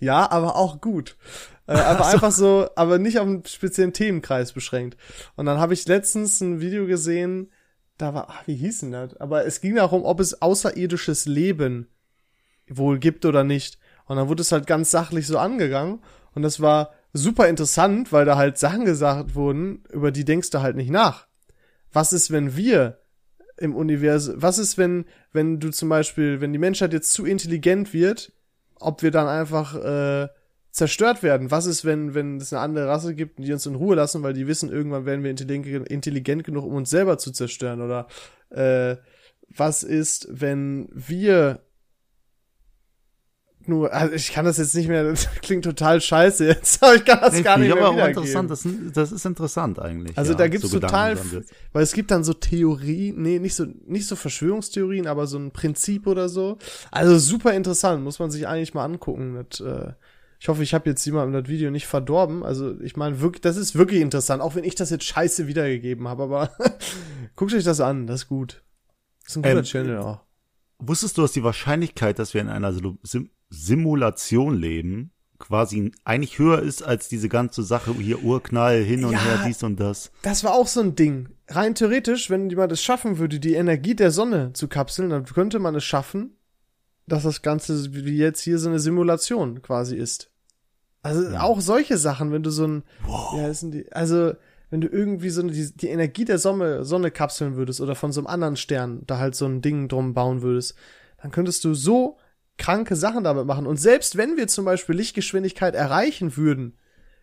Ja, 0.00 0.30
aber 0.30 0.56
auch 0.56 0.80
gut. 0.80 1.16
Äh, 1.66 1.72
aber 1.72 2.06
einfach 2.06 2.32
so, 2.32 2.68
aber 2.76 2.98
nicht 2.98 3.18
auf 3.18 3.26
einen 3.26 3.44
speziellen 3.44 3.92
Themenkreis 3.92 4.52
beschränkt. 4.52 4.96
Und 5.36 5.46
dann 5.46 5.58
habe 5.58 5.74
ich 5.74 5.86
letztens 5.86 6.40
ein 6.40 6.60
Video 6.60 6.86
gesehen, 6.86 7.50
da 7.98 8.14
war, 8.14 8.28
ach, 8.30 8.46
wie 8.46 8.54
hieß 8.54 8.80
denn 8.80 8.92
das? 8.92 9.16
Aber 9.16 9.44
es 9.44 9.60
ging 9.60 9.74
darum, 9.74 10.04
ob 10.04 10.20
es 10.20 10.40
außerirdisches 10.40 11.26
Leben 11.26 11.88
wohl 12.68 12.98
gibt 12.98 13.24
oder 13.24 13.44
nicht. 13.44 13.78
Und 14.06 14.16
dann 14.16 14.28
wurde 14.28 14.42
es 14.42 14.52
halt 14.52 14.66
ganz 14.66 14.90
sachlich 14.90 15.26
so 15.26 15.38
angegangen. 15.38 16.00
Und 16.34 16.42
das 16.42 16.60
war 16.60 16.92
super 17.12 17.48
interessant, 17.48 18.12
weil 18.12 18.24
da 18.24 18.36
halt 18.36 18.58
Sachen 18.58 18.84
gesagt 18.84 19.34
wurden, 19.34 19.84
über 19.90 20.12
die 20.12 20.24
denkst 20.24 20.50
du 20.50 20.60
halt 20.60 20.76
nicht 20.76 20.90
nach. 20.90 21.26
Was 21.92 22.12
ist, 22.12 22.30
wenn 22.30 22.56
wir 22.56 23.00
im 23.58 23.74
Universum, 23.74 24.34
was 24.38 24.58
ist, 24.58 24.78
wenn, 24.78 25.04
wenn 25.32 25.60
du 25.60 25.70
zum 25.70 25.88
Beispiel, 25.88 26.40
wenn 26.40 26.52
die 26.52 26.58
Menschheit 26.58 26.92
jetzt 26.92 27.12
zu 27.12 27.26
intelligent 27.26 27.92
wird, 27.92 28.32
ob 28.80 29.02
wir 29.02 29.10
dann 29.10 29.26
einfach 29.26 29.74
äh, 29.74 30.28
zerstört 30.70 31.22
werden. 31.22 31.50
Was 31.50 31.66
ist, 31.66 31.84
wenn 31.84 32.14
wenn 32.14 32.36
es 32.38 32.52
eine 32.52 32.62
andere 32.62 32.86
Rasse 32.88 33.14
gibt, 33.14 33.38
die 33.38 33.52
uns 33.52 33.66
in 33.66 33.74
Ruhe 33.74 33.96
lassen, 33.96 34.22
weil 34.22 34.32
die 34.32 34.46
wissen, 34.46 34.70
irgendwann 34.70 35.06
werden 35.06 35.24
wir 35.24 35.30
intelligent, 35.30 35.88
intelligent 35.88 36.44
genug, 36.44 36.64
um 36.64 36.74
uns 36.74 36.90
selber 36.90 37.18
zu 37.18 37.32
zerstören? 37.32 37.80
Oder 37.80 38.06
äh, 38.50 38.96
was 39.48 39.82
ist, 39.82 40.28
wenn 40.30 40.88
wir 40.92 41.60
nur, 43.68 43.92
also 43.92 44.14
ich 44.14 44.32
kann 44.32 44.44
das 44.44 44.56
jetzt 44.58 44.74
nicht 44.74 44.88
mehr, 44.88 45.04
das 45.10 45.28
klingt 45.42 45.64
total 45.64 46.00
scheiße 46.00 46.46
jetzt, 46.46 46.82
aber 46.82 46.94
ich 46.96 47.04
kann 47.04 47.20
das 47.20 47.34
Nee, 47.34 47.42
gar 47.42 47.58
nicht 47.58 47.68
ich 47.68 47.74
mehr 47.74 47.84
aber 47.84 47.94
wiedergeben. 47.96 48.22
interessant. 48.24 48.50
Das, 48.50 48.66
das 48.94 49.12
ist 49.12 49.24
interessant 49.26 49.78
eigentlich. 49.78 50.16
Also 50.18 50.32
ja, 50.32 50.38
da 50.38 50.48
gibt's 50.48 50.70
so 50.70 50.80
total, 50.80 51.16
weil 51.72 51.82
es 51.82 51.92
gibt 51.92 52.10
dann 52.10 52.24
so 52.24 52.32
Theorien, 52.34 53.22
nee, 53.22 53.38
nicht 53.38 53.54
so, 53.54 53.66
nicht 53.86 54.06
so 54.06 54.16
Verschwörungstheorien, 54.16 55.06
aber 55.06 55.26
so 55.26 55.38
ein 55.38 55.50
Prinzip 55.52 56.06
oder 56.06 56.28
so. 56.28 56.58
Also 56.90 57.18
super 57.18 57.52
interessant, 57.54 58.02
muss 58.02 58.18
man 58.18 58.30
sich 58.30 58.46
eigentlich 58.48 58.74
mal 58.74 58.84
angucken. 58.84 59.44
Das, 59.48 59.60
äh, 59.60 59.92
ich 60.40 60.48
hoffe, 60.48 60.62
ich 60.62 60.72
habe 60.72 60.88
jetzt 60.88 61.04
jemandem 61.04 61.42
das 61.42 61.50
Video 61.50 61.70
nicht 61.70 61.86
verdorben. 61.86 62.44
Also 62.44 62.78
ich 62.80 62.96
meine, 62.96 63.20
wirklich, 63.20 63.40
das 63.40 63.56
ist 63.56 63.74
wirklich 63.74 64.00
interessant, 64.00 64.40
auch 64.40 64.54
wenn 64.54 64.64
ich 64.64 64.74
das 64.76 64.90
jetzt 64.90 65.04
scheiße 65.04 65.46
wiedergegeben 65.48 66.06
habe, 66.08 66.22
aber 66.24 66.52
guckt 67.36 67.52
euch 67.54 67.64
das 67.64 67.80
an, 67.80 68.06
das 68.06 68.22
ist 68.22 68.28
gut. 68.28 68.62
Das 69.24 69.32
ist 69.32 69.36
ein 69.38 69.42
guter 69.42 69.58
Ähm, 69.58 69.64
Channel 69.64 69.98
auch. 69.98 70.20
Wusstest 70.78 71.18
du, 71.18 71.22
dass 71.22 71.32
die 71.32 71.42
Wahrscheinlichkeit, 71.42 72.20
dass 72.20 72.34
wir 72.34 72.40
in 72.40 72.48
einer 72.48 72.72
Sim 73.02 73.30
Simulation 73.50 74.54
leben, 74.54 75.10
quasi 75.38 75.92
eigentlich 76.04 76.38
höher 76.38 76.60
ist 76.60 76.82
als 76.82 77.08
diese 77.08 77.28
ganze 77.28 77.62
Sache 77.62 77.94
hier 77.94 78.22
Urknall 78.22 78.82
hin 78.82 79.04
und 79.04 79.12
Ja. 79.12 79.22
her, 79.24 79.40
dies 79.46 79.62
und 79.62 79.78
das? 79.78 80.10
Das 80.22 80.44
war 80.44 80.54
auch 80.54 80.66
so 80.66 80.80
ein 80.80 80.94
Ding. 80.96 81.28
Rein 81.48 81.74
theoretisch, 81.74 82.28
wenn 82.30 82.50
jemand 82.50 82.72
es 82.72 82.82
schaffen 82.82 83.18
würde, 83.18 83.38
die 83.40 83.54
Energie 83.54 83.94
der 83.94 84.10
Sonne 84.10 84.52
zu 84.52 84.68
kapseln, 84.68 85.10
dann 85.10 85.24
könnte 85.24 85.58
man 85.58 85.74
es 85.74 85.84
schaffen, 85.84 86.36
dass 87.06 87.22
das 87.22 87.42
Ganze 87.42 87.94
wie 87.94 88.16
jetzt 88.18 88.42
hier 88.42 88.58
so 88.58 88.68
eine 88.68 88.80
Simulation 88.80 89.62
quasi 89.62 89.96
ist. 89.96 90.30
Also 91.02 91.36
auch 91.38 91.60
solche 91.60 91.96
Sachen, 91.96 92.32
wenn 92.32 92.42
du 92.42 92.50
so 92.50 92.66
ein, 92.66 92.82
wie 93.32 93.40
heißen 93.40 93.70
die, 93.70 93.90
also 93.92 94.32
wenn 94.68 94.80
du 94.82 94.88
irgendwie 94.88 95.30
so 95.30 95.40
eine, 95.40 95.52
die, 95.52 95.72
die 95.74 95.88
Energie 95.88 96.24
der 96.26 96.38
Sonne, 96.38 96.84
Sonne 96.84 97.10
kapseln 97.10 97.56
würdest 97.56 97.80
oder 97.80 97.94
von 97.94 98.12
so 98.12 98.20
einem 98.20 98.26
anderen 98.26 98.56
Stern 98.56 99.04
da 99.06 99.18
halt 99.18 99.34
so 99.34 99.46
ein 99.46 99.62
Ding 99.62 99.88
drum 99.88 100.12
bauen 100.12 100.42
würdest, 100.42 100.74
dann 101.22 101.30
könntest 101.30 101.64
du 101.64 101.72
so 101.72 102.18
kranke 102.58 102.96
Sachen 102.96 103.24
damit 103.24 103.46
machen. 103.46 103.66
Und 103.66 103.78
selbst 103.78 104.16
wenn 104.16 104.36
wir 104.36 104.48
zum 104.48 104.64
Beispiel 104.64 104.96
Lichtgeschwindigkeit 104.96 105.74
erreichen 105.74 106.36
würden, 106.36 106.76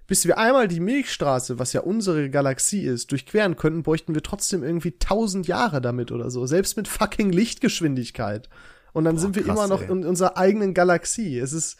bis 0.07 0.25
wir 0.25 0.37
einmal 0.37 0.67
die 0.67 0.79
Milchstraße, 0.79 1.57
was 1.59 1.73
ja 1.73 1.81
unsere 1.81 2.29
Galaxie 2.29 2.81
ist, 2.81 3.11
durchqueren 3.11 3.55
könnten, 3.55 3.83
bräuchten 3.83 4.13
wir 4.13 4.23
trotzdem 4.23 4.63
irgendwie 4.63 4.97
tausend 4.97 5.47
Jahre 5.47 5.81
damit 5.81 6.11
oder 6.11 6.29
so. 6.29 6.45
Selbst 6.45 6.77
mit 6.77 6.87
fucking 6.87 7.31
Lichtgeschwindigkeit. 7.31 8.49
Und 8.93 9.03
dann 9.05 9.17
sind 9.17 9.35
wir 9.35 9.43
krass, 9.43 9.57
immer 9.57 9.67
noch 9.67 9.81
ey. 9.81 9.91
in 9.91 10.05
unserer 10.05 10.37
eigenen 10.37 10.73
Galaxie. 10.73 11.37
Es 11.37 11.53
ist 11.53 11.77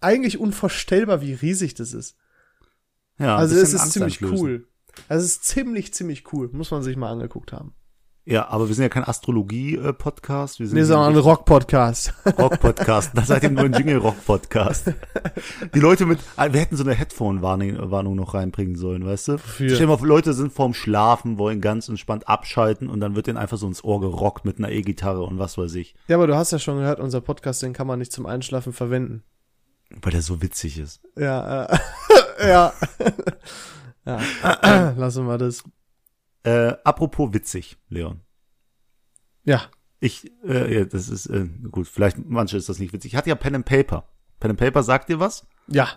eigentlich 0.00 0.38
unvorstellbar, 0.38 1.20
wie 1.20 1.34
riesig 1.34 1.74
das 1.74 1.92
ist. 1.92 2.16
Ja, 3.18 3.36
also 3.36 3.56
es 3.56 3.72
ist 3.72 3.80
Angst 3.80 3.92
ziemlich 3.94 4.22
einflößen. 4.22 4.38
cool. 4.38 4.68
Also 5.08 5.24
es 5.24 5.32
ist 5.32 5.44
ziemlich, 5.44 5.92
ziemlich 5.92 6.32
cool. 6.32 6.48
Muss 6.52 6.70
man 6.70 6.82
sich 6.82 6.96
mal 6.96 7.10
angeguckt 7.10 7.52
haben. 7.52 7.74
Ja, 8.28 8.48
aber 8.48 8.66
wir 8.66 8.74
sind 8.74 8.82
ja 8.82 8.88
kein 8.88 9.04
Astrologie-Podcast. 9.04 10.58
Wir 10.58 10.66
sind 10.66 10.76
Nee, 10.76 10.82
sondern 10.82 11.12
ein 11.12 11.18
Rock-Podcast. 11.18 12.12
Rock-Podcast. 12.38 13.12
Da 13.14 13.22
seid 13.22 13.44
ihr 13.44 13.50
nur 13.50 13.66
ein 13.66 13.72
Jingle-Rock-Podcast. 13.72 14.92
Die 15.72 15.78
Leute 15.78 16.06
mit, 16.06 16.18
ah, 16.34 16.52
wir 16.52 16.60
hätten 16.60 16.76
so 16.76 16.82
eine 16.82 16.94
Headphone-Warnung 16.94 17.88
Warnung 17.92 18.16
noch 18.16 18.34
reinbringen 18.34 18.74
sollen, 18.74 19.06
weißt 19.06 19.28
du? 19.28 19.32
Wofür? 19.34 19.68
Stell 19.68 19.86
dir 19.86 19.96
mal 19.96 20.04
Leute 20.04 20.32
sind 20.32 20.52
vorm 20.52 20.74
Schlafen, 20.74 21.38
wollen 21.38 21.60
ganz 21.60 21.88
entspannt 21.88 22.28
abschalten 22.28 22.88
und 22.88 22.98
dann 22.98 23.14
wird 23.14 23.28
denen 23.28 23.38
einfach 23.38 23.58
so 23.58 23.68
ins 23.68 23.84
Ohr 23.84 24.00
gerockt 24.00 24.44
mit 24.44 24.58
einer 24.58 24.72
E-Gitarre 24.72 25.22
und 25.22 25.38
was 25.38 25.56
weiß 25.56 25.76
ich. 25.76 25.94
ja, 26.08 26.16
aber 26.16 26.26
du 26.26 26.34
hast 26.34 26.50
ja 26.50 26.58
schon 26.58 26.78
gehört, 26.78 26.98
unser 26.98 27.20
Podcast, 27.20 27.62
den 27.62 27.74
kann 27.74 27.86
man 27.86 28.00
nicht 28.00 28.10
zum 28.10 28.26
Einschlafen 28.26 28.72
verwenden. 28.72 29.22
Weil 30.02 30.10
der 30.10 30.22
so 30.22 30.42
witzig 30.42 30.80
ist. 30.80 31.00
Ja, 31.16 31.66
äh, 31.66 31.78
ja. 32.48 32.72
ja. 34.04 34.90
Lassen 34.96 35.28
wir 35.28 35.38
das. 35.38 35.62
Äh, 36.46 36.76
apropos 36.84 37.32
witzig, 37.32 37.76
Leon. 37.88 38.20
Ja. 39.42 39.62
Ich, 39.98 40.30
äh, 40.44 40.78
ja, 40.78 40.84
das 40.84 41.08
ist, 41.08 41.26
äh, 41.26 41.46
gut, 41.70 41.88
vielleicht, 41.88 42.18
manche 42.24 42.56
ist 42.56 42.68
das 42.68 42.78
nicht 42.78 42.92
witzig. 42.92 43.12
Ich 43.12 43.16
hatte 43.16 43.30
ja 43.30 43.34
Pen 43.34 43.56
and 43.56 43.64
Paper. 43.66 44.08
Pen 44.38 44.50
and 44.52 44.60
Paper 44.60 44.82
sagt 44.84 45.08
dir 45.08 45.18
was? 45.18 45.46
Ja. 45.66 45.88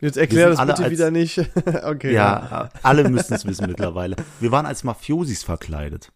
Jetzt 0.00 0.16
erklär 0.16 0.48
das 0.48 0.58
bitte 0.60 0.82
als- 0.84 0.90
wieder 0.90 1.10
nicht. 1.10 1.38
okay. 1.84 2.12
Ja, 2.14 2.70
alle 2.82 3.08
müssen 3.10 3.34
es 3.34 3.44
wissen 3.44 3.66
mittlerweile. 3.66 4.16
Wir 4.40 4.50
waren 4.50 4.64
als 4.66 4.82
Mafiosis 4.82 5.42
verkleidet. 5.42 6.10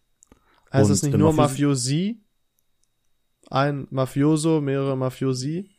Heißt 0.73 0.89
das 0.89 1.03
Und, 1.03 1.09
nicht 1.09 1.15
äh, 1.15 1.17
nur 1.19 1.33
Mafiosi? 1.33 2.23
Ein 3.49 3.87
Mafioso, 3.91 4.59
mehrere 4.59 4.97
Mafiosi? 4.97 5.69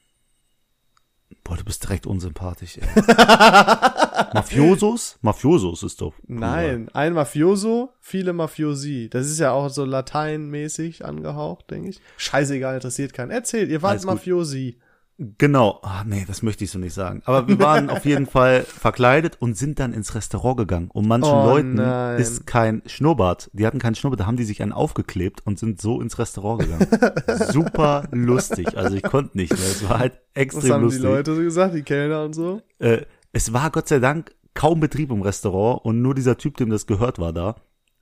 Boah, 1.45 1.57
du 1.57 1.65
bist 1.65 1.83
direkt 1.83 2.07
unsympathisch, 2.07 2.79
ey. 2.79 2.85
Mafiosos? 4.35 5.19
Mafiosos 5.23 5.83
ist 5.83 6.01
doch. 6.01 6.13
cool. 6.29 6.37
Nein, 6.39 6.89
ein 6.93 7.15
Mafioso, 7.15 7.91
viele 8.01 8.33
Mafiosi. 8.33 9.09
Das 9.11 9.27
ist 9.27 9.39
ja 9.39 9.53
auch 9.53 9.69
so 9.71 9.85
lateinmäßig 9.85 11.05
angehaucht, 11.05 11.71
denke 11.71 11.91
ich. 11.91 12.01
Scheißegal, 12.19 12.75
interessiert 12.75 13.13
keinen. 13.13 13.31
Erzählt, 13.31 13.71
ihr 13.71 13.83
wart. 13.83 14.05
Mafiosi. 14.05 14.79
Genau. 15.37 15.81
Ah, 15.83 16.05
nee, 16.07 16.25
das 16.29 16.43
möchte 16.43 16.63
ich 16.63 16.71
so 16.71 16.79
nicht 16.79 16.95
sagen. 16.95 17.23
Aber 17.25 17.49
wir 17.49 17.59
waren 17.59 17.91
auf 17.91 18.05
jeden 18.05 18.27
Fall 18.31 18.63
verkleidet 18.63 19.37
und 19.41 19.57
sind 19.57 19.81
dann 19.81 19.93
ins 19.93 20.15
Restaurant 20.15 20.57
gegangen. 20.57 20.91
Und 20.93 21.09
manchen 21.09 21.33
Oh 21.33 21.45
Leuten 21.45 21.75
nein. 21.75 22.21
ist 22.21 22.47
kein 22.47 22.83
Schnurrbart. 22.87 23.51
Die 23.53 23.67
hatten 23.67 23.81
keinen 23.81 23.97
Schnurrbart, 23.97 24.21
da 24.21 24.27
haben 24.27 24.37
die 24.37 24.45
sich 24.45 24.63
einen 24.63 24.73
aufgeklebt 24.73 25.45
und 25.45 25.59
sind 25.59 25.81
so 25.81 26.01
ins 26.01 26.21
Restaurant 26.21 26.61
gegangen. 26.61 26.87
Super 27.51 28.05
lustig. 28.13 28.77
Also 28.79 28.95
ich 28.97 29.03
konnte 29.03 29.37
nicht 29.37 29.53
mehr. 29.53 29.61
Es 29.69 29.89
war 29.89 29.99
halt 29.99 30.13
Was 30.35 30.43
extrem 30.43 30.73
haben 30.75 30.83
lustig. 30.85 31.03
die 31.03 31.07
Leute 31.09 31.35
so 31.35 31.43
gesagt, 31.43 31.75
die 31.75 31.83
Kellner 31.83 32.23
und 32.25 32.35
so? 32.35 32.63
Äh, 32.79 33.03
es 33.33 33.53
war 33.53 33.71
Gott 33.73 33.89
sei 33.89 33.99
Dank 33.99 34.33
kaum 34.55 34.79
Betrieb 34.79 35.11
im 35.11 35.23
Restaurant 35.23 35.85
und 35.85 36.01
nur 36.01 36.15
dieser 36.15 36.39
Typ, 36.39 36.57
dem 36.59 36.71
das 36.71 36.87
gehört, 36.87 37.19
war 37.19 37.33
da. 37.33 37.57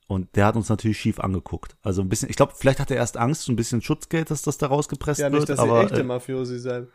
Und 0.07 0.37
der 0.37 0.45
hat 0.47 0.55
uns 0.57 0.69
natürlich 0.69 0.99
schief 1.01 1.19
angeguckt. 1.19 1.77
Also 1.83 2.03
ein 2.03 2.09
bisschen, 2.11 2.29
ich 2.31 2.37
glaube, 2.37 2.53
vielleicht 2.55 2.79
hat 2.79 2.91
er 2.91 2.97
erst 2.99 3.17
Angst, 3.17 3.43
so 3.43 3.53
ein 3.53 3.57
bisschen 3.57 3.81
Schutzgeld, 3.83 4.31
dass 4.31 4.43
das 4.43 4.57
da 4.59 4.67
rausgepresst 4.69 5.19
Ja, 5.21 5.33
wird. 5.33 5.41
nicht, 5.41 5.49
dass 5.49 5.59
aber, 5.59 5.81
ihr 5.81 5.85
echte 5.87 6.01
äh, 6.01 6.05
Mafiosi 6.05 6.59
seid. 6.59 6.87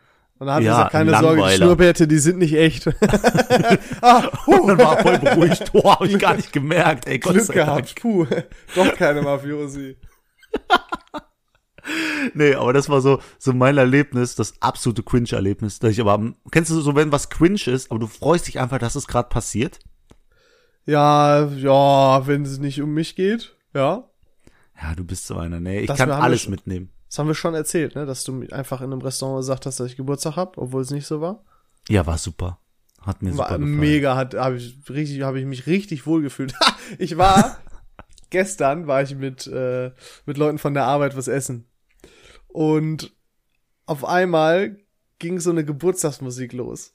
Und 0.42 0.48
dann 0.48 0.56
hat 0.56 0.62
ja, 0.64 0.70
er 0.70 0.76
gesagt, 0.76 0.90
keine 0.90 1.16
ein 1.16 1.22
Sorge, 1.22 1.36
die 1.36 1.40
Langweiler. 1.40 1.56
Schnurrbärte, 1.56 2.08
die 2.08 2.18
sind 2.18 2.38
nicht 2.38 2.54
echt. 2.54 2.88
ah, 4.02 4.28
Und 4.46 4.66
dann 4.66 4.78
war 4.78 4.96
er 4.96 5.02
voll 5.04 5.18
beruhigt. 5.20 5.70
Oh, 5.72 5.88
hab 5.88 6.02
ich 6.02 6.18
gar 6.18 6.34
nicht 6.34 6.52
gemerkt. 6.52 7.06
Ey, 7.06 7.20
Gott 7.20 7.34
Glück 7.34 7.52
gehabt, 7.52 7.94
puh. 8.02 8.26
Doch 8.74 8.92
keine 8.96 9.22
Mafiosi. 9.22 9.98
Nee, 12.34 12.56
aber 12.56 12.72
das 12.72 12.88
war 12.88 13.00
so, 13.00 13.20
so 13.38 13.52
mein 13.52 13.78
Erlebnis, 13.78 14.34
das 14.34 14.60
absolute 14.60 15.04
Cringe-Erlebnis, 15.04 15.78
dass 15.78 15.92
ich 15.92 16.00
aber, 16.00 16.32
kennst 16.50 16.72
du 16.72 16.80
so, 16.80 16.96
wenn 16.96 17.12
was 17.12 17.30
cringe 17.30 17.62
ist, 17.66 17.92
aber 17.92 18.00
du 18.00 18.08
freust 18.08 18.48
dich 18.48 18.58
einfach, 18.58 18.78
dass 18.78 18.96
es 18.96 19.06
gerade 19.06 19.28
passiert? 19.28 19.78
Ja, 20.86 21.46
ja, 21.50 22.26
wenn 22.26 22.42
es 22.42 22.58
nicht 22.58 22.82
um 22.82 22.92
mich 22.94 23.14
geht, 23.14 23.54
ja. 23.74 24.10
Ja, 24.80 24.94
du 24.96 25.04
bist 25.04 25.28
so 25.28 25.36
einer, 25.36 25.60
nee, 25.60 25.82
ich 25.82 25.86
Das 25.86 25.98
kann 25.98 26.10
alles 26.10 26.48
mitnehmen. 26.48 26.90
Das 27.12 27.18
haben 27.18 27.26
wir 27.26 27.34
schon 27.34 27.54
erzählt, 27.54 27.94
ne? 27.94 28.06
Dass 28.06 28.24
du 28.24 28.42
einfach 28.52 28.80
in 28.80 28.90
einem 28.90 29.02
Restaurant 29.02 29.40
gesagt 29.42 29.66
hast, 29.66 29.78
dass 29.78 29.86
ich 29.86 29.98
Geburtstag 29.98 30.36
hab, 30.36 30.56
obwohl 30.56 30.80
es 30.80 30.90
nicht 30.90 31.06
so 31.06 31.20
war. 31.20 31.44
Ja, 31.90 32.06
war 32.06 32.16
super. 32.16 32.58
Hat 33.02 33.20
mir 33.20 33.32
super 33.32 33.50
War 33.50 33.58
gefallen. 33.58 33.76
mega, 33.76 34.16
hat 34.16 34.32
habe 34.32 34.56
ich 34.56 34.78
richtig, 34.88 35.20
habe 35.20 35.38
ich 35.38 35.44
mich 35.44 35.66
richtig 35.66 36.06
wohl 36.06 36.22
gefühlt. 36.22 36.54
ich 36.98 37.18
war 37.18 37.58
gestern 38.30 38.86
war 38.86 39.02
ich 39.02 39.14
mit 39.14 39.46
äh, 39.46 39.90
mit 40.24 40.38
Leuten 40.38 40.56
von 40.56 40.72
der 40.72 40.84
Arbeit 40.84 41.14
was 41.14 41.28
essen 41.28 41.66
und 42.48 43.12
auf 43.84 44.06
einmal 44.06 44.78
ging 45.18 45.38
so 45.38 45.50
eine 45.50 45.66
Geburtstagsmusik 45.66 46.54
los 46.54 46.94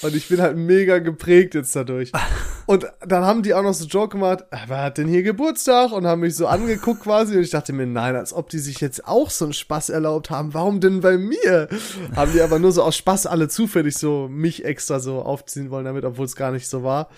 und 0.00 0.14
ich 0.14 0.28
bin 0.28 0.40
halt 0.40 0.56
mega 0.56 0.98
geprägt 0.98 1.54
jetzt 1.54 1.76
dadurch. 1.76 2.10
Und 2.68 2.86
dann 3.00 3.24
haben 3.24 3.42
die 3.42 3.54
auch 3.54 3.62
noch 3.62 3.72
so 3.72 3.86
Joke 3.86 4.10
gemacht, 4.18 4.44
"Ah, 4.50 4.64
wer 4.66 4.82
hat 4.82 4.98
denn 4.98 5.08
hier 5.08 5.22
Geburtstag? 5.22 5.90
Und 5.90 6.06
haben 6.06 6.20
mich 6.20 6.36
so 6.36 6.46
angeguckt 6.46 7.02
quasi. 7.02 7.34
Und 7.34 7.42
ich 7.42 7.48
dachte 7.50 7.72
mir, 7.72 7.86
nein, 7.86 8.14
als 8.14 8.34
ob 8.34 8.50
die 8.50 8.58
sich 8.58 8.78
jetzt 8.82 9.08
auch 9.08 9.30
so 9.30 9.46
einen 9.46 9.54
Spaß 9.54 9.88
erlaubt 9.88 10.28
haben. 10.28 10.52
Warum 10.52 10.78
denn 10.80 11.00
bei 11.00 11.16
mir? 11.16 11.68
Haben 12.14 12.32
die 12.32 12.42
aber 12.42 12.58
nur 12.58 12.70
so 12.72 12.82
aus 12.82 12.94
Spaß 12.94 13.24
alle 13.26 13.48
zufällig 13.48 13.96
so 13.96 14.28
mich 14.28 14.66
extra 14.66 15.00
so 15.00 15.22
aufziehen 15.22 15.70
wollen 15.70 15.86
damit, 15.86 16.04
obwohl 16.04 16.26
es 16.26 16.36
gar 16.36 16.50
nicht 16.52 16.68
so 16.68 16.82
war. 16.82 17.08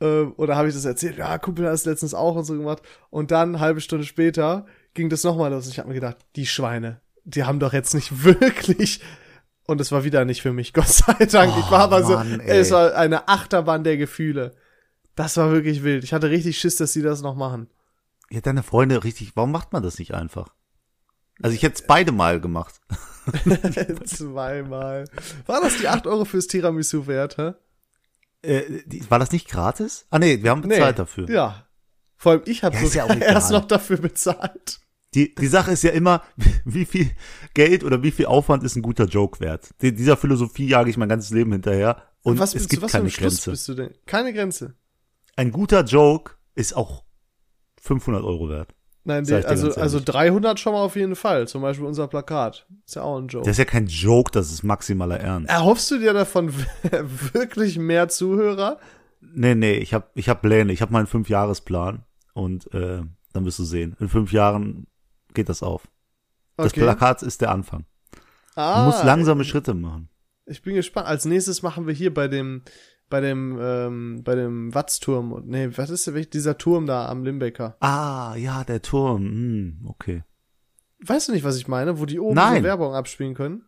Ähm, 0.00 0.34
oder 0.36 0.54
habe 0.54 0.68
ich 0.68 0.74
das 0.74 0.84
erzählt? 0.84 1.18
Ja, 1.18 1.36
Kumpel 1.38 1.66
hat 1.66 1.74
es 1.74 1.84
letztens 1.84 2.14
auch 2.14 2.36
und 2.36 2.44
so 2.44 2.52
gemacht. 2.56 2.80
Und 3.10 3.32
dann, 3.32 3.58
halbe 3.58 3.80
Stunde 3.80 4.04
später, 4.04 4.66
ging 4.94 5.08
das 5.08 5.24
nochmal 5.24 5.50
los. 5.50 5.64
Und 5.66 5.72
ich 5.72 5.78
habe 5.80 5.88
mir 5.88 5.94
gedacht, 5.96 6.18
die 6.36 6.46
Schweine, 6.46 7.00
die 7.24 7.42
haben 7.42 7.58
doch 7.58 7.72
jetzt 7.72 7.92
nicht 7.92 8.22
wirklich 8.24 9.00
und 9.66 9.80
es 9.80 9.90
war 9.90 10.04
wieder 10.04 10.24
nicht 10.24 10.42
für 10.42 10.52
mich, 10.52 10.72
Gott 10.72 10.86
sei 10.86 11.26
Dank. 11.26 11.52
ich 11.58 11.70
war 11.72 11.80
aber 11.80 12.04
Oh, 12.06 12.10
Mann, 12.10 12.34
so, 12.36 12.40
ey. 12.40 12.60
es 12.60 12.70
war 12.70 12.94
eine 12.94 13.26
Achterbahn 13.26 13.82
der 13.82 13.96
Gefühle. 13.96 14.52
Das 15.16 15.36
war 15.36 15.50
wirklich 15.50 15.82
wild. 15.82 16.04
Ich 16.04 16.12
hatte 16.12 16.30
richtig 16.30 16.58
Schiss, 16.58 16.76
dass 16.76 16.92
sie 16.92 17.02
das 17.02 17.22
noch 17.22 17.34
machen. 17.34 17.68
Ja, 18.30 18.40
deine 18.40 18.62
Freunde 18.62 19.02
richtig, 19.04 19.34
warum 19.34 19.50
macht 19.52 19.72
man 19.72 19.82
das 19.82 19.98
nicht 19.98 20.14
einfach? 20.14 20.54
Also 21.42 21.54
ich 21.54 21.62
hätte 21.62 21.74
es 21.76 21.86
beide 21.86 22.12
mal 22.12 22.40
gemacht. 22.40 22.80
Zweimal. 24.04 25.04
War 25.46 25.60
das 25.60 25.78
die 25.78 25.88
8 25.88 26.06
Euro 26.06 26.24
fürs 26.24 26.46
Tiramisu 26.46 27.06
wert, 27.06 27.36
hä? 27.38 27.52
Äh, 28.42 28.82
die, 28.86 29.08
war 29.10 29.18
das 29.18 29.32
nicht 29.32 29.48
gratis? 29.48 30.06
Ah 30.10 30.18
nee, 30.18 30.42
wir 30.42 30.50
haben 30.50 30.62
bezahlt 30.62 30.98
dafür. 30.98 31.28
Ja. 31.30 31.66
Vor 32.16 32.32
allem 32.32 32.42
ich 32.46 32.62
habe 32.62 32.76
Ja, 32.76 32.82
ja 32.82 32.88
sogar 32.88 33.10
egal. 33.16 33.22
erst 33.34 33.50
noch 33.50 33.64
dafür 33.66 33.98
bezahlt. 33.98 34.80
Die, 35.14 35.34
die 35.34 35.46
Sache 35.46 35.72
ist 35.72 35.82
ja 35.82 35.90
immer, 35.92 36.22
wie 36.64 36.84
viel 36.84 37.10
Geld 37.54 37.84
oder 37.84 38.02
wie 38.02 38.10
viel 38.10 38.26
Aufwand 38.26 38.62
ist 38.64 38.76
ein 38.76 38.82
guter 38.82 39.04
Joke 39.06 39.40
wert? 39.40 39.70
Die, 39.82 39.94
dieser 39.94 40.16
Philosophie 40.16 40.68
jage 40.68 40.90
ich 40.90 40.96
mein 40.96 41.08
ganzes 41.08 41.30
Leben 41.30 41.52
hinterher 41.52 42.02
und 42.22 42.38
was 42.38 42.50
es 42.50 42.54
bist 42.54 42.70
gibt 42.70 42.82
du, 42.82 42.84
was 42.86 42.92
keine 42.92 43.08
Grenze. 43.10 43.50
bist 43.50 43.68
du 43.68 43.74
denn? 43.74 43.94
Keine 44.06 44.32
Grenze. 44.32 44.74
Ein 45.36 45.52
guter 45.52 45.84
Joke 45.84 46.32
ist 46.54 46.74
auch 46.76 47.04
500 47.80 48.22
Euro 48.24 48.48
wert. 48.48 48.74
Nein, 49.04 49.22
die, 49.24 49.34
ich 49.34 49.46
also, 49.46 49.68
also 49.74 49.98
ehrlich. 49.98 50.04
300 50.06 50.58
schon 50.58 50.72
mal 50.72 50.80
auf 50.80 50.96
jeden 50.96 51.14
Fall. 51.14 51.46
Zum 51.46 51.62
Beispiel 51.62 51.86
unser 51.86 52.08
Plakat. 52.08 52.66
Ist 52.84 52.96
ja 52.96 53.02
auch 53.02 53.18
ein 53.18 53.28
Joke. 53.28 53.44
Das 53.44 53.52
ist 53.52 53.58
ja 53.58 53.64
kein 53.64 53.86
Joke, 53.86 54.32
das 54.32 54.50
ist 54.50 54.64
maximaler 54.64 55.20
Ernst. 55.20 55.48
Erhoffst 55.48 55.90
du 55.92 55.98
dir 55.98 56.12
davon 56.12 56.52
wirklich 57.32 57.78
mehr 57.78 58.08
Zuhörer? 58.08 58.80
Nee, 59.20 59.54
nee, 59.54 59.74
ich 59.74 59.94
habe 59.94 60.06
ich 60.14 60.28
hab 60.28 60.42
Pläne, 60.42 60.72
ich 60.72 60.82
habe 60.82 60.92
meinen 60.92 61.06
Fünfjahresplan 61.06 62.04
und 62.32 62.72
äh, 62.74 63.02
dann 63.32 63.44
wirst 63.44 63.58
du 63.60 63.64
sehen. 63.64 63.96
In 64.00 64.08
fünf 64.08 64.32
Jahren 64.32 64.86
geht 65.34 65.48
das 65.48 65.62
auf. 65.62 65.86
Das 66.56 66.72
Okay. 66.72 66.80
Plakat 66.80 67.22
ist 67.22 67.40
der 67.42 67.50
Anfang. 67.50 67.84
Du 68.56 68.62
Ah, 68.62 68.86
musst 68.86 69.04
langsame 69.04 69.44
Schritte 69.44 69.74
machen. 69.74 70.08
Ich 70.46 70.62
bin 70.62 70.74
gespannt. 70.74 71.06
Als 71.06 71.26
nächstes 71.26 71.62
machen 71.62 71.86
wir 71.86 71.92
hier 71.94 72.12
bei 72.12 72.26
dem, 72.26 72.62
bei 73.08 73.20
dem, 73.20 73.58
ähm, 73.60 74.22
bei 74.24 74.34
dem 74.34 74.74
Watzturm. 74.74 75.32
und- 75.32 75.48
Nee, 75.48 75.68
was 75.76 75.90
ist 75.90 76.06
denn 76.06 76.26
dieser 76.32 76.58
Turm 76.58 76.86
da 76.86 77.08
am 77.08 77.22
Limbecker? 77.24 77.76
Ah, 77.80 78.34
ja, 78.36 78.64
der 78.64 78.82
Turm. 78.82 79.22
Hm, 79.24 79.86
okay. 79.88 80.24
Weißt 81.04 81.28
du 81.28 81.32
nicht, 81.32 81.44
was 81.44 81.56
ich 81.56 81.68
meine? 81.68 81.98
Wo 82.00 82.06
die 82.06 82.18
oben 82.18 82.34
Nein. 82.34 82.58
so 82.58 82.64
Werbung 82.64 82.94
abspielen 82.94 83.34
können? 83.34 83.62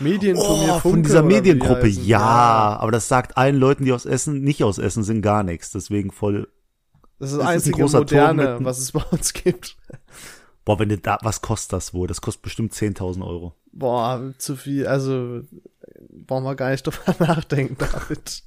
Medienturnier 0.00 0.74
Oh, 0.76 0.78
Funke 0.80 0.80
von 0.80 1.02
dieser 1.04 1.24
wie 1.24 1.28
die 1.28 1.34
Mediengruppe, 1.36 1.82
heißen. 1.86 2.04
ja, 2.04 2.78
aber 2.80 2.90
das 2.90 3.06
sagt 3.06 3.36
allen 3.36 3.56
Leuten, 3.56 3.84
die 3.84 3.92
aus 3.92 4.06
Essen, 4.06 4.40
nicht 4.42 4.64
aus 4.64 4.78
Essen 4.78 5.04
sind, 5.04 5.22
gar 5.22 5.42
nichts. 5.44 5.70
Deswegen 5.70 6.10
voll. 6.10 6.48
Das 7.20 7.30
ist 7.30 7.32
das 7.32 7.32
ist 7.32 7.38
ein 7.40 7.46
einzige 7.46 7.78
großer 7.80 8.04
Turm 8.06 8.36
Moderne, 8.36 8.64
was 8.64 8.78
es 8.78 8.90
bei 8.90 9.02
uns 9.12 9.32
gibt. 9.32 9.76
Boah, 10.64 10.78
wenn 10.80 10.88
du 10.88 10.98
da, 10.98 11.18
was 11.22 11.42
kostet 11.42 11.74
das 11.74 11.94
wohl? 11.94 12.08
Das 12.08 12.20
kostet 12.22 12.42
bestimmt 12.42 12.72
10.000 12.72 13.22
Euro. 13.24 13.54
Boah, 13.72 14.32
zu 14.38 14.56
viel, 14.56 14.86
also 14.86 15.42
brauchen 16.10 16.44
wir 16.44 16.54
gar 16.54 16.70
nicht 16.70 16.86
drüber 16.86 17.16
nachdenken, 17.26 17.76
David. 17.78 18.42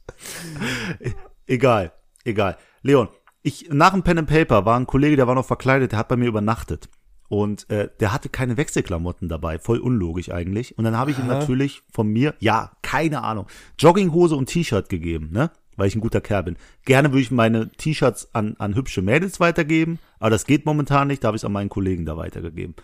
Egal, 1.48 1.94
egal. 2.26 2.58
Leon, 2.82 3.08
ich, 3.42 3.70
nach 3.72 3.92
dem 3.92 4.04
Pen 4.04 4.18
and 4.18 4.28
Paper 4.28 4.66
war 4.66 4.78
ein 4.78 4.86
Kollege, 4.86 5.16
der 5.16 5.28
war 5.28 5.36
noch 5.36 5.46
verkleidet, 5.46 5.94
der 5.94 6.00
hat 6.00 6.10
bei 6.10 6.18
mir 6.18 6.28
übernachtet. 6.28 6.90
Und 7.30 7.70
äh, 7.70 7.90
der 8.00 8.14
hatte 8.14 8.30
keine 8.30 8.58
Wechselklamotten 8.58 9.30
dabei, 9.30 9.60
voll 9.60 9.80
unlogisch 9.80 10.30
eigentlich. 10.30 10.78
Und 10.78 10.84
dann 10.84 10.98
habe 10.98 11.12
ich 11.12 11.20
ihm 11.20 11.30
Aha. 11.30 11.40
natürlich 11.40 11.84
von 11.92 12.08
mir, 12.08 12.36
ja, 12.40 12.72
keine 12.82 13.24
Ahnung, 13.24 13.48
Jogginghose 13.80 14.36
und 14.36 14.48
T-Shirt 14.48 14.90
gegeben, 14.90 15.30
ne? 15.32 15.52
Weil 15.76 15.88
ich 15.88 15.96
ein 15.96 16.02
guter 16.02 16.22
Kerl 16.22 16.44
bin. 16.44 16.58
Gerne 16.86 17.12
würde 17.12 17.22
ich 17.22 17.32
meine 17.32 17.70
T-Shirts 17.70 18.34
an, 18.34 18.56
an 18.60 18.76
hübsche 18.76 19.02
Mädels 19.02 19.40
weitergeben, 19.40 20.00
aber 20.20 20.32
das 20.32 20.46
geht 20.46 20.66
momentan 20.66 21.08
nicht, 21.08 21.24
da 21.24 21.28
habe 21.28 21.38
ich 21.38 21.42
es 21.42 21.46
an 21.46 21.52
meinen 21.52 21.70
Kollegen 21.70 22.06
da 22.06 22.18
weitergegeben. 22.18 22.76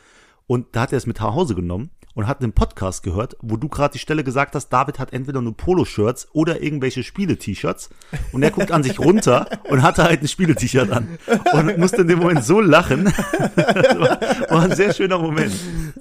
Und 0.46 0.76
da 0.76 0.82
hat 0.82 0.92
er 0.92 0.98
es 0.98 1.08
mit 1.08 1.20
nach 1.20 1.34
Hause 1.34 1.56
genommen 1.56 1.90
und 2.16 2.28
hat 2.28 2.42
einen 2.42 2.54
Podcast 2.54 3.02
gehört, 3.04 3.36
wo 3.42 3.58
du 3.58 3.68
gerade 3.70 3.94
die 3.94 4.00
Stelle 4.00 4.24
gesagt 4.24 4.54
hast, 4.56 4.70
David 4.70 5.00
hat 5.00 5.14
entweder 5.14 5.42
nur 5.42 5.58
Poloshirts 5.58 6.28
oder 6.34 6.62
irgendwelche 6.62 7.04
Spiele-T-Shirts. 7.04 7.90
Und 8.32 8.44
er 8.44 8.52
guckt 8.52 8.72
an 8.72 8.84
sich 8.84 9.00
runter 9.00 9.48
und 9.70 9.82
hatte 9.82 10.04
halt 10.04 10.22
ein 10.22 10.28
Spiele-T-Shirt 10.28 10.92
an. 10.92 11.18
Und 11.54 11.78
musste 11.80 12.02
in 12.02 12.08
dem 12.08 12.20
Moment 12.20 12.44
so 12.44 12.60
lachen. 12.62 13.06
War, 13.06 14.22
war 14.50 14.62
ein 14.64 14.76
sehr 14.76 14.94
schöner 14.94 15.18
Moment. 15.18 15.54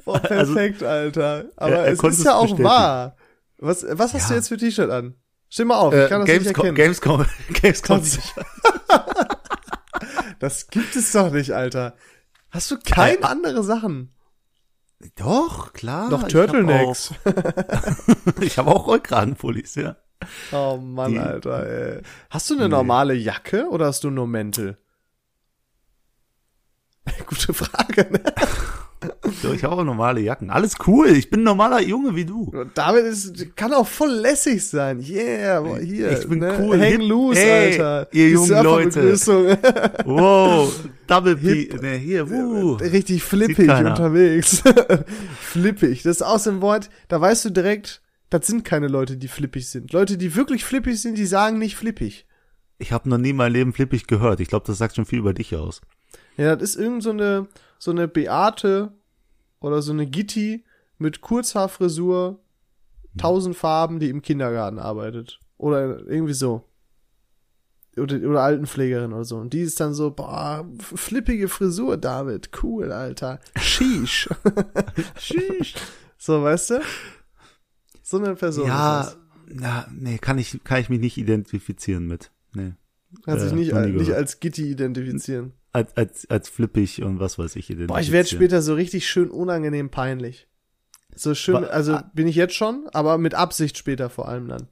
Boah, 0.05 0.21
Also, 0.31 0.55
perfekt, 0.55 0.83
Alter. 0.83 1.47
Aber 1.57 1.77
er 1.77 1.93
es 1.93 1.99
konnte 1.99 2.13
ist 2.15 2.19
es 2.21 2.25
ja 2.27 2.35
auch 2.35 2.43
bestätigen. 2.43 2.65
wahr. 2.69 3.17
Was, 3.59 3.87
was 3.89 4.13
hast 4.13 4.23
Ja. 4.25 4.29
du 4.31 4.35
jetzt 4.35 4.49
für 4.49 4.57
T-Shirt 4.59 4.91
an? 4.91 5.15
Steh 5.49 5.65
mal 5.65 5.77
auf, 5.77 5.93
ich 5.95 6.01
Äh, 6.01 6.09
kann 6.09 6.21
das 6.21 6.29
nicht 6.29 6.55
Gamescom, 6.55 6.65
erkennen. 6.67 6.77
Gamescom, 6.77 7.27
Gamescom. 7.63 8.03
Das 10.39 10.67
gibt 10.69 10.97
es 10.97 11.13
doch 11.13 11.31
nicht, 11.31 11.53
Alter. 11.53 11.95
Hast 12.51 12.71
du 12.71 12.77
keine 12.85 13.19
Äh, 13.21 13.25
andere 13.25 13.63
Sachen? 13.63 14.13
Doch, 15.17 15.73
klar. 15.73 16.09
Noch 16.11 16.27
ich 16.29 16.35
hab 16.35 16.47
Turtlenecks. 16.49 17.13
auch- 17.25 18.33
Ich 18.43 18.59
habe 18.59 18.71
auch 18.71 18.87
Rollkragenpullis, 18.87 19.75
ja. 19.77 19.97
Oh 20.53 20.77
Mann, 20.77 21.13
Die- 21.13 21.19
Alter, 21.19 21.67
ey. 21.97 22.03
Hast 22.31 22.49
du 22.51 22.55
eine 22.55 22.65
Nee. 22.65 22.69
normale 22.71 23.15
Jacke 23.15 23.69
oder 23.69 23.87
hast 23.87 24.05
du 24.05 24.11
nur 24.11 24.27
Mäntel? 24.27 24.79
Gute 27.27 27.53
Frage, 27.53 28.09
ne? 28.11 28.23
So, 29.43 29.53
ich 29.53 29.65
habe 29.65 29.75
auch 29.77 29.85
normale 29.85 30.21
Jacken. 30.21 30.51
Alles 30.51 30.75
cool. 30.87 31.09
Ich 31.09 31.31
bin 31.31 31.41
ein 31.41 31.45
normaler 31.45 31.81
Junge 31.81 32.15
wie 32.15 32.25
du. 32.25 32.53
David 32.75 33.05
ist, 33.05 33.57
kann 33.57 33.73
auch 33.73 33.87
voll 33.87 34.11
lässig 34.11 34.67
sein. 34.67 35.01
Yeah, 35.01 35.61
boah, 35.61 35.79
hier. 35.79 36.13
Ich 36.19 36.29
bin 36.29 36.39
ne? 36.39 36.57
cool. 36.61 36.79
Hang 36.81 36.89
Hip- 36.89 37.03
loose, 37.03 37.41
Ey, 37.41 37.73
Alter. 37.73 38.09
ihr 38.13 38.27
Die 38.27 38.33
jungen 38.33 38.47
Surferbegrüßung. 38.49 39.47
Wow, 40.05 40.73
Double 41.07 41.37
P. 41.37 41.69
Ne, 41.81 41.97
hier, 41.97 42.29
wuh. 42.31 42.75
Richtig 42.75 43.23
flippig 43.23 43.69
unterwegs. 43.69 44.63
flippig. 45.41 46.03
Das 46.03 46.17
ist 46.17 46.23
aus 46.23 46.45
dem 46.45 46.61
Wort, 46.61 46.91
da 47.09 47.21
weißt 47.21 47.45
du 47.45 47.51
direkt, 47.51 48.03
das 48.31 48.47
sind 48.47 48.65
keine 48.65 48.89
Leute, 48.89 49.17
die 49.17 49.29
flippig 49.29 49.69
sind. 49.69 49.93
Leute, 49.93 50.17
die 50.17 50.35
wirklich 50.35 50.65
flippig 50.65 51.01
sind, 51.01 51.19
die 51.19 51.27
sagen 51.27 51.59
nicht 51.59 51.77
flippig. 51.77 52.27
Ich 52.79 52.93
habe 52.93 53.09
noch 53.09 53.19
nie 53.19 53.31
in 53.31 53.37
meinem 53.37 53.53
Leben 53.53 53.73
flippig 53.73 54.07
gehört. 54.07 54.41
Ich 54.41 54.49
glaube, 54.49 54.67
das 54.67 54.79
sagt 54.79 54.97
schon 54.97 55.07
viel 55.07 55.19
über 55.21 55.35
dich 55.35 55.55
aus. 55.55 55.81
Ja, 56.37 56.57
das 56.57 56.71
ist 56.71 56.77
irgend 56.77 57.03
so 57.03 57.11
eine, 57.11 57.47
so 57.79 57.91
eine 57.91 58.09
Beate 58.09 58.93
oder 59.61 59.83
so 59.83 59.93
eine 59.93 60.07
Gitti 60.07 60.65
mit 60.99 61.21
Kurzhaarfrisur, 61.21 62.39
tausend 63.19 63.57
Farben, 63.57 64.01
die 64.01 64.09
im 64.09 64.23
Kindergarten 64.23 64.79
arbeitet. 64.79 65.39
Oder 65.59 66.07
irgendwie 66.07 66.33
so. 66.35 66.65
Oder, 67.97 68.17
oder 68.27 68.41
Altenpflegerin 68.43 69.13
oder 69.13 69.25
so. 69.25 69.37
Und 69.37 69.53
die 69.53 69.61
ist 69.61 69.79
dann 69.79 69.93
so, 69.93 70.11
boah, 70.11 70.67
flippige 70.79 71.49
Frisur, 71.49 71.99
David. 71.99 72.51
Cool, 72.63 72.91
Alter. 72.91 73.39
Sheesh. 73.59 74.31
Sheesh. 75.19 75.75
So, 76.17 76.43
weißt 76.43 76.71
du? 76.71 76.81
So 78.03 78.19
eine 78.19 78.35
Person 78.35 78.67
ja, 78.67 79.13
na, 79.47 79.87
nee, 79.93 80.17
kann 80.19 80.39
ich, 80.39 80.59
kann 80.65 80.81
ich 80.81 80.89
mich 80.89 81.01
nicht 81.01 81.19
identifizieren 81.19 82.07
mit. 82.07 82.31
Nee. 82.55 82.73
Kann 83.25 83.39
sich 83.39 83.53
äh, 83.53 83.55
nicht, 83.55 83.75
al- 83.75 83.91
nicht 83.91 83.99
gehört. 84.07 84.17
als 84.19 84.41
Gitti 84.41 84.71
identifizieren. 84.71 85.53
Als, 85.73 85.97
als, 85.97 86.29
als 86.29 86.49
flippig 86.49 87.03
und 87.03 87.19
was 87.19 87.39
weiß 87.39 87.57
ich. 87.57 87.75
Boah, 87.87 87.99
ich 88.01 88.13
werde 88.13 88.29
später 88.29 88.61
so 88.61 88.75
richtig 88.75 89.09
schön 89.09 89.31
unangenehm 89.31 89.91
peinlich. 89.91 90.47
So 91.15 91.35
schön, 91.35 91.65
also 91.65 91.99
bin 92.15 92.27
ich 92.27 92.37
jetzt 92.37 92.55
schon, 92.55 92.89
aber 92.93 93.19
mit 93.19 93.35
Absicht 93.35 93.77
später 93.79 94.11
vor 94.11 94.29
allem 94.29 94.49
dann. 94.49 94.69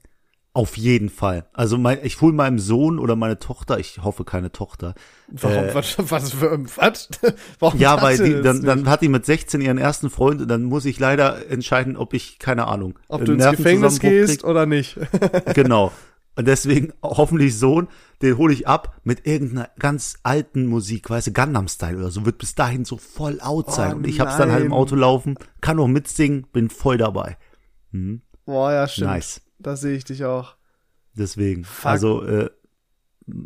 Auf 0.53 0.77
jeden 0.77 1.11
Fall. 1.11 1.47
Also 1.53 1.79
mein, 1.79 1.99
ich 2.03 2.21
hole 2.21 2.33
meinem 2.33 2.59
Sohn 2.59 2.99
oder 2.99 3.15
meine 3.15 3.39
Tochter, 3.39 3.79
ich 3.79 4.03
hoffe 4.03 4.25
keine 4.25 4.51
Tochter. 4.51 4.95
Warum, 5.29 5.65
Äh, 5.65 5.75
was, 5.75 5.95
was, 5.99 6.41
was? 6.41 7.09
Warum 7.61 7.79
Ja, 7.79 8.03
weil 8.03 8.19
die, 8.19 8.43
dann, 8.43 8.63
dann 8.63 8.89
hat 8.89 9.01
die 9.01 9.09
mit 9.09 9.25
16 9.25 9.61
ihren 9.61 9.79
ersten 9.79 10.11
Freund 10.11 10.41
und 10.41 10.49
dann 10.49 10.65
muss 10.65 10.87
ich 10.87 10.99
leider 10.99 11.49
entscheiden, 11.49 11.97
ob 11.97 12.15
ich, 12.15 12.41
keine 12.41 12.67
Ahnung, 12.67 12.99
Ob 13.07 13.21
einen 13.21 13.39
du 13.39 13.45
ins 13.45 13.57
Gefängnis 13.57 14.01
gehst 14.01 14.43
oder 14.43 14.67
nicht. 14.67 14.97
krieg. 14.97 15.45
Genau. 15.55 15.93
Und 16.37 16.47
deswegen 16.47 16.93
hoffentlich 17.03 17.59
Sohn, 17.59 17.89
den 18.23 18.37
hole 18.39 18.53
ich 18.53 18.67
ab 18.69 19.01
mit 19.05 19.27
irgendeiner 19.27 19.71
ganz 19.79 20.19
alten 20.23 20.67
Musik, 20.67 21.11
weißt 21.11 21.29
du, 21.29 21.33
Gundam 21.33 21.69
Style 21.69 21.99
oder 21.99 22.11
so, 22.11 22.25
wird 22.25 22.39
bis 22.39 22.55
dahin 22.55 22.85
so 22.85 22.97
voll 22.97 23.41
out 23.41 23.73
sein. 23.73 23.93
Oh, 23.93 23.97
und 23.97 24.07
ich 24.07 24.21
hab's 24.21 24.37
dann 24.37 24.51
halt 24.53 24.65
im 24.65 24.71
nein. 24.71 24.79
Auto 24.79 24.95
laufen, 24.95 25.37
kann 25.61 25.79
auch 25.79 25.89
mitsingen, 25.89 26.47
bin 26.53 26.71
voll 26.71 26.97
dabei. 26.99 27.37
Mhm. 27.91 28.23
Boah, 28.45 28.73
ja, 28.73 28.89
stimmt. 28.89 29.11
Nice. 29.11 29.43
Da 29.59 29.77
sehe 29.77 29.97
ich 29.97 30.05
dich 30.05 30.25
auch. 30.25 30.57
Deswegen. 31.15 31.65
Fuck. 31.65 31.87
Also, 31.91 32.23
äh, 32.25 32.51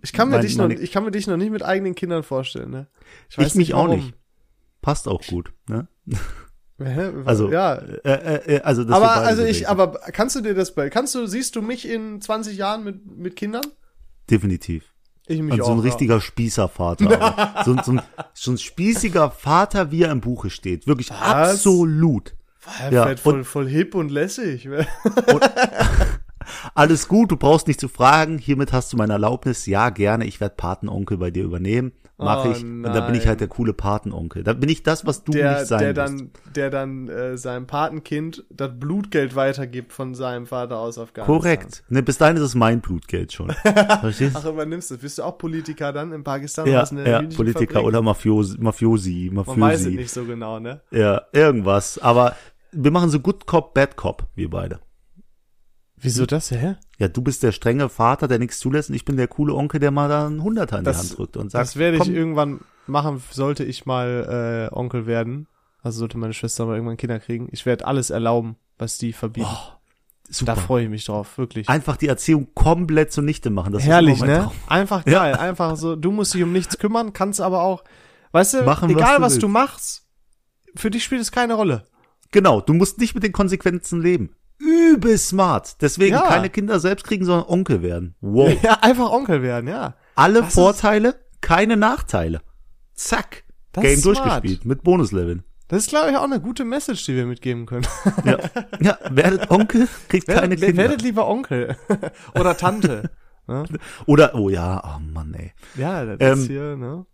Ich 0.03 0.13
kann 0.13 0.29
mir 0.29 0.37
Mein- 0.37 0.43
dich 0.47 0.57
noch, 0.57 0.69
ich 0.71 0.93
kann 0.93 1.05
mir 1.05 1.11
dich 1.11 1.27
noch 1.27 1.37
nicht 1.37 1.51
mit 1.51 1.63
eigenen 1.63 1.95
Kindern 1.95 2.23
vorstellen, 2.23 2.71
ne? 2.71 2.87
Ich 3.29 3.55
mich 3.55 3.75
auch 3.75 3.85
warum. 3.89 3.99
nicht. 4.01 4.15
passt 4.81 5.09
auch 5.09 5.23
gut. 5.27 5.53
Ne? 5.69 5.89
Hä? 6.83 7.13
Also, 7.25 7.51
ja. 7.51 7.75
äh, 7.75 7.99
äh, 8.05 8.57
äh, 8.57 8.61
also 8.63 8.83
das 8.85 8.97
Aber 8.97 9.13
also 9.13 9.43
so 9.43 9.49
ich, 9.49 9.59
denken. 9.59 9.71
aber 9.71 9.93
kannst 10.13 10.35
du 10.37 10.41
dir 10.41 10.55
das 10.55 10.75
bei, 10.75 10.91
kannst 10.91 11.15
du, 11.15 11.27
siehst 11.27 11.55
du 11.57 11.63
mich 11.63 11.89
in 11.89 12.21
20 12.21 12.57
Jahren 12.57 12.83
mit, 12.85 13.07
mit 13.17 13.37
Kindern? 13.37 13.65
Definitiv. 14.31 14.85
Ich 15.27 15.41
mich 15.41 15.55
Und 15.55 15.61
auch. 15.63 15.67
so 15.67 15.73
ein 15.73 15.79
ja. 15.79 15.85
richtiger 15.85 16.21
Spießervater. 16.21 17.63
so, 17.65 17.73
ein- 17.73 17.83
so, 17.85 17.93
ein, 17.93 18.03
so 18.35 18.51
ein 18.51 18.59
spießiger 18.59 19.31
Vater, 19.31 19.91
wie 19.91 20.03
er 20.03 20.11
im 20.13 20.21
Buche 20.21 20.51
steht. 20.51 20.87
Wirklich 20.87 21.13
absolut. 21.13 22.35
Ja, 22.81 22.91
Ja, 22.91 23.07
fett, 23.07 23.21
voll, 23.21 23.35
und- 23.35 23.45
voll 23.45 23.69
hip 23.69 23.95
und 23.95 24.11
lässig. 24.11 24.69
Alles 26.75 27.09
gut, 27.09 27.31
du 27.31 27.37
brauchst 27.37 27.67
nicht 27.69 27.81
zu 27.81 27.89
fragen. 27.89 28.39
Hiermit 28.39 28.73
hast 28.73 28.93
du 28.93 28.97
meine 28.97 29.15
Erlaubnis. 29.15 29.67
Ja, 29.67 29.91
gerne. 29.91 30.27
Ich 30.27 30.41
werde 30.41 30.57
Patenonkel 30.57 31.17
bei 31.19 31.31
dir 31.31 31.45
übernehmen. 31.45 31.93
Mach 32.17 32.45
Oh, 32.45 32.51
ich. 32.53 32.63
Und 32.63 32.85
da 32.85 33.01
bin 33.01 33.15
ich 33.17 33.23
nein. 33.23 33.31
halt 33.31 33.41
der 33.41 33.49
coole 33.49 33.73
Patenonkel. 33.73 34.45
Da 34.45 34.53
bin 34.53 34.69
ich 34.69 34.85
das, 34.85 35.05
was 35.05 35.25
du 35.25 35.33
der, 35.33 35.55
nicht 35.55 35.67
sein 35.67 35.81
der 35.81 35.95
dann, 35.95 36.31
der 36.55 36.71
dann 36.71 37.09
äh, 37.09 37.37
seinem 37.37 37.67
Patenkind 37.67 38.45
das 38.51 38.71
Blutgeld 38.79 39.35
weitergibt 39.35 39.93
von 39.93 40.15
seinem 40.15 40.47
Vater 40.47 40.79
aus 40.79 40.97
Afghanistan. 40.99 41.37
Korrekt. 41.41 41.83
Ne, 41.89 42.03
bis 42.05 42.19
dahin 42.19 42.37
ist 42.37 42.43
es 42.45 42.55
mein 42.55 42.81
Blutgeld 42.81 43.33
schon. 43.33 43.51
Verstehst 44.01 44.37
Ach, 44.37 44.45
übernimmst 44.45 44.93
du. 44.93 44.99
Bist 44.99 45.19
du 45.19 45.25
auch 45.25 45.39
Politiker 45.39 45.93
dann 45.93 46.13
in 46.13 46.23
Pakistan? 46.23 46.67
Ja, 46.69 46.85
ja 46.85 47.23
Politiker 47.23 47.75
Fabrik? 47.75 47.87
oder 47.89 48.01
Mafiosi, 48.03 48.59
Mafiosi, 48.61 49.31
Man 49.33 49.45
weiß 49.47 49.51
es 49.51 49.57
Mafiosi. 49.59 49.97
nicht 49.97 50.11
so 50.13 50.25
genau, 50.25 50.61
ne? 50.61 50.83
Ja, 50.93 51.23
irgendwas. 51.33 51.99
Aber 51.99 52.37
wir 52.71 52.93
machen 52.93 53.11
so 53.11 53.19
Good 53.19 53.47
Cop, 53.47 53.75
Bad 53.75 53.97
Cop, 53.97 54.29
wir 54.37 54.51
beide. 54.51 54.79
Wieso 55.97 56.27
das, 56.27 56.51
hä? 56.53 56.77
Ja, 57.05 57.09
du 57.09 57.23
bist 57.23 57.43
der 57.43 57.53
strenge 57.53 57.89
Vater, 57.89 58.29
der 58.29 58.39
nichts 58.39 58.59
zulässt 58.59 58.89
und 58.89 58.95
ich 58.97 59.05
bin 59.05 59.17
der 59.17 59.29
coole 59.29 59.55
Onkel, 59.55 59.79
der 59.81 59.91
mal 59.91 60.09
da 60.09 60.27
einen 60.27 60.43
Hunderter 60.43 60.79
in 60.79 60.85
Das- 60.85 61.01
die 61.03 61.09
Hand 61.09 61.19
drückt 61.19 61.37
und 61.37 61.51
sagt, 61.51 61.63
Das 61.63 61.77
werde 61.77 61.97
ich 61.99 62.03
komm, 62.05 62.15
irgendwann 62.15 62.61
machen, 62.87 63.23
sollte 63.31 63.65
ich 63.65 63.87
mal 63.87 64.69
äh, 64.73 64.75
Onkel 64.75 65.07
werden. 65.07 65.47
Also 65.83 65.99
sollte 66.01 66.17
meine 66.19 66.33
Schwester 66.33 66.65
mal 66.67 66.75
irgendwann 66.77 66.97
Kinder 66.97 67.19
kriegen. 67.21 67.49
Ich 67.53 67.67
werde 67.67 67.87
alles 67.87 68.11
erlauben, 68.11 68.57
was 68.79 68.97
die 68.99 69.13
verbieten. 69.13 69.49
oh, 69.51 69.73
super. 70.31 70.55
da 70.55 70.61
freue 70.61 70.85
ich 70.85 70.89
mich 70.91 71.05
drauf, 71.05 71.37
wirklich. 71.37 71.69
Einfach 71.69 71.97
die 71.99 72.09
Erziehung 72.09 72.49
komplett 72.55 73.13
zunichte 73.13 73.51
machen. 73.51 73.73
Das 73.75 73.83
Herrlich, 73.83 74.21
ne? 74.23 74.39
Traum. 74.45 74.53
Einfach 74.67 75.07
Ja. 75.07 75.13
geil. 75.25 75.35
Einfach 75.35 75.77
so, 75.77 75.95
du 75.95 76.11
musst 76.11 76.33
dich 76.33 76.43
um 76.43 76.53
nichts 76.53 76.79
kümmern, 76.79 77.13
kannst 77.13 77.41
aber 77.41 77.63
auch, 77.63 77.85
Weißt 78.33 78.55
du, 78.55 78.63
Machen, 78.65 78.89
was 78.89 78.97
egal 78.97 79.17
du 79.19 79.23
was 79.23 79.39
du 79.39 79.47
machst, 79.49 80.07
für 80.75 80.91
dich 80.91 81.05
spielt 81.05 81.21
es 81.21 81.31
keine 81.31 81.55
Rolle. 81.55 81.85
Genau, 82.33 82.61
du 82.61 82.73
musst 82.75 82.99
nicht 82.99 83.15
mit 83.15 83.23
den 83.23 83.33
Konsequenzen 83.33 84.01
leben. 84.01 84.35
Übel 84.59 85.19
smart. 85.19 85.81
Deswegen 85.83 86.15
Ja. 86.17 86.23
keine 86.29 86.49
Kinder 86.51 86.79
selbst 86.81 87.05
kriegen, 87.07 87.25
sondern 87.25 87.49
Onkel 87.49 87.83
werden. 87.83 88.15
Wow. 88.21 88.57
Ja, 88.63 88.79
einfach 88.83 89.11
Onkel 89.11 89.43
werden, 89.43 89.69
ja. 89.69 89.95
Alle 90.15 90.43
Das 90.43 90.55
Vorteile, 90.55 91.17
keine 91.41 91.77
Nachteile. 91.77 92.41
Zack. 92.95 93.45
Das 93.73 93.83
Game 93.83 94.01
durchgespielt 94.03 94.65
mit 94.65 94.83
Bonusleveln. 94.85 95.43
Das 95.69 95.81
ist, 95.85 95.89
glaube 95.89 96.11
ich, 96.11 96.17
auch 96.17 96.23
eine 96.25 96.41
gute 96.41 96.65
Message, 96.65 97.05
die 97.07 97.17
wir 97.17 97.27
mitgeben 97.27 97.67
können. 97.67 97.87
Ja. 98.25 98.39
ja, 98.81 98.99
werdet 99.11 99.51
Onkel, 99.51 99.89
kriegt 100.09 100.29
keine 100.29 100.43
werdet, 100.51 100.61
Kinder. 100.61 100.77
werdet 100.83 101.03
lieber 101.03 101.27
Onkel. 101.27 101.77
Oder 102.39 102.57
Tante. 102.57 103.11
ne? 103.49 103.65
Oder, 104.07 104.35
oh 104.37 104.49
ja, 104.51 104.81
oh 104.97 105.01
Mann, 105.01 105.35
ey. 105.35 105.53
Ja, 105.77 106.05
das 106.05 106.19
Ähm, 106.21 106.39
ist 106.39 106.47
hier, 106.47 106.77
ne? 106.77 107.07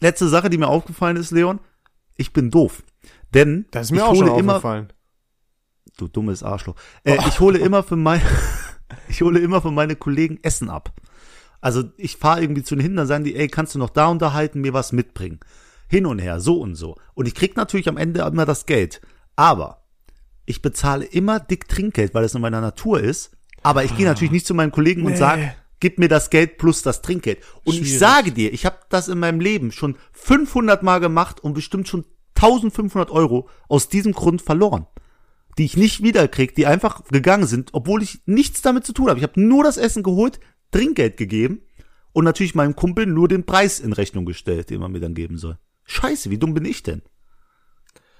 Letzte 0.00 0.28
Sache, 0.28 0.50
die 0.50 0.58
mir 0.58 0.68
aufgefallen 0.68 1.16
ist, 1.16 1.30
Leon. 1.30 1.60
Ich 2.16 2.32
bin 2.32 2.50
doof. 2.50 2.82
Denn 3.34 3.66
Das 3.70 3.86
ist 3.86 3.90
mir 3.92 3.98
ich 3.98 4.02
auch 4.02 4.08
hole 4.14 4.26
schon 4.28 4.38
immer, 4.38 4.54
aufgefallen. 4.56 4.92
Du 5.98 6.08
dummes 6.08 6.42
Arschloch. 6.42 6.74
Äh, 7.04 7.18
ich 7.28 7.40
hole 7.40 7.58
immer 7.58 7.82
für 7.82 7.96
mein, 7.96 8.22
ich 9.08 9.20
hole 9.20 9.38
immer 9.40 9.60
für 9.60 9.70
meine 9.70 9.96
Kollegen 9.96 10.38
Essen 10.42 10.70
ab. 10.70 10.92
Also 11.60 11.84
ich 11.96 12.16
fahre 12.16 12.40
irgendwie 12.40 12.62
zu 12.62 12.74
den 12.76 12.82
hin, 12.82 12.96
dann 12.96 13.06
sagen 13.06 13.24
die, 13.24 13.34
ey, 13.36 13.48
kannst 13.48 13.74
du 13.74 13.78
noch 13.78 13.90
da 13.90 14.06
unterhalten, 14.06 14.60
mir 14.60 14.72
was 14.72 14.92
mitbringen? 14.92 15.40
Hin 15.88 16.06
und 16.06 16.18
her, 16.18 16.40
so 16.40 16.60
und 16.60 16.74
so. 16.76 16.96
Und 17.14 17.26
ich 17.26 17.34
krieg 17.34 17.56
natürlich 17.56 17.88
am 17.88 17.96
Ende 17.96 18.20
immer 18.22 18.46
das 18.46 18.64
Geld. 18.66 19.00
Aber 19.36 19.82
ich 20.46 20.62
bezahle 20.62 21.04
immer 21.04 21.40
dick 21.40 21.68
Trinkgeld, 21.68 22.14
weil 22.14 22.24
es 22.24 22.34
in 22.34 22.40
meiner 22.40 22.60
Natur 22.60 23.00
ist. 23.00 23.32
Aber 23.62 23.84
ich 23.84 23.96
gehe 23.96 24.06
natürlich 24.06 24.30
nicht 24.30 24.46
zu 24.46 24.54
meinen 24.54 24.70
Kollegen 24.70 25.04
und 25.04 25.12
Nee. 25.12 25.18
sage, 25.18 25.52
gib 25.80 25.98
mir 25.98 26.08
das 26.08 26.30
Geld 26.30 26.58
plus 26.58 26.82
das 26.82 27.02
Trinkgeld. 27.02 27.38
Und 27.64 27.74
ich 27.74 27.80
Schwierig. 27.80 27.98
sage 27.98 28.32
dir, 28.32 28.52
ich 28.52 28.64
habe 28.64 28.78
das 28.88 29.08
in 29.08 29.18
meinem 29.18 29.40
Leben 29.40 29.72
schon 29.72 29.96
500 30.12 30.82
Mal 30.82 31.00
gemacht 31.00 31.40
und 31.40 31.54
bestimmt 31.54 31.88
schon 31.88 32.04
1500 32.36 33.10
Euro 33.10 33.48
aus 33.68 33.88
diesem 33.88 34.12
Grund 34.12 34.42
verloren. 34.42 34.86
Die 35.58 35.64
ich 35.64 35.76
nicht 35.76 36.02
wiederkrieg, 36.02 36.54
die 36.54 36.66
einfach 36.66 37.04
gegangen 37.04 37.46
sind, 37.46 37.70
obwohl 37.74 38.02
ich 38.02 38.20
nichts 38.26 38.62
damit 38.62 38.84
zu 38.86 38.92
tun 38.92 39.08
habe. 39.08 39.18
Ich 39.18 39.24
habe 39.24 39.40
nur 39.40 39.64
das 39.64 39.76
Essen 39.76 40.02
geholt, 40.02 40.38
Trinkgeld 40.70 41.16
gegeben 41.16 41.62
und 42.12 42.24
natürlich 42.24 42.54
meinem 42.54 42.76
Kumpel 42.76 43.06
nur 43.06 43.28
den 43.28 43.44
Preis 43.44 43.80
in 43.80 43.92
Rechnung 43.92 44.24
gestellt, 44.24 44.70
den 44.70 44.80
man 44.80 44.92
mir 44.92 45.00
dann 45.00 45.14
geben 45.14 45.36
soll. 45.36 45.58
Scheiße, 45.84 46.30
wie 46.30 46.38
dumm 46.38 46.54
bin 46.54 46.64
ich 46.64 46.82
denn? 46.82 47.02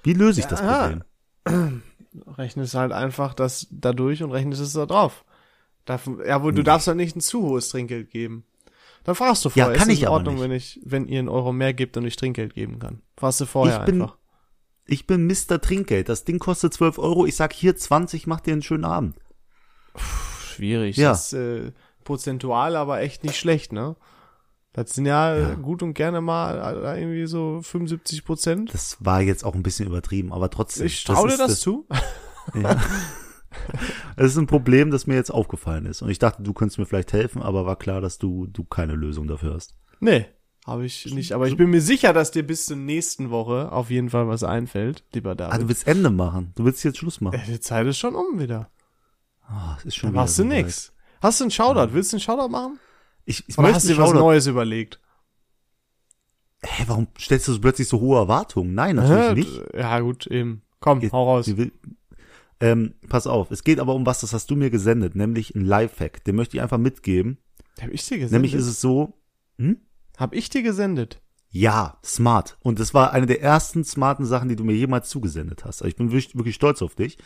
Wie 0.03 0.13
löse 0.13 0.39
ich 0.41 0.47
das 0.47 0.59
Ja. 0.59 0.99
Problem? 1.45 1.81
Rechnest 2.37 2.73
halt 2.75 2.91
einfach 2.91 3.33
das 3.33 3.67
dadurch 3.71 4.23
und 4.23 4.31
rechnest 4.31 4.61
es 4.61 4.73
da 4.73 4.85
drauf. 4.85 5.23
Darf, 5.85 6.09
ja, 6.25 6.43
wo 6.43 6.51
du 6.51 6.63
darfst 6.63 6.87
halt 6.87 6.97
nicht 6.97 7.15
ein 7.15 7.21
zu 7.21 7.41
hohes 7.43 7.69
Trinkgeld 7.69 8.09
geben. 8.11 8.43
Dann 9.03 9.15
fragst 9.15 9.45
du 9.45 9.49
Ja, 9.49 9.65
vorher, 9.65 9.79
kann 9.79 9.89
ist 9.89 9.95
ich 9.95 10.01
in 10.03 10.07
Ordnung, 10.09 10.39
wenn 10.41 10.51
ich, 10.51 10.79
wenn 10.83 11.07
ihr 11.07 11.19
einen 11.19 11.29
Euro 11.29 11.53
mehr 11.53 11.73
gebt 11.73 11.95
und 11.97 12.05
ich 12.05 12.15
Trinkgeld 12.15 12.53
geben 12.53 12.79
kann? 12.79 13.01
Fragst 13.17 13.41
du 13.41 13.45
vorher 13.45 13.79
Ich 13.79 13.85
bin- 13.85 14.01
einfach. 14.01 14.17
Ich 14.89 15.05
bin 15.05 15.27
Mr. 15.27 15.61
Trinkgeld. 15.61 16.09
Das 16.09 16.25
Ding 16.25 16.39
kostet 16.39 16.73
12 16.73 16.97
Euro. 16.97 17.25
Ich 17.25 17.35
sag 17.35 17.53
hier 17.53 17.75
20, 17.75 18.25
mach 18.25 18.39
dir 18.39 18.53
einen 18.53 18.63
schönen 18.63 18.85
Abend. 18.85 19.15
Schwierig. 19.95 20.97
Ja. 20.97 21.09
Das 21.11 21.31
ist 21.31 21.33
äh, 21.33 21.71
prozentual 22.03 22.75
aber 22.75 23.01
echt 23.01 23.23
nicht 23.23 23.37
schlecht, 23.37 23.71
ne? 23.71 23.95
Das 24.73 24.91
sind 24.91 25.05
ja, 25.05 25.35
Ja. 25.35 25.51
Äh, 25.51 25.55
gut 25.57 25.83
und 25.83 25.93
gerne 25.93 26.21
mal 26.21 26.83
äh, 26.83 27.01
irgendwie 27.01 27.27
so 27.27 27.61
75 27.61 28.25
Prozent. 28.25 28.73
Das 28.73 28.97
war 28.99 29.21
jetzt 29.21 29.43
auch 29.45 29.53
ein 29.53 29.63
bisschen 29.63 29.87
übertrieben, 29.87 30.33
aber 30.33 30.49
trotzdem. 30.49 30.87
Ich 30.87 31.03
traue 31.03 31.27
dir 31.27 31.33
ist 31.33 31.39
das, 31.39 31.59
zu. 31.59 31.87
Ja. 32.55 32.81
Es 34.15 34.31
ist 34.31 34.37
ein 34.37 34.47
Problem, 34.47 34.89
das 34.89 35.05
mir 35.05 35.15
jetzt 35.15 35.29
aufgefallen 35.29 35.85
ist. 35.85 36.01
Und 36.01 36.09
ich 36.09 36.17
dachte, 36.17 36.41
du 36.41 36.53
könntest 36.53 36.79
mir 36.79 36.85
vielleicht 36.85 37.13
helfen, 37.13 37.43
aber 37.43 37.65
war 37.67 37.75
klar, 37.77 38.01
dass 38.01 38.17
du, 38.17 38.47
du 38.47 38.63
keine 38.63 38.93
Lösung 38.93 39.27
dafür 39.27 39.53
hast. 39.53 39.75
Nee, 39.99 40.25
habe 40.65 40.85
ich 40.85 41.05
nicht. 41.13 41.31
Aber 41.33 41.47
ich 41.47 41.57
bin 41.57 41.69
mir 41.69 41.81
sicher, 41.81 42.13
dass 42.13 42.31
dir 42.31 42.43
bis 42.43 42.65
zur 42.65 42.77
nächsten 42.77 43.29
Woche 43.31 43.71
auf 43.71 43.89
jeden 43.89 44.09
Fall 44.09 44.27
was 44.27 44.43
einfällt, 44.43 45.03
lieber 45.13 45.31
Ah, 45.31 45.35
David. 45.35 45.61
du 45.63 45.67
willst 45.69 45.87
Ende 45.87 46.09
machen. 46.09 46.51
Du 46.55 46.65
willst 46.65 46.83
jetzt 46.83 46.97
Schluss 46.99 47.21
machen. 47.21 47.39
Äh, 47.39 47.45
die 47.45 47.59
Zeit 47.59 47.87
ist 47.87 47.97
schon 47.97 48.15
um 48.15 48.39
wieder. 48.39 48.69
Ah, 49.41 49.75
es 49.79 49.85
ist 49.85 49.95
schon 49.95 50.11
wieder 50.11 50.21
machst 50.21 50.37
du 50.37 50.43
so 50.43 50.49
weit. 50.49 50.57
nix. 50.65 50.93
Hast 51.21 51.39
du 51.39 51.45
einen 51.45 51.51
Shoutout? 51.51 51.93
Willst 51.93 52.11
du 52.13 52.17
einen 52.17 52.21
Shoutout 52.21 52.49
machen? 52.49 52.79
Ich, 53.25 53.47
ich 53.47 53.57
Oder 53.57 53.63
möchte 53.67 53.75
hast 53.77 53.89
du 53.89 53.93
dir 53.93 53.99
was 54.01 54.13
Neues 54.13 54.47
überlegt? 54.47 54.99
Hä, 56.61 56.83
warum 56.87 57.07
stellst 57.17 57.47
du 57.47 57.53
so 57.53 57.61
plötzlich 57.61 57.87
so 57.87 57.99
hohe 57.99 58.17
Erwartungen? 58.19 58.73
Nein, 58.73 58.97
natürlich 58.97 59.47
Hä? 59.47 59.59
nicht. 59.61 59.73
Ja, 59.75 59.99
gut, 60.01 60.27
eben. 60.27 60.61
Komm, 60.79 61.01
Jetzt- 61.01 61.13
hau 61.13 61.23
raus. 61.35 61.49
Ähm, 62.61 62.93
pass 63.07 63.25
auf, 63.25 63.51
es 63.51 63.63
geht 63.63 63.79
aber 63.79 63.95
um 63.95 64.05
was, 64.05 64.19
das 64.19 64.33
hast 64.33 64.51
du 64.51 64.55
mir 64.57 64.69
gesendet, 64.69 65.15
nämlich 65.15 65.55
ein 65.55 65.63
Lifehack. 65.65 66.23
Den 66.25 66.35
möchte 66.35 66.57
ich 66.57 66.61
einfach 66.61 66.77
mitgeben. 66.77 67.37
Hab 67.81 67.89
ich 67.89 68.01
dir 68.05 68.17
gesendet? 68.17 68.31
Nämlich 68.33 68.53
ist 68.53 68.65
es 68.67 68.81
so, 68.81 69.13
hm? 69.57 69.77
Hab 70.19 70.35
ich 70.35 70.49
dir 70.49 70.63
gesendet? 70.63 71.21
Ja, 71.49 71.97
smart. 72.03 72.57
Und 72.59 72.81
das 72.81 72.93
war 72.93 73.13
eine 73.13 73.25
der 73.25 73.41
ersten 73.41 73.85
smarten 73.85 74.25
Sachen, 74.25 74.49
die 74.49 74.57
du 74.57 74.65
mir 74.65 74.75
jemals 74.75 75.07
zugesendet 75.07 75.63
hast. 75.63 75.81
Also 75.81 75.87
ich 75.87 75.95
bin 75.95 76.11
wirklich, 76.11 76.35
wirklich 76.35 76.55
stolz 76.55 76.81
auf 76.81 76.93
dich. 76.93 77.17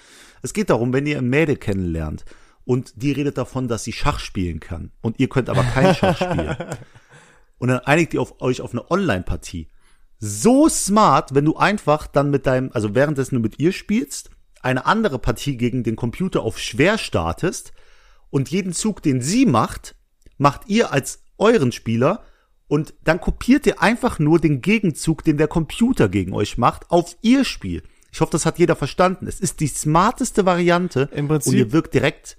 Es 0.44 0.54
geht 0.54 0.70
darum, 0.70 0.94
wenn 0.94 1.08
ihr 1.08 1.18
ein 1.18 1.28
Mädel 1.28 1.58
kennenlernt 1.58 2.24
und 2.66 2.94
die 3.02 3.12
redet 3.12 3.40
davon, 3.40 3.68
dass 3.68 3.84
sie 3.84 3.94
Schach 3.94 4.20
spielen 4.20 4.60
kann 4.60 4.92
und 5.02 5.20
ihr 5.20 5.28
könnt 5.28 5.50
aber 5.50 5.64
kein 5.64 5.96
Schach 5.96 6.18
spielen. 6.18 6.56
Und 7.60 7.70
dann 7.70 7.80
einigt 7.80 8.14
ihr 8.14 8.22
auf, 8.22 8.42
euch 8.42 8.60
auf 8.60 8.72
eine 8.72 8.92
Online-Partie. 8.92 9.70
So 10.20 10.68
smart, 10.68 11.34
wenn 11.34 11.46
du 11.46 11.56
einfach 11.56 12.08
dann 12.08 12.30
mit 12.30 12.46
deinem, 12.46 12.72
also 12.74 12.94
währenddessen 12.94 13.36
du 13.36 13.42
mit 13.42 13.58
ihr 13.58 13.72
spielst, 13.72 14.32
eine 14.62 14.86
andere 14.86 15.18
Partie 15.18 15.56
gegen 15.56 15.84
den 15.84 15.96
Computer 15.96 16.42
auf 16.42 16.60
schwer 16.60 16.98
startest 16.98 17.72
und 18.32 18.50
jeden 18.50 18.74
Zug, 18.74 19.02
den 19.02 19.22
sie 19.22 19.46
macht, 19.46 19.96
macht 20.38 20.68
ihr 20.68 20.92
als 20.92 21.24
euren 21.38 21.72
Spieler 21.72 22.26
und 22.74 22.94
dann 23.04 23.22
kopiert 23.22 23.68
ihr 23.68 23.82
einfach 23.84 24.18
nur 24.18 24.40
den 24.40 24.62
Gegenzug, 24.62 25.24
den 25.24 25.38
der 25.38 25.48
Computer 25.48 26.10
gegen 26.10 26.34
euch 26.34 26.58
macht, 26.58 26.90
auf 26.90 27.16
ihr 27.22 27.46
Spiel. 27.46 27.84
Ich 28.12 28.20
hoffe, 28.22 28.32
das 28.32 28.46
hat 28.48 28.58
jeder 28.58 28.76
verstanden. 28.76 29.28
Es 29.28 29.40
ist 29.40 29.60
die 29.60 29.68
smarteste 29.68 30.46
Variante 30.46 31.08
Im 31.14 31.26
und 31.26 31.28
Prinzip- 31.30 31.54
ihr 31.54 31.72
wirkt 31.72 31.94
direkt. 31.94 32.38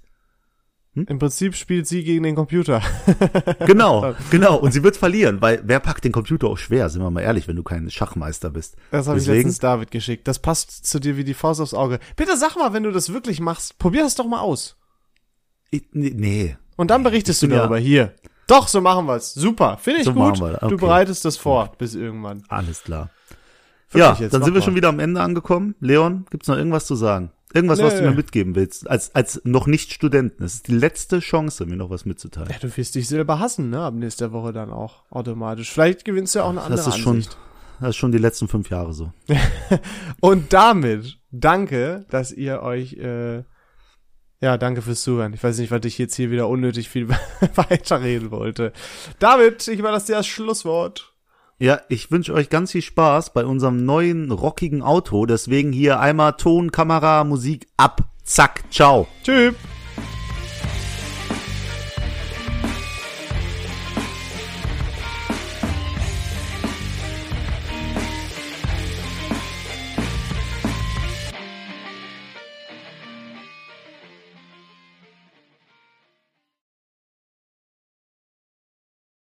Im 0.93 1.19
Prinzip 1.19 1.55
spielt 1.55 1.87
sie 1.87 2.03
gegen 2.03 2.23
den 2.23 2.35
Computer. 2.35 2.81
Genau, 3.65 4.13
genau. 4.31 4.57
Und 4.57 4.71
sie 4.73 4.83
wird 4.83 4.95
verlieren, 4.97 5.41
weil 5.41 5.61
wer 5.65 5.79
packt 5.79 6.03
den 6.05 6.11
Computer 6.11 6.47
auch 6.47 6.57
schwer, 6.57 6.89
sind 6.89 7.01
wir 7.01 7.11
mal 7.11 7.21
ehrlich, 7.21 7.47
wenn 7.47 7.55
du 7.55 7.63
kein 7.63 7.89
Schachmeister 7.89 8.49
bist. 8.49 8.75
Das 8.91 9.07
habe 9.07 9.19
ich 9.19 9.25
letztens 9.27 9.59
David 9.59 9.91
geschickt. 9.91 10.27
Das 10.27 10.39
passt 10.39 10.85
zu 10.85 10.99
dir 10.99 11.15
wie 11.17 11.23
die 11.25 11.33
Faust 11.33 11.59
aufs 11.61 11.73
Auge. 11.73 11.99
Bitte 12.15 12.37
sag 12.37 12.55
mal, 12.57 12.71
wenn 12.73 12.83
du 12.83 12.91
das 12.91 13.11
wirklich 13.13 13.39
machst, 13.41 13.77
probier 13.77 14.03
das 14.03 14.15
doch 14.15 14.27
mal 14.27 14.39
aus. 14.41 14.77
Ich, 15.71 15.83
nee. 15.93 16.55
Und 16.77 16.91
dann 16.91 17.03
berichtest 17.03 17.41
du 17.41 17.47
bin 17.47 17.55
ja- 17.55 17.61
darüber 17.63 17.77
hier. 17.79 18.13
Doch, 18.47 18.67
so 18.67 18.81
machen 18.81 19.07
wir's. 19.07 19.33
Super, 19.33 19.77
finde 19.77 19.99
ich 20.01 20.05
So 20.05 20.13
gut. 20.13 20.39
das. 20.39 20.59
Du 20.59 20.65
Okay. 20.67 20.75
bereitest 20.77 21.25
das 21.25 21.37
vor 21.37 21.71
bis 21.77 21.95
irgendwann. 21.95 22.43
Alles 22.47 22.83
klar. 22.83 23.09
Wirklich 23.91 24.19
ja, 24.19 24.23
jetzt, 24.25 24.33
dann 24.33 24.43
sind 24.43 24.53
wir 24.53 24.59
mal. 24.59 24.65
schon 24.65 24.75
wieder 24.75 24.89
am 24.89 24.99
Ende 24.99 25.21
angekommen. 25.21 25.75
Leon, 25.79 26.25
gibt's 26.29 26.47
noch 26.47 26.57
irgendwas 26.57 26.85
zu 26.85 26.95
sagen? 26.95 27.31
Irgendwas, 27.53 27.81
was 27.81 27.93
Nee. 27.93 28.01
du 28.01 28.09
mir 28.09 28.15
mitgeben 28.15 28.53
willst, 28.55 28.89
als, 28.89 29.15
als 29.15 29.39
noch 29.45 29.65
nicht 29.65 29.93
Studenten. 29.93 30.43
Es 30.43 30.55
ist 30.55 30.67
die 30.67 30.73
letzte 30.75 31.19
Chance, 31.19 31.65
mir 31.65 31.77
noch 31.77 31.89
was 31.89 32.03
mitzuteilen. 32.05 32.49
Ja, 32.51 32.57
du 32.59 32.75
wirst 32.75 32.95
dich 32.95 33.07
selber 33.07 33.39
hassen, 33.39 33.69
ne? 33.69 33.79
Ab 33.79 33.93
nächster 33.93 34.33
Woche 34.33 34.51
dann 34.51 34.71
auch 34.71 35.03
automatisch. 35.09 35.71
Vielleicht 35.71 36.03
gewinnst 36.03 36.35
du 36.35 36.39
ja 36.39 36.45
auch 36.45 36.49
eine 36.49 36.61
andere 36.61 36.75
Das 36.77 36.87
ist 36.87 36.97
schon, 36.97 37.15
Ansicht. 37.17 37.37
das 37.79 37.89
ist 37.91 37.95
schon 37.95 38.11
die 38.11 38.17
letzten 38.17 38.49
fünf 38.49 38.69
Jahre 38.69 38.93
so. 38.93 39.13
Und 40.19 40.51
damit 40.51 41.17
danke, 41.31 42.05
dass 42.09 42.31
ihr 42.33 42.61
euch 42.61 42.93
äh, 42.93 43.43
ja, 44.45 44.59
danke 44.59 44.83
fürs 44.83 45.01
Zuhören. 45.01 45.33
Ich 45.33 45.43
weiß 45.43 45.57
nicht, 45.57 45.71
was 45.71 45.83
ich 45.85 45.97
jetzt 45.97 46.13
hier 46.13 46.29
wieder 46.29 46.47
unnötig 46.47 46.87
viel 46.87 47.09
weiterreden 47.55 48.29
wollte. 48.29 48.73
David, 49.17 49.67
ich 49.67 49.79
überlasse 49.79 50.05
dir 50.05 50.17
das 50.17 50.27
Schlusswort. 50.27 51.13
Ja, 51.57 51.81
ich 51.89 52.11
wünsche 52.11 52.31
euch 52.31 52.51
ganz 52.51 52.71
viel 52.71 52.83
Spaß 52.83 53.33
bei 53.33 53.43
unserem 53.43 53.85
neuen 53.85 54.29
rockigen 54.29 54.83
Auto. 54.83 55.25
Deswegen 55.25 55.71
hier 55.71 55.99
einmal 55.99 56.33
Ton, 56.33 56.71
Kamera, 56.71 57.23
Musik 57.23 57.65
ab. 57.75 58.01
Zack, 58.23 58.65
ciao. 58.69 59.07
Tschüss. 59.23 59.55